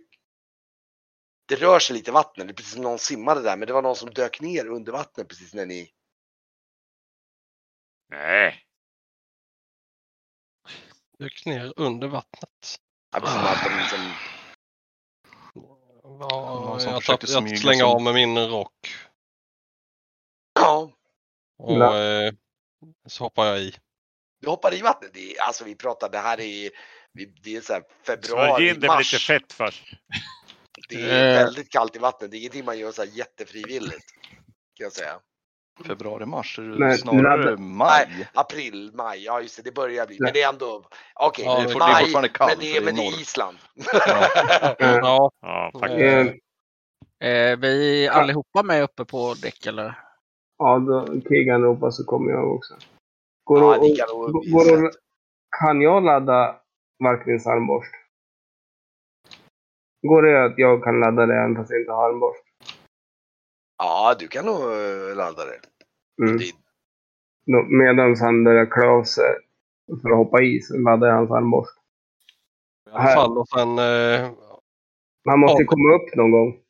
det 1.49 1.55
rör 1.57 1.79
sig 1.79 1.97
lite 1.97 2.11
i 2.11 2.15
vattnet. 2.15 2.47
Det 2.47 2.53
är 2.53 2.55
precis 2.55 2.73
som 2.73 2.83
någon 2.83 2.99
simmade 2.99 3.43
där, 3.43 3.57
men 3.57 3.67
det 3.67 3.73
var 3.73 3.83
någon 3.83 3.97
som 3.97 4.11
dök 4.11 4.41
ner 4.41 4.67
under 4.67 4.93
vattnet 4.93 5.29
precis 5.29 5.55
när 5.55 5.67
ni, 5.67 5.91
Nej. 8.11 8.65
Dök 11.19 11.47
ner 11.47 11.73
under 11.77 12.09
vattnet. 12.09 12.79
ja, 13.13 13.21
precis 13.21 13.35
som 13.37 13.45
att 13.47 13.65
de 13.65 13.79
liksom, 13.79 14.13
Ja, 16.21 16.79
jag, 16.81 17.03
tapp, 17.05 17.21
jag 17.29 17.59
slänger 17.59 17.81
som- 17.85 17.91
av 17.91 18.03
med 18.03 18.15
min 18.15 18.39
rock. 18.39 18.89
ja, 20.55 20.91
Och 21.59 21.97
eh, 21.97 22.33
så 23.09 23.25
hoppar 23.25 23.47
jag 23.47 23.59
i. 23.61 23.75
du 24.41 24.49
hoppar 24.49 24.75
i 24.75 24.81
vattnet. 24.83 25.11
Det 25.15 25.37
är, 25.37 25.43
alltså 25.43 25.65
vi 25.65 25.75
pratar, 25.75 26.09
det 26.09 26.19
här 26.19 26.41
är, 26.41 26.71
det 27.43 27.57
är 27.57 27.61
så 27.61 27.73
här 27.73 27.83
februari, 28.07 28.69
in 28.69 28.75
det 28.75 28.81
med 28.81 28.89
mars. 28.89 29.13
lite 29.13 29.25
fett 29.25 29.53
först. 29.53 29.85
Det 30.89 31.11
är 31.11 31.29
Eh. 31.39 31.45
väldigt 31.45 31.71
kallt 31.71 31.97
i 31.97 31.99
vattnet. 31.99 32.31
Det 32.31 32.37
är 32.37 32.39
ingenting 32.39 32.65
man 32.65 32.79
gör 32.79 32.93
så 32.93 33.03
här 33.03 33.09
jättefrivilligt. 33.13 34.07
Kan 34.77 34.85
jag 34.85 34.93
säga. 34.93 35.13
Februari, 35.87 36.27
mars, 36.27 36.59
är 36.59 36.63
det 36.63 36.79
Men 36.79 36.99
snarare 36.99 37.45
ladda- 37.45 37.57
maj. 37.61 38.29
April, 38.35 38.91
maj, 38.95 39.25
ja 39.25 39.41
just 39.41 39.57
det, 39.57 39.63
det 39.63 39.73
börjar 39.75 40.07
bli. 40.07 40.17
Men 40.21 40.33
det 40.33 40.43
är 40.43 40.49
ändå, 40.49 40.85
okej, 41.15 41.45
Ja, 41.45 41.55
det 41.57 41.63
är 41.65 41.69
fort- 41.69 41.81
det 41.83 41.85
är 41.87 42.21
maj, 42.23 42.31
kallt, 42.35 42.51
men 42.51 42.59
det 42.61 42.77
är, 42.77 42.85
men 42.85 42.95
det 42.97 43.07
är. 43.07 43.21
Island. 43.21 43.57
Ja. 43.93 44.29
Eh, 44.79 44.97
Ja, 45.03 45.31
Ja, 45.41 45.71
faktiskt. 45.81 46.03
eh, 46.03 46.35
Eh, 47.21 47.57
vi 47.59 48.09
allihopa 48.09 48.63
med 48.63 48.83
uppe 48.83 49.05
på 49.05 49.35
däck 49.43 49.67
eller? 49.67 49.99
ja, 50.59 50.79
då 50.79 51.21
Kegan 51.29 51.63
ropar 51.63 51.91
så 51.91 52.05
kommer 52.05 52.33
jag 52.33 52.53
också. 52.55 52.75
Går 53.45 53.63
Ja, 53.63 53.75
det- 53.75 53.81
ni 53.89 53.97
kan 53.97 54.09
nog 54.09 54.33
går- 54.53 54.91
Kan 55.61 55.81
jag 55.81 56.05
ladda 56.05 56.57
Marklins 57.03 57.47
armborst? 57.47 57.91
Går 60.03 60.23
det 60.23 60.45
att 60.45 60.55
jag 60.59 60.85
kan 60.85 61.01
ladda 61.01 61.27
det 61.27 61.35
även 61.35 61.57
fast 61.57 61.71
jag 61.71 61.81
inte 61.81 61.93
har 61.93 62.09
armborst? 62.11 62.43
Ja, 63.79 64.17
du 64.19 64.29
kan 64.29 64.45
nog 64.47 64.57
eh, 64.63 65.17
ladda 65.17 65.45
det. 65.45 65.61
Mm. 66.23 66.39
Medans 67.79 68.21
han 68.21 68.47
av 68.85 69.05
sig 69.05 69.35
för 70.03 70.11
att 70.11 70.17
hoppa 70.17 70.43
i 70.43 70.61
så 70.61 70.79
laddar 70.79 71.09
jag 71.09 71.15
hans 71.15 71.31
armborst. 71.31 71.79
i 72.87 72.91
alla 72.91 73.15
fall. 73.15 73.39
Och 73.39 73.49
sen, 73.49 73.79
eh, 73.79 74.31
Han 75.25 75.39
måste 75.41 75.63
Ja. 75.63 75.67
komma 75.69 75.95
upp 75.95 76.15
någon 76.15 76.31
gång. 76.31 76.61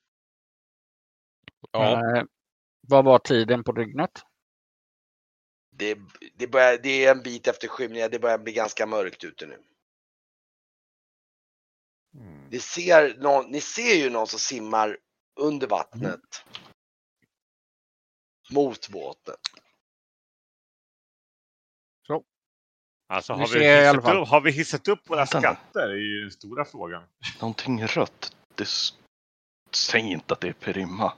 ja, 1.72 2.16
Eh, 2.16 2.24
vad 2.88 3.04
var 3.04 3.18
tiden 3.18 3.64
på 3.64 3.72
dygnet? 3.72 4.10
det, 5.70 5.98
det, 6.34 6.46
börjar, 6.46 6.78
det 6.82 7.04
är 7.04 7.10
en 7.16 7.22
bit 7.22 7.46
efter 7.48 7.68
skymningen, 7.68 8.10
det 8.10 8.18
börjar 8.18 8.38
bli 8.38 8.52
ganska 8.52 8.86
mörkt 8.86 9.24
ute 9.24 9.46
nu. 9.46 9.56
Mm. 12.48 12.56
Ni 12.56 12.60
ser, 12.60 13.18
någon, 13.18 13.50
ni 13.50 13.60
ser 13.60 13.94
ju 13.94 14.10
någon 14.10 14.26
som 14.26 14.38
simmar 14.38 14.96
under 15.40 15.66
vattnet. 15.66 16.44
Mot 18.50 18.88
båten. 18.88 19.36
Alltså, 23.10 23.34
Vi 23.34 23.38
har 23.40 23.48
vi, 23.48 23.60
hissat 23.60 24.14
upp, 24.14 24.28
har 24.28 24.40
vi 24.40 24.50
hissat 24.50 24.88
upp 24.88 25.10
våra 25.10 25.18
Vänta 25.18 25.40
skatter? 25.40 25.88
är 25.88 25.94
ju 25.94 26.20
den 26.20 26.30
stora 26.30 26.64
frågan. 26.64 27.02
Någonting 27.40 27.86
rött. 27.86 28.36
Det... 28.54 28.68
Säg 29.70 30.00
inte 30.00 30.34
att 30.34 30.40
det 30.40 30.48
är 30.48 30.52
Perimma. 30.52 31.12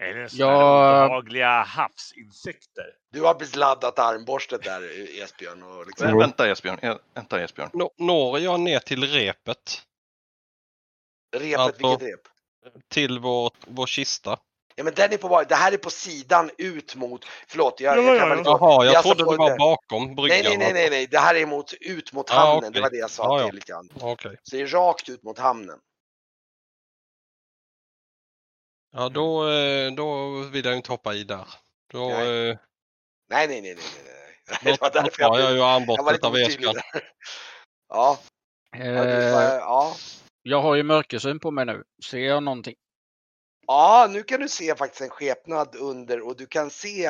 Är 0.00 0.14
det 0.14 0.32
Ja. 0.32 1.04
obehagliga 1.04 1.62
havsinsekter? 1.62 2.86
Du 3.12 3.22
har 3.22 3.34
precis 3.34 3.56
laddat 3.56 3.98
armborstet 3.98 4.62
där 4.62 4.82
Esbjörn. 5.22 5.62
Och 5.62 5.86
liksom, 5.86 6.08
Vä- 6.08 6.18
Vänta 6.20 6.48
Esbjörn, 6.50 6.78
Eh, 6.82 6.96
vänta 7.14 7.40
Esbjörn. 7.40 7.70
nå- 7.72 7.90
når 7.98 8.38
jag 8.38 8.60
ner 8.60 8.78
till 8.78 9.04
repet? 9.12 9.82
repet, 11.36 11.58
alltså- 11.58 11.88
vilket 11.88 12.08
rep? 12.08 12.20
Till 12.88 13.18
vår, 13.18 13.50
vår 13.66 13.86
kista? 13.86 14.38
Ja 14.76 14.84
men 14.84 14.94
den 14.94 15.12
är 15.12 15.16
på 15.16 15.42
det 15.48 15.54
här 15.54 15.72
är 15.72 15.76
på 15.76 15.90
sidan 15.90 16.50
ut 16.58 16.96
mot, 16.96 17.24
förlåt 17.48 17.80
jag, 17.80 17.98
Ja, 17.98 18.02
jag 18.02 18.16
ja, 18.16 18.20
kan 18.20 18.28
ja. 18.28 18.42
Jaha, 18.44 18.84
jag 18.84 18.94
alltså 18.94 19.14
trodde 19.14 19.32
det 19.32 19.36
var 19.38 19.50
det- 19.50 19.56
bakom 19.56 20.14
bryggan. 20.14 20.38
Nej, 20.42 20.42
nej, 20.42 20.58
nej, 20.58 20.72
nej, 20.72 20.90
nej, 20.90 21.06
det 21.06 21.18
här 21.18 21.34
är 21.34 21.46
mot, 21.46 21.72
ut 21.80 22.12
mot 22.12 22.26
Ja, 22.30 22.34
hamnen, 22.36 22.58
okej. 22.58 22.70
det 22.72 22.80
var 22.80 22.90
det 22.90 22.96
jag 22.96 23.10
sa 23.10 23.22
Ja, 23.24 23.40
ja. 23.40 23.46
till 23.46 23.54
lite 23.54 23.72
grann. 23.72 23.88
Okej. 24.00 24.36
Så 24.42 24.56
det 24.56 24.62
är 24.62 24.66
rakt 24.66 25.08
ut 25.08 25.22
mot 25.22 25.38
hamnen. 25.38 25.78
Ja, 28.96 29.08
då, 29.08 29.48
eh, 29.48 29.92
då 29.92 30.30
vill 30.52 30.64
jag 30.64 30.76
inte 30.76 30.92
hoppa 30.92 31.14
i 31.14 31.24
där. 31.24 31.48
Då, 31.92 32.08
Nej. 32.08 32.48
eh, 32.50 32.58
Nej, 33.30 33.48
nej, 33.48 33.62
nej, 33.62 33.74
nej, 33.74 33.76
nej, 34.04 34.58
Det 34.74 34.80
var 34.80 34.90
därför 34.90 35.22
jag 35.22 35.40
jag, 35.40 35.52
ju 35.52 35.56
jag 35.58 35.68
armborsten 35.68 36.12
lite 36.12 36.26
av 36.26 36.36
eskan. 36.36 36.74
Ja, 37.88 38.18
Eh, 38.76 38.94
ja. 39.54 39.96
jag 40.42 40.62
har 40.62 40.74
ju 40.74 40.82
mörkersyn 40.82 41.40
på 41.40 41.50
mig 41.50 41.66
nu. 41.66 41.84
Ser 42.10 42.18
jag 42.18 42.42
någonting? 42.42 42.74
Ja, 43.66 44.08
nu 44.10 44.22
kan 44.22 44.40
du 44.40 44.48
se 44.48 44.74
faktiskt 44.74 45.00
en 45.00 45.08
skepnad 45.10 45.76
under 45.76 46.20
och 46.20 46.36
du 46.36 46.46
kan 46.46 46.70
se 46.70 47.06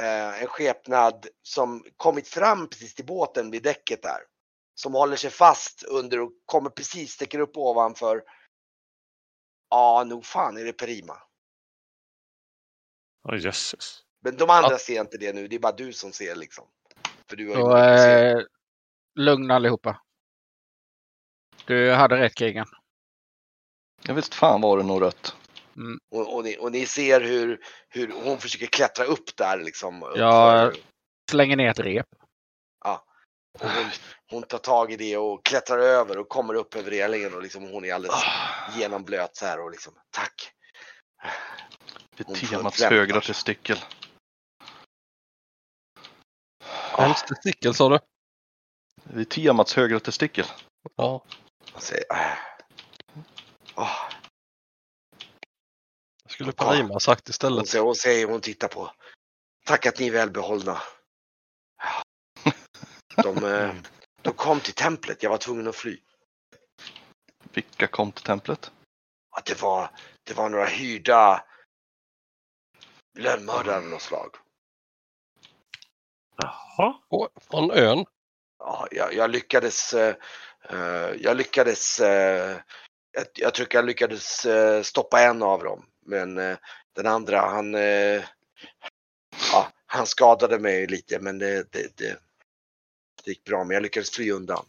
eh, 0.00 0.42
en 0.42 0.46
skepnad 0.46 1.26
som 1.42 1.84
kommit 1.96 2.28
fram 2.28 2.68
precis 2.68 2.94
till 2.94 3.06
båten 3.06 3.50
vid 3.50 3.62
däcket 3.62 4.02
där. 4.02 4.18
Som 4.74 4.94
håller 4.94 5.16
sig 5.16 5.30
fast 5.30 5.82
under 5.82 6.20
och 6.20 6.32
kommer 6.46 6.70
precis, 6.70 7.12
sticker 7.12 7.38
upp 7.38 7.56
ovanför. 7.56 8.22
Ja, 9.70 10.04
nog 10.04 10.24
fan 10.24 10.56
är 10.56 10.64
det 10.64 10.72
Perima. 10.72 11.22
Åh 13.28 13.38
jösses. 13.38 14.02
Men 14.20 14.36
de 14.36 14.50
andra 14.50 14.78
ser 14.78 15.00
inte 15.00 15.18
det 15.18 15.32
nu, 15.32 15.48
det 15.48 15.56
är 15.56 15.60
bara 15.60 15.72
du 15.72 15.92
som 15.92 16.12
ser 16.12 16.36
liksom. 16.36 16.64
För 17.28 17.36
du 17.36 17.48
har 17.48 17.56
ju 17.56 17.62
Så, 17.62 17.76
eh, 17.76 18.44
lugn 19.14 19.50
allihopa. 19.50 20.02
Du 21.64 21.92
hade 21.92 22.16
rätt 22.16 22.34
krigen. 22.34 22.66
Jag 24.02 24.14
visst 24.14 24.34
fan 24.34 24.60
var 24.60 24.78
det 24.78 24.84
nog 24.84 25.02
rött. 25.02 25.36
och, 26.10 26.34
och, 26.34 26.44
ni, 26.44 26.58
och 26.58 26.72
ni 26.72 26.86
ser 26.86 27.20
hur, 27.20 27.60
hur 27.88 28.12
hon 28.24 28.38
försöker 28.38 28.66
klättra 28.66 29.04
upp 29.04 29.36
där 29.36 29.58
liksom. 29.58 30.12
Ja. 30.16 30.72
Slänger 31.30 31.56
ner 31.56 31.70
ett 31.70 31.78
rep. 31.78 32.06
och 32.84 33.09
hon, 33.58 33.90
hon 34.30 34.42
tar 34.42 34.58
tag 34.58 34.92
i 34.92 34.96
det 34.96 35.16
och 35.16 35.44
klättrar 35.44 35.78
över 35.78 36.18
och 36.18 36.28
kommer 36.28 36.54
upp 36.54 36.74
över 36.74 36.90
relingen 36.90 37.34
och 37.34 37.42
liksom 37.42 37.62
hon 37.70 37.84
är 37.84 37.94
alldeles 37.94 38.16
Ah, 38.16 38.78
genomblöt 38.78 39.36
så 39.36 39.46
här 39.46 39.60
och 39.60 39.70
liksom 39.70 39.94
tack. 40.10 40.52
Vid 42.16 42.36
klämma. 42.36 42.70
högra 42.80 43.20
testikel. 43.20 43.78
Vems 46.98 47.22
testikel 47.22 47.74
sa 47.74 47.88
du? 47.88 47.98
Vid 49.02 49.28
temats 49.28 49.74
högra 49.74 50.00
testikel. 50.00 50.46
Ja. 50.96 51.24
Säger, 51.78 52.04
äh. 52.12 52.36
Det 56.24 56.32
skulle 56.32 56.52
Parima 56.52 56.94
ha 56.94 57.00
sagt 57.00 57.28
Hon, 57.28 57.30
istället. 57.30 57.68
säger, 57.68 57.84
hon 57.84 57.94
säger, 57.94 58.26
hon 58.26 58.40
tittar 58.40 58.68
på. 58.68 58.92
Tack 59.64 59.86
att 59.86 59.98
ni 59.98 60.06
är 60.06 60.12
välbehållna. 60.12 60.82
De, 63.16 63.44
eh, 63.44 63.74
de 64.22 64.32
kom 64.32 64.60
till 64.60 64.74
templet, 64.74 65.22
jag 65.22 65.30
var 65.30 65.38
tvungen 65.38 65.68
att 65.68 65.76
fly. 65.76 65.98
Vilka 67.52 67.86
kom 67.86 68.12
till 68.12 68.24
templet? 68.24 68.72
Att 69.30 69.44
det 69.44 69.62
var, 69.62 69.90
det 70.24 70.34
var 70.34 70.48
några 70.48 70.66
hyrda 70.66 71.44
lönnmördare 73.18 73.76
av 73.76 73.84
något 73.84 74.02
slag. 74.02 74.36
Jaha. 76.36 76.94
Åh, 77.08 77.28
från 77.50 77.70
ön? 77.70 78.04
Ja, 78.58 78.88
jag, 78.90 79.14
jag 79.14 79.30
lyckades, 79.30 79.92
eh, 79.92 80.14
eh, 80.68 81.10
jag 81.20 81.36
lyckades, 81.36 82.00
eh, 82.00 82.60
jag, 83.12 83.26
jag 83.34 83.54
tror 83.54 83.68
jag 83.70 83.84
lyckades 83.84 84.46
eh, 84.46 84.82
stoppa 84.82 85.20
en 85.20 85.42
av 85.42 85.64
dem. 85.64 85.86
Men 86.06 86.38
eh, 86.38 86.58
den 86.92 87.06
andra, 87.06 87.40
han, 87.40 87.74
ja, 89.52 89.68
han 89.86 90.06
skadade 90.06 90.58
mig 90.58 90.86
lite 90.86 91.20
men 91.20 91.38
det, 91.38 91.72
det, 91.72 91.96
det, 91.96 92.20
det 93.24 93.30
gick 93.30 93.44
bra. 93.44 93.64
Men 93.64 93.74
jag 93.74 93.82
lyckades 93.82 94.10
fly 94.10 94.30
undan. 94.30 94.64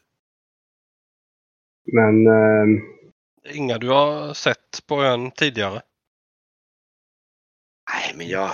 Men 1.93 2.28
ehm, 2.28 3.02
Inga 3.43 3.78
du 3.78 3.89
har 3.89 4.34
sett 4.34 4.88
på 4.88 5.04
ön 5.04 5.32
tidigare? 5.32 5.82
Nej, 7.93 8.14
men 8.16 8.28
jag, 8.28 8.52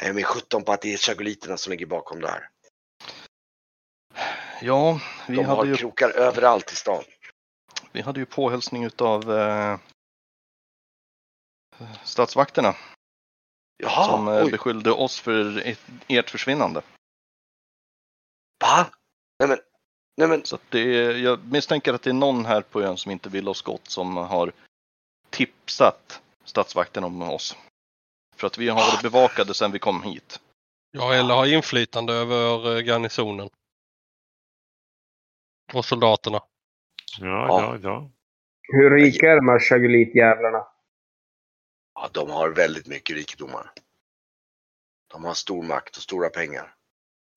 jag 0.00 0.08
är 0.08 0.12
med 0.12 0.26
17 0.26 0.64
på 0.64 0.72
att 0.72 0.82
det 0.82 0.92
är 0.92 0.96
chagoliterna 0.98 1.56
som 1.56 1.70
ligger 1.70 1.86
bakom 1.86 2.20
det 2.20 2.28
här. 2.28 2.48
Ja, 4.62 5.00
vi 5.28 5.36
De 5.36 5.44
hade, 5.44 5.56
har 5.56 5.66
ju, 5.66 5.76
krokar 5.76 6.10
överallt 6.10 6.72
i 6.72 6.76
stan. 6.76 7.04
vi 7.92 8.00
hade 8.00 8.20
ju 8.20 8.26
påhälsning 8.26 8.84
utav 8.84 9.32
eh, 9.32 9.78
statsvakterna 12.04 12.76
Jaha, 13.76 14.04
som 14.04 14.28
eh, 14.28 14.44
oj, 14.44 14.50
beskyllde 14.50 14.90
oss 14.90 15.20
för 15.20 15.66
ett, 15.66 15.80
ert 16.08 16.30
försvinnande. 16.30 16.82
Va? 18.64 18.86
Nej 19.38 19.48
men, 19.48 19.58
nej 20.16 20.28
men, 20.28 20.44
Så 20.44 20.56
att 20.56 20.70
det 20.70 20.80
är, 20.80 21.16
jag 21.16 21.52
misstänker 21.52 21.94
att 21.94 22.02
det 22.02 22.10
är 22.10 22.14
någon 22.14 22.44
här 22.44 22.62
på 22.62 22.82
ön 22.82 22.96
som 22.96 23.10
inte 23.10 23.28
vill 23.28 23.48
oss 23.48 23.62
gott 23.62 23.88
som 23.88 24.16
har 24.16 24.52
tipsat 25.30 26.22
statsvakten 26.44 27.04
om 27.04 27.22
oss. 27.22 27.56
För 28.36 28.46
att 28.46 28.58
vi 28.58 28.68
har 28.68 28.76
varit 28.76 29.02
bevakade 29.02 29.54
sedan 29.54 29.72
vi 29.72 29.78
kom 29.78 30.02
hit. 30.02 30.40
Ja, 30.90 31.14
eller 31.14 31.34
har 31.34 31.46
inflytande 31.46 32.12
över 32.12 32.76
eh, 32.76 32.82
garnisonen. 32.82 33.48
Och 35.72 35.84
soldaterna. 35.84 36.40
Ja, 37.20 37.46
Ja. 37.48 37.60
ja, 37.60 37.78
ja. 37.82 38.10
hur 38.62 38.90
rika 38.90 39.30
är 39.30 39.36
de 39.36 39.48
här 39.48 39.58
chagolitjävlarna? 39.58 40.66
ja, 41.94 42.10
de 42.12 42.30
har 42.30 42.50
väldigt 42.50 42.86
mycket 42.86 43.16
rikedomar. 43.16 43.72
De 45.12 45.24
har 45.24 45.34
stor 45.34 45.62
makt 45.62 45.96
och 45.96 46.02
stora 46.02 46.28
pengar. 46.28 46.74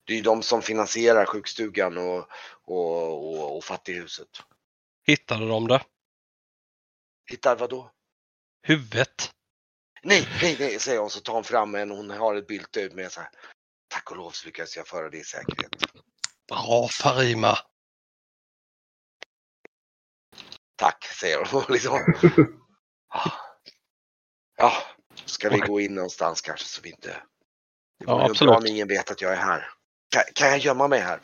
Det 0.08 0.14
är 0.14 0.16
ju 0.16 0.22
de 0.22 0.42
som 0.42 0.62
finansierar 0.62 1.26
sjukstugan 1.26 1.98
och, 1.98 2.28
och, 2.64 3.34
och, 3.34 3.56
och 3.56 3.64
fattighuset. 3.64 4.28
Hittade 5.06 5.48
de 5.48 5.68
det? 5.68 5.84
Hittar 7.30 7.56
vad 7.56 7.70
då? 7.70 7.92
Huvudet? 8.62 9.32
Nej, 10.02 10.28
nej, 10.42 10.56
nej, 10.60 10.78
säger 10.80 11.00
hon 11.00 11.10
så 11.10 11.20
tar 11.20 11.32
hon 11.34 11.44
fram 11.44 11.74
en. 11.74 11.90
Hon 11.90 12.10
har 12.10 12.34
ett 12.34 12.46
bylte 12.46 12.90
med 12.94 13.12
så 13.12 13.20
här. 13.20 13.30
Tack 13.88 14.10
och 14.10 14.16
lov 14.16 14.30
så 14.30 14.46
lyckades 14.46 14.76
jag 14.76 14.86
föra 14.86 15.10
det 15.10 15.18
i 15.18 15.24
säkerhet. 15.24 15.70
Bra 16.48 16.88
Parima! 17.02 17.58
Tack, 20.76 21.04
säger 21.04 21.48
hon. 21.52 21.64
Liksom, 21.68 22.14
ja, 24.56 24.72
ska 25.24 25.50
vi 25.50 25.58
gå 25.58 25.80
in 25.80 25.94
någonstans 25.94 26.40
kanske 26.40 26.66
så 26.66 26.82
vi 26.82 26.90
inte... 26.90 27.08
Det 27.08 28.04
Ja, 28.06 28.12
vore 28.12 28.22
nog 28.22 28.30
absolut. 28.30 28.50
bra 28.50 28.58
om 28.58 28.66
ingen 28.66 28.88
vet 28.88 29.10
att 29.10 29.20
jag 29.20 29.32
är 29.32 29.36
här. 29.36 29.77
Kan, 30.08 30.22
kan 30.34 30.48
jag 30.48 30.58
gömma 30.58 30.88
mig 30.88 31.00
här? 31.00 31.20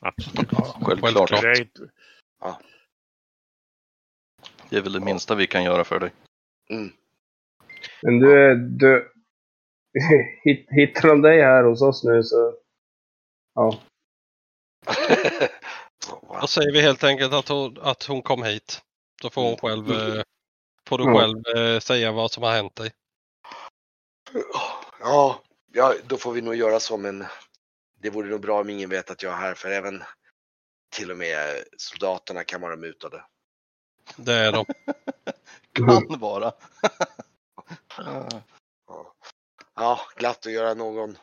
Absolut. 0.00 0.48
Ja, 0.52 0.76
Självklart. 0.84 1.30
Inte- 1.58 1.90
Det 4.70 4.76
är 4.76 4.80
väl 4.82 4.92
det 4.92 5.00
minsta 5.00 5.34
vi 5.34 5.46
kan 5.46 5.64
göra 5.64 5.84
för 5.84 6.00
dig. 6.00 6.12
Mm. 6.70 6.92
Men 8.02 8.18
du, 8.18 8.54
du 8.56 9.12
hit- 10.44 10.66
hittar 10.70 11.08
de 11.08 11.22
dig 11.22 11.42
här 11.42 11.62
hos 11.64 11.82
oss 11.82 12.04
nu 12.04 12.22
så... 12.22 12.54
Ja. 13.54 13.80
Då 16.40 16.46
säger 16.46 16.72
vi 16.72 16.80
helt 16.80 17.04
enkelt 17.04 17.32
att 17.32 17.48
hon, 17.48 17.78
att 17.80 18.02
hon 18.04 18.22
kom 18.22 18.42
hit. 18.42 18.82
Då 19.22 19.30
får 19.30 19.42
hon 19.42 19.56
själv, 19.56 19.90
eh, 19.92 20.22
får 20.88 20.98
du 20.98 21.04
Mm. 21.04 21.16
själv 21.18 21.42
eh, 21.56 21.80
säga 21.80 22.12
vad 22.12 22.30
som 22.30 22.42
har 22.42 22.52
hänt 22.52 22.76
dig. 22.76 22.92
ja, 25.00 25.42
ja, 25.72 25.94
då 26.06 26.16
får 26.16 26.32
vi 26.32 26.40
nog 26.40 26.54
göra 26.54 26.80
så 26.80 26.96
men 26.96 27.24
det 28.02 28.10
vore 28.10 28.28
nog 28.28 28.40
bra 28.40 28.60
om 28.60 28.70
ingen 28.70 28.90
vet 28.90 29.10
att 29.10 29.22
jag 29.22 29.32
är 29.32 29.36
här 29.36 29.54
för 29.54 29.70
även 29.70 30.02
till 30.90 31.10
och 31.10 31.16
med 31.16 31.64
soldaterna 31.76 32.44
kan 32.44 32.60
vara 32.60 32.76
mutade. 32.76 33.24
Det 34.16 34.34
är 34.34 34.52
de. 34.52 34.64
Kan 35.72 36.18
vara. 36.20 36.52
Ja. 39.74 40.00
glatt 40.16 40.46
att 40.46 40.52
göra 40.52 40.74
någon, 40.74 41.18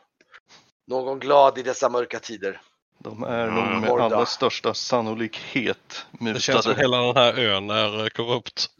någon 0.86 1.18
glad 1.18 1.58
i 1.58 1.62
dessa 1.62 1.88
mörka 1.88 2.18
tider. 2.18 2.60
De 2.98 3.22
är 3.22 3.46
nog 3.46 3.80
med 3.80 3.90
allra 3.90 4.26
största 4.26 4.74
sannolikhet 4.74 6.06
Det 6.20 6.40
känns 6.40 6.64
som 6.64 6.70
mutade. 6.70 6.80
hela 6.80 7.02
den 7.02 7.16
här 7.16 7.38
ön 7.38 7.70
är 7.70 8.02
eh, 8.04 8.08
korrupt. 8.08 8.70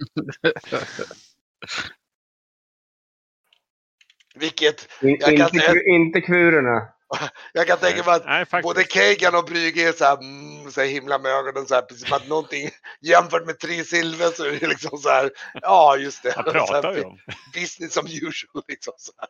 Vilket, 4.35 4.89
In, 5.03 5.17
Jag 5.21 5.37
kan 5.37 5.49
inte, 5.55 5.83
inte 5.87 6.21
kvurerna. 6.21 6.89
jag 7.53 7.67
kan 7.67 7.79
tänka 7.79 8.05
mig 8.05 8.15
att 8.15 8.25
Nej, 8.25 8.47
faktiskt. 8.47 8.75
både 8.75 8.85
Kagan 8.85 9.35
och 9.35 9.45
Brygge 9.45 9.89
är 9.89 9.93
så 9.93 10.05
här, 10.05 10.17
mm, 10.17 10.71
så 10.71 10.81
här 10.81 10.89
himla 10.89 11.19
med 11.19 11.33
ögonen 11.33 11.67
så 11.67 11.75
här, 11.75 11.83
precis 11.83 12.09
som 12.09 12.17
att 12.17 12.29
någonting 12.29 12.71
jämfört 13.01 13.47
med 13.47 13.59
tre 13.59 13.85
silver 13.85 14.31
så 14.31 14.45
är 14.45 14.61
det 14.61 14.67
liksom 14.67 14.99
så 14.99 15.09
här, 15.09 15.31
ja 15.63 15.97
just 15.97 16.23
det. 16.23 16.33
Vad 16.37 16.45
Så 16.47 16.53
pratar 16.53 16.83
här, 16.83 16.93
vi 16.95 17.05
om? 17.05 17.19
Business 17.55 17.93
som 17.95 18.07
usual 18.07 18.65
liksom 18.69 18.95
så 18.97 19.13
här. 19.19 19.29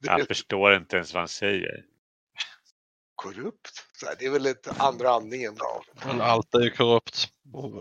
Det 0.00 0.06
Jag 0.20 0.26
förstår 0.28 0.74
inte 0.76 0.96
ens 0.96 1.12
vad 1.14 1.20
han 1.20 1.28
säger. 1.28 1.84
korrupt. 3.14 3.84
Så 4.00 4.06
här, 4.06 4.16
det 4.18 4.26
är 4.26 4.30
väl 4.30 4.46
ett 4.46 4.80
andra 4.80 5.10
andningen 5.10 5.54
då. 5.54 5.82
Men 6.06 6.20
allt 6.20 6.54
är 6.54 6.60
ju 6.60 6.70
korrupt. 6.70 7.28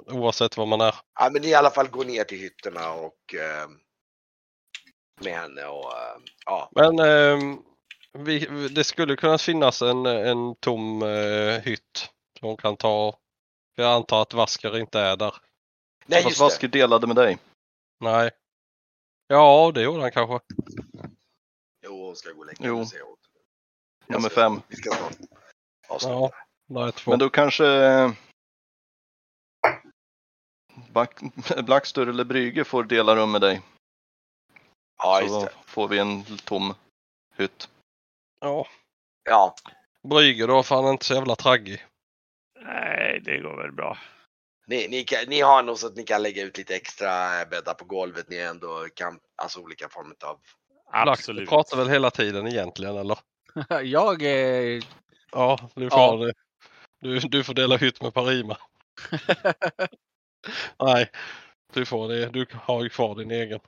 Oavsett 0.08 0.58
vad 0.58 0.68
man 0.68 0.82
är. 0.82 0.96
Ja 1.20 1.30
men 1.34 1.44
i 1.44 1.54
alla 1.54 1.70
fall 1.70 1.88
går 1.88 2.06
ner 2.06 2.24
till 2.24 2.40
hytterna 2.40 2.92
och 2.92 3.36
eh, 3.36 3.70
med 5.22 5.34
henne 5.34 5.66
och 5.66 5.94
eh, 5.94 6.18
ja. 6.46 6.70
Men 6.76 7.00
ehm, 7.00 7.58
vi, 8.16 8.40
det 8.68 8.84
skulle 8.84 9.16
kunna 9.16 9.38
finnas 9.38 9.82
en, 9.82 10.06
en 10.06 10.56
tom 10.56 11.04
eh, 11.04 11.60
hytt 11.62 12.10
som 12.40 12.48
hon 12.48 12.58
kan 12.58 12.78
ta. 12.78 13.20
Jag 13.76 13.94
antar 13.96 14.22
att 14.22 14.34
Vasker 14.34 14.78
inte 14.78 15.00
är 15.00 15.18
där. 15.18 15.36
Nej 16.06 16.24
Fast 16.24 16.30
just 16.30 16.40
det. 16.40 16.44
Vasker 16.44 16.68
delade 16.68 17.08
med 17.08 17.16
dig. 17.16 17.38
Nej. 18.00 18.32
Ja, 19.28 19.72
det 19.76 19.82
gjorde 19.82 20.02
han 20.02 20.12
kanske. 20.12 20.40
Jo, 21.86 22.06
hon 22.06 22.16
ska 22.16 22.32
gå 22.32 22.40
och 22.40 22.46
lägga 22.46 22.58
Jo. 22.68 22.86
Jag 24.08 24.16
Nummer 24.16 24.30
ska- 24.30 24.42
fem. 24.42 24.62
Vi 24.68 24.76
ska 24.76 24.92
snart 24.96 25.14
avsluta. 25.88 26.14
Ja, 26.14 26.32
där 26.68 26.88
är 26.88 26.92
två. 26.92 27.12
Men 27.12 27.20
då 27.20 27.30
kanske 27.30 27.66
eh, 27.68 28.12
Back- 30.94 31.20
Blackstur 31.66 32.10
eller 32.10 32.24
Brygge 32.24 32.64
får 32.64 32.84
dela 32.84 33.16
rum 33.16 33.32
med 33.32 33.42
dig. 33.42 33.62
Ja, 34.98 35.18
så 35.18 35.22
just 35.22 35.34
då 35.34 35.42
det. 35.42 35.52
får 35.66 35.88
vi 35.88 36.00
en 36.00 36.24
tom 36.38 36.74
hytt. 37.36 37.70
Ja, 38.46 38.68
Ja, 39.30 39.56
Brygge 40.10 40.48
då, 40.48 40.64
för 40.64 40.76
han 40.76 40.86
är 40.86 40.92
inte 40.92 41.06
så 41.06 41.14
jävla 41.14 41.36
traggig. 41.36 41.86
Nej, 42.62 43.22
det 43.26 43.38
går 43.38 43.58
väl 43.62 43.72
bra. 43.72 43.98
ni, 44.68 44.88
ni, 44.88 45.04
kan, 45.04 45.20
ni 45.28 45.42
har 45.42 45.64
nog 45.64 45.78
så 45.78 45.88
att 45.88 45.96
ni 45.96 46.04
kan 46.04 46.24
lägga 46.24 46.44
ut 46.44 46.58
lite 46.58 46.76
extra 46.76 47.46
bäddar 47.46 47.74
på 47.74 47.86
golvet. 47.86 48.30
Ni 48.30 48.38
ändå 48.38 48.88
kan, 48.96 49.20
alltså 49.36 49.60
olika 49.60 49.90
former 49.90 50.16
av 50.26 50.40
Absolut. 50.92 51.50
pratar 51.50 51.78
väl 51.78 51.90
hela 51.90 52.12
tiden 52.12 52.48
egentligen 52.48 52.98
eller? 52.98 53.20
Jag 53.84 54.22
är... 54.24 54.84
Ja, 55.32 55.70
du 55.76 55.90
får, 55.90 56.00
Ja. 56.00 56.16
Det. 56.16 56.34
Du, 57.02 57.20
du 57.20 57.44
får 57.44 57.54
dela 57.54 57.78
hytt 57.78 58.02
med 58.02 58.14
Parima. 58.14 58.58
Nej, 60.80 61.12
du 61.74 61.86
får 61.86 62.08
det. 62.08 62.30
Du 62.30 62.46
har 62.54 62.84
ju 62.84 62.90
kvar 62.90 63.16
din 63.16 63.32
egen. 63.32 63.60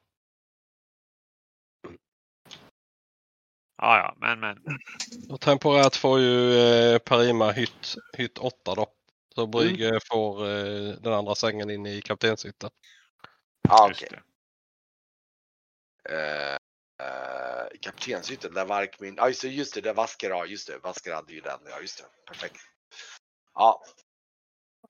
Ja, 3.78 3.97
ja, 3.97 4.15
men 4.17 4.39
men. 4.39 4.57
Och 5.30 5.41
temporärt 5.41 5.95
får 5.95 6.19
ju 6.19 6.59
eh, 6.59 6.97
Parima 6.99 7.51
hytt, 7.51 7.95
hytt 8.17 8.38
8 8.38 8.75
då. 8.75 8.88
Så 9.36 9.47
Brygge 9.47 9.99
får 10.11 10.47
eh, 10.49 10.93
den 10.93 11.13
andra 11.13 11.36
sängen 11.36 11.69
in 11.69 11.86
i 11.86 12.01
kaptenshytten. 12.01 12.69
Ja, 13.69 13.88
Just 13.89 14.03
okej. 14.03 14.09
det. 14.11 14.23
Uh, 16.09 16.57
uh, 17.03 17.67
Kaptenshytten 17.82 18.53
där 18.53 18.65
Varkmin, 18.65 19.15
ja 19.17 19.28
just 19.28 19.41
det, 19.41 19.47
just 19.47 19.73
det, 19.73 19.82
där 19.82 19.93
Vasker, 19.93 20.30
ja 20.30 20.45
just 20.45 20.67
det, 20.67 20.78
Vasker 20.78 21.13
hade 21.13 21.34
ju 21.34 21.41
den, 21.41 21.59
ja 21.69 21.80
just 21.82 21.97
det, 21.97 22.03
perfekt. 22.28 22.57
Ja. 23.53 23.84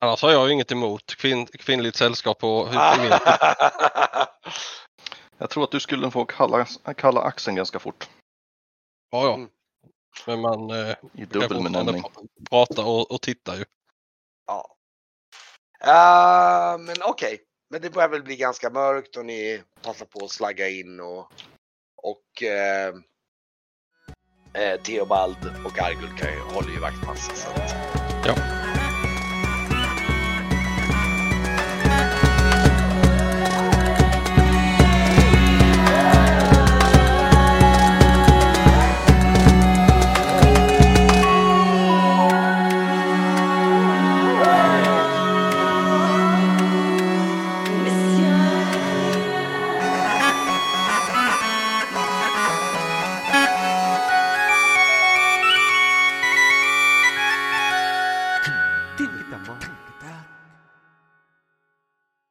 Annars 0.00 0.22
har 0.22 0.30
jag 0.30 0.46
ju 0.46 0.52
inget 0.52 0.72
emot 0.72 1.16
kvinn, 1.16 1.46
kvinnligt 1.46 1.96
sällskap 1.96 2.38
på. 2.38 2.68
Jag 5.38 5.50
tror 5.50 5.64
att 5.64 5.70
du 5.70 5.80
skulle 5.80 6.10
få 6.10 6.24
kalla, 6.24 6.66
kalla 6.96 7.20
axeln 7.20 7.56
ganska 7.56 7.78
fort. 7.78 8.08
Ja, 9.10 9.24
ja. 9.24 9.34
Mm. 9.34 9.48
Men 10.26 10.40
man 10.40 10.70
eh, 10.70 10.96
I 11.12 11.24
dubbelbenämning. 11.24 12.02
pr- 12.02 12.28
prata 12.50 12.84
och, 12.84 13.10
och 13.10 13.22
titta 13.22 13.56
ju. 13.56 13.64
ja. 14.46 14.74
Eh, 15.80 16.78
men 16.78 16.96
okej, 17.04 17.40
men 17.70 17.80
det 17.82 17.90
börjar 17.90 18.08
väl 18.08 18.22
bli 18.22 18.36
ganska 18.36 18.70
mörkt 18.70 19.16
och 19.16 19.24
ni 19.26 19.62
passar 19.82 20.06
på 20.06 20.24
att 20.24 20.30
slagga 20.30 20.68
in 20.68 21.00
och, 21.00 21.32
och 22.02 22.42
eh, 22.42 22.94
eh, 24.52 24.80
Theobald 24.80 25.52
och 25.64 25.78
Argul 25.78 26.18
kan 26.18 26.32
ju, 26.32 26.40
håller 26.40 26.70
ju 26.70 26.80
vaktmassa. 26.80 27.34
Så 27.34 27.48
att, 27.50 27.97